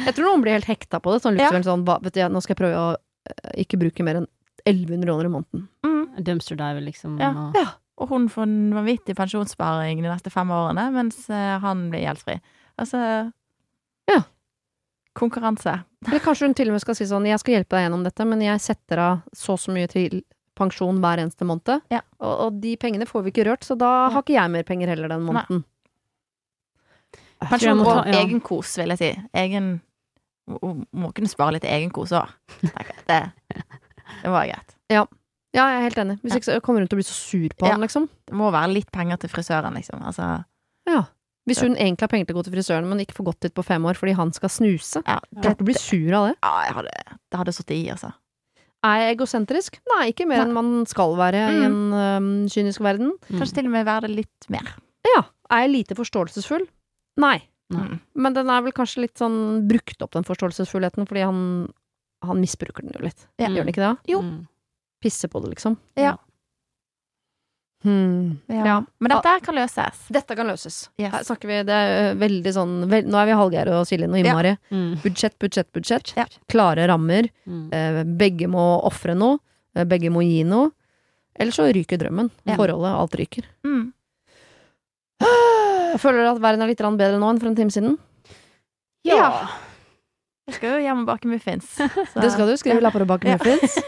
jeg 0.05 0.13
tror 0.15 0.25
noen 0.29 0.43
blir 0.45 0.55
helt 0.55 0.69
hekta 0.69 0.99
på 1.03 1.11
det. 1.15 1.21
Sånn 1.23 1.37
Ja. 1.39 1.49
liksom 1.49 1.65
sånn, 1.65 1.85
hva, 1.87 1.97
vet 2.03 2.13
du, 2.15 2.19
ja, 2.21 2.29
nå 2.31 2.41
skal 2.43 2.53
jeg 2.55 2.61
prøve 2.61 2.77
å 2.79 2.91
eh, 2.95 3.55
ikke 3.65 3.79
bruke 3.81 4.05
mer 4.05 4.21
enn 4.21 4.27
1100 4.65 5.05
kroner 5.05 5.25
i 5.29 5.33
måneden. 5.33 5.65
mm, 5.85 6.23
Dumpster 6.25 6.55
diver, 6.57 6.81
liksom. 6.85 7.17
Ja. 7.19 7.31
Og, 7.33 7.57
Ja. 7.59 7.65
og 8.01 8.09
hun 8.09 8.29
får 8.29 8.43
en 8.47 8.73
vanvittig 8.73 9.15
pensjonssparing 9.17 10.01
de 10.01 10.09
neste 10.09 10.31
fem 10.33 10.49
årene, 10.53 10.87
mens 10.95 11.25
han 11.27 11.89
blir 11.91 12.05
gjeldsfri. 12.05 12.37
Altså 12.81 13.01
Ja. 14.11 14.21
Konkurranse. 15.15 15.83
Eller 16.07 16.19
kanskje 16.19 16.45
hun 16.49 16.53
til 16.57 16.67
og 16.69 16.75
med 16.75 16.81
skal 16.83 16.95
si 16.97 17.05
sånn, 17.09 17.25
jeg 17.29 17.39
skal 17.39 17.53
hjelpe 17.57 17.77
deg 17.77 17.85
gjennom 17.87 18.03
dette, 18.05 18.25
men 18.27 18.41
jeg 18.43 18.59
setter 18.61 18.99
av 18.99 19.21
så 19.33 19.53
og 19.55 19.59
så 19.63 19.71
mye 19.73 19.87
til 19.89 20.23
pensjon 20.55 20.99
hver 21.03 21.19
eneste 21.23 21.43
måned. 21.47 21.81
Ja. 21.91 22.01
Og, 22.19 22.33
og 22.47 22.59
de 22.61 22.75
pengene 22.79 23.07
får 23.09 23.23
vi 23.25 23.31
ikke 23.33 23.45
rørt, 23.49 23.63
så 23.67 23.75
da 23.79 23.89
Ja. 24.05 24.09
har 24.13 24.21
ikke 24.23 24.35
jeg 24.37 24.51
mer 24.51 24.63
penger 24.67 24.87
heller 24.93 25.07
den 25.11 25.23
måneden. 25.27 25.63
Pensjon 27.45 27.79
og 27.83 27.85
ta- 27.89 28.05
ja. 28.09 28.21
egenkos, 28.23 28.77
vil 28.79 28.93
jeg 28.95 28.97
si. 29.01 29.09
Egen 29.35 29.81
Hun 30.47 30.85
må 30.93 31.09
kunne 31.13 31.27
spare 31.27 31.55
litt 31.55 31.63
egen 31.65 31.89
egenkos 31.89 32.11
òg. 32.13 32.29
Det, 33.07 33.17
det 34.21 34.29
var 34.29 34.45
greit. 34.45 34.75
Ja, 34.93 35.07
jeg 35.57 35.63
er 35.63 35.81
helt 35.87 35.97
enig. 35.97 36.19
Hvis 36.21 36.35
ikke 36.37 36.45
så 36.51 36.59
kommer 36.61 36.83
hun 36.83 36.87
til 36.91 36.99
å 36.99 37.01
bli 37.01 37.05
så 37.07 37.15
sur 37.17 37.49
på 37.57 37.65
Ja. 37.65 37.71
han, 37.73 37.81
liksom. 37.81 38.05
Det 38.29 38.35
må 38.37 38.51
være 38.53 38.69
litt 38.75 38.91
penger 38.93 39.17
til 39.17 39.29
frisøren, 39.33 39.73
liksom. 39.73 40.03
Altså 40.05 40.43
Ja. 40.85 41.05
Hvis 41.45 41.61
hun 41.61 41.75
egentlig 41.75 42.07
har 42.07 42.11
penger 42.11 42.29
til 42.29 42.35
å 42.35 42.39
gå 42.39 42.45
til 42.47 42.55
frisøren, 42.55 42.87
men 42.89 43.01
ikke 43.03 43.17
får 43.19 43.27
gått 43.27 43.45
dit 43.45 43.53
på 43.53 43.65
fem 43.65 43.83
år 43.85 43.97
fordi 43.99 44.15
han 44.17 44.31
skal 44.33 44.49
snuse. 44.49 45.01
Ja, 45.05 45.19
Klart 45.43 45.59
du 45.61 45.67
blir 45.67 45.77
sur 45.77 46.15
av 46.17 46.31
det. 46.31 46.37
Ja, 46.41 46.53
jeg 46.65 46.77
hadde, 46.79 46.93
det 47.13 47.41
hadde 47.41 47.53
sittet 47.53 47.75
i, 47.77 47.83
altså. 47.93 48.09
Er 48.85 49.01
jeg 49.01 49.15
egosentrisk? 49.15 49.77
Nei, 49.95 50.01
ikke 50.11 50.27
mer 50.29 50.43
enn 50.43 50.53
man 50.53 50.71
skal 50.89 51.15
være 51.17 51.41
i 51.55 51.61
en 51.65 51.77
um, 51.93 52.27
kynisk 52.51 52.83
verden. 52.85 53.15
Mm. 53.29 53.39
Kanskje 53.39 53.59
til 53.59 53.69
og 53.69 53.73
med 53.73 53.87
være 53.87 54.05
det 54.05 54.17
litt 54.19 54.49
mer. 54.53 54.75
Ja. 55.05 55.23
Er 55.53 55.65
jeg 55.65 55.73
lite 55.73 55.97
forståelsesfull? 55.97 56.67
Nei. 57.21 57.37
Nei. 57.73 57.85
Mm. 57.93 58.01
Men 58.21 58.35
den 58.37 58.51
er 58.53 58.65
vel 58.65 58.75
kanskje 58.77 59.05
litt 59.05 59.17
sånn 59.21 59.39
brukt 59.69 60.01
opp, 60.05 60.13
den 60.13 60.27
forståelsesfullheten, 60.27 61.07
fordi 61.09 61.23
han, 61.25 61.39
han 62.25 62.41
misbruker 62.41 62.85
den 62.85 62.93
jo 62.93 63.05
litt. 63.07 63.25
Ja. 63.41 63.49
Gjør 63.49 63.65
han 63.65 63.73
ikke 63.73 63.85
det? 63.85 63.93
Jo. 64.11 64.21
Mm. 64.25 64.43
Pisser 65.05 65.33
på 65.33 65.41
det, 65.41 65.55
liksom. 65.55 65.79
Ja. 65.97 66.15
Hmm. 67.85 68.39
Ja. 68.49 68.63
Ja. 68.65 68.75
Men 68.99 69.11
dette 69.13 69.29
her 69.35 69.41
kan 69.45 69.55
løses. 69.59 69.99
Dette 70.09 70.35
kan 70.39 70.47
løses. 70.49 70.77
Yes. 70.97 71.11
Her 71.13 71.25
snakker 71.27 71.51
vi, 71.51 71.57
det 71.67 71.75
er 71.77 71.91
øh, 72.09 72.15
veldig 72.23 72.53
sånn 72.55 72.71
veld, 72.89 73.11
Nå 73.13 73.19
er 73.21 73.27
vi 73.29 73.35
Hallgeir 73.37 73.69
og 73.77 73.83
Silje 73.85 74.07
og 74.09 74.17
innmari. 74.17 74.55
Mm. 74.73 74.95
Budsjett, 75.03 75.35
budsjett, 75.41 75.69
budsjett. 75.75 76.13
Ja. 76.17 76.25
Klare 76.49 76.87
rammer. 76.89 77.29
Mm. 77.45 77.67
Eh, 77.77 77.99
begge 78.19 78.49
må 78.49 78.63
ofre 78.89 79.13
noe. 79.17 79.37
Eh, 79.77 79.85
begge 79.85 80.09
må 80.09 80.23
gi 80.25 80.41
noe. 80.49 80.71
Eller 81.37 81.53
så 81.53 81.67
ryker 81.75 81.99
drømmen. 82.01 82.31
Ja. 82.47 82.55
Forholdet. 82.57 82.95
Alt 82.95 83.15
ryker. 83.21 83.45
Mm. 83.67 83.91
Føler 86.01 86.23
du 86.25 86.29
at 86.33 86.41
verden 86.43 86.65
er 86.65 86.71
litt 86.73 86.81
bedre 86.83 87.19
nå 87.21 87.29
enn 87.31 87.39
for 87.43 87.51
en 87.51 87.55
time 87.59 87.71
siden. 87.73 87.97
Ja. 89.05 89.29
Jeg 90.49 90.57
skal 90.57 90.75
jo 90.75 90.81
hjem 90.85 91.03
og 91.03 91.07
bake 91.09 91.29
muffins. 91.29 91.69
så- 92.13 92.21
Det 92.21 92.31
skal 92.33 92.49
du. 92.49 92.55
Skrive 92.57 92.81
lapper 92.81 93.05
og 93.05 93.11
bake 93.13 93.29
Ja. 93.29 93.37
muffins. 93.37 93.77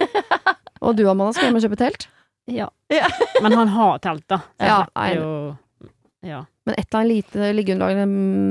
Og 0.86 0.94
du, 0.96 1.08
Amanda, 1.10 1.34
skal 1.34 1.48
hjem 1.50 1.56
og 1.58 1.64
kjøpe 1.66 1.78
telt. 1.80 2.04
Ja. 2.48 2.70
Ja. 2.88 3.08
Men 3.44 3.54
han 3.54 3.68
har 3.68 4.00
telt, 4.00 4.28
da. 4.28 4.42
Så 4.58 4.70
Ja, 4.70 4.78
jeg 4.96 5.18
jo 5.20 5.58
Ja. 6.26 6.46
Men 6.66 6.76
et 6.76 6.88
eller 6.88 7.00
annet 7.00 7.12
lite 7.14 7.52
liggeunderlag, 7.56 8.00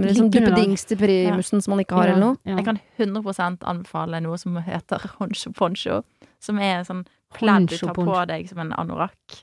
liksom 0.06 0.30
duppedings 0.32 0.84
til 0.88 0.96
primusen 0.96 1.60
som 1.60 1.74
man 1.74 1.82
ikke 1.82 1.98
har, 1.98 2.12
eller 2.12 2.22
noe. 2.22 2.36
Ja. 2.48 2.56
Jeg 2.56 2.64
kan 2.64 2.78
100 2.96 3.58
anbefale 3.68 4.20
noe 4.24 4.38
som 4.40 4.56
heter 4.56 5.02
honcho 5.18 5.52
poncho. 5.52 6.02
Som 6.40 6.60
er 6.62 6.84
sånn 6.86 7.04
pledd 7.34 7.68
du 7.68 7.76
tar 7.76 7.92
poncho. 7.96 8.12
på 8.12 8.22
deg 8.30 8.48
som 8.48 8.62
en 8.64 8.72
anorakk. 8.72 9.42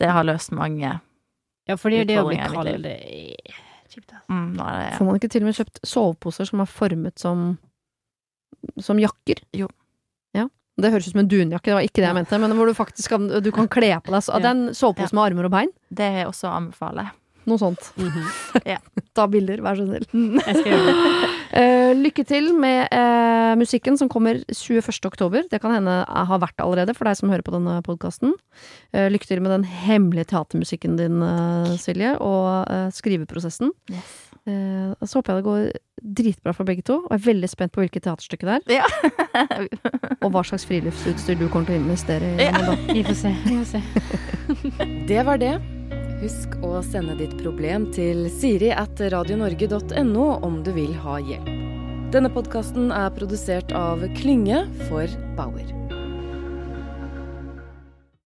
Det 0.00 0.10
har 0.10 0.26
løst 0.26 0.50
mange. 0.56 0.96
Ja, 1.66 1.76
for 1.76 1.90
det 1.90 1.98
er 1.98 2.02
jo 2.02 2.08
det 2.10 2.18
å 2.22 2.26
bli 2.28 2.40
kald 2.42 2.82
det 2.84 2.96
er 2.96 3.62
kjipt, 3.90 4.10
altså. 4.12 4.26
Mm, 4.32 4.50
nå 4.58 4.66
ja. 4.66 4.90
Får 4.98 5.06
man 5.08 5.18
ikke 5.18 5.30
til 5.32 5.42
og 5.44 5.48
med 5.50 5.58
kjøpt 5.58 5.80
soveposer 5.86 6.50
som 6.50 6.62
er 6.62 6.70
formet 6.70 7.22
som 7.22 7.46
som 8.82 8.98
jakker? 9.00 9.40
Jo. 9.56 9.68
Ja. 10.76 10.82
Det 10.84 10.92
høres 10.92 11.06
ut 11.08 11.14
som 11.14 11.22
en 11.24 11.28
dunjakke, 11.30 11.70
det 11.70 11.76
var 11.78 11.86
ikke 11.86 12.02
det 12.02 12.08
jeg 12.10 12.18
mente, 12.18 12.40
men 12.42 12.52
hvor 12.56 12.68
du 12.68 12.74
faktisk 12.76 13.14
kan, 13.14 13.28
du 13.40 13.52
kan 13.54 13.68
kle 13.72 13.94
på 14.04 14.12
deg 14.12 14.24
så, 14.26 14.36
Ja. 14.36 14.42
Det 14.44 14.50
er 14.50 14.56
en 14.58 14.74
sovepose 14.76 15.16
med 15.16 15.24
armer 15.24 15.48
og 15.48 15.54
bein. 15.54 15.72
Det 15.88 16.04
er 16.04 16.26
også 16.28 16.50
å 16.50 16.58
anbefale. 16.58 17.08
Noe 17.46 17.62
sånt. 17.62 17.92
Ja, 18.66 18.80
Ta 19.14 19.26
bilder, 19.30 19.62
vær 19.64 19.78
så 19.78 19.86
snill. 19.86 20.06
Eh, 21.56 21.94
lykke 21.96 22.24
til 22.26 22.50
med 22.58 22.90
uh, 22.92 23.54
musikken 23.56 23.94
som 23.96 24.10
kommer 24.12 24.42
21. 24.50 25.06
oktober. 25.08 25.46
Det 25.48 25.60
kan 25.62 25.72
hende 25.72 25.94
jeg 26.02 26.28
har 26.28 26.40
vært 26.42 26.60
allerede, 26.60 26.92
for 26.92 27.08
deg 27.08 27.16
som 27.16 27.30
hører 27.32 27.46
på 27.46 27.54
denne 27.54 27.78
podkasten. 27.86 28.34
lykke 28.92 29.30
til 29.30 29.40
med 29.40 29.54
den 29.54 29.64
hemmelige 29.64 30.28
teatermusikken 30.34 30.98
din, 30.98 31.22
eh, 31.22 31.76
Silje, 31.80 32.16
og 32.20 32.68
eh, 32.68 32.90
skriveprosessen. 32.92 33.72
Yes. 33.94 34.25
Eh, 34.46 34.92
så 35.02 35.18
håper 35.18 35.32
jeg 35.32 35.42
det 35.42 35.46
går 35.46 35.62
dritbra 36.20 36.52
for 36.54 36.68
begge 36.68 36.84
to, 36.86 37.00
og 37.02 37.10
jeg 37.10 37.18
er 37.18 37.26
veldig 37.26 37.48
spent 37.50 37.72
på 37.74 37.82
hvilket 37.82 38.04
teaterstykke 38.06 38.46
det 38.46 38.56
er, 38.56 38.76
Ja. 38.78 38.86
og 40.22 40.28
hva 40.34 40.42
slags 40.46 40.66
friluftsutstyr 40.68 41.38
du 41.40 41.48
kommer 41.48 41.66
til 41.72 41.80
å 41.80 41.82
investere 41.82 42.34
i. 42.36 42.46
Ja. 42.46 42.76
Vi 42.96 43.02
får 43.06 43.18
se. 43.24 43.32
Vi 43.46 43.56
får 43.58 43.72
se. 43.72 43.82
Det 45.10 45.24
var 45.26 45.42
det. 45.42 45.56
Husk 46.22 46.54
å 46.64 46.78
sende 46.86 47.16
ditt 47.18 47.34
problem 47.42 47.90
til 47.92 48.26
siri 48.32 48.70
at 48.72 49.02
radionorge.no 49.12 50.28
om 50.46 50.62
du 50.64 50.72
vil 50.76 50.94
ha 51.04 51.18
hjelp. 51.20 51.50
Denne 52.14 52.30
podkasten 52.32 52.92
er 52.94 53.10
produsert 53.12 53.74
av 53.76 54.06
Klynge 54.16 54.62
for 54.86 55.10
Bauer. 55.36 55.85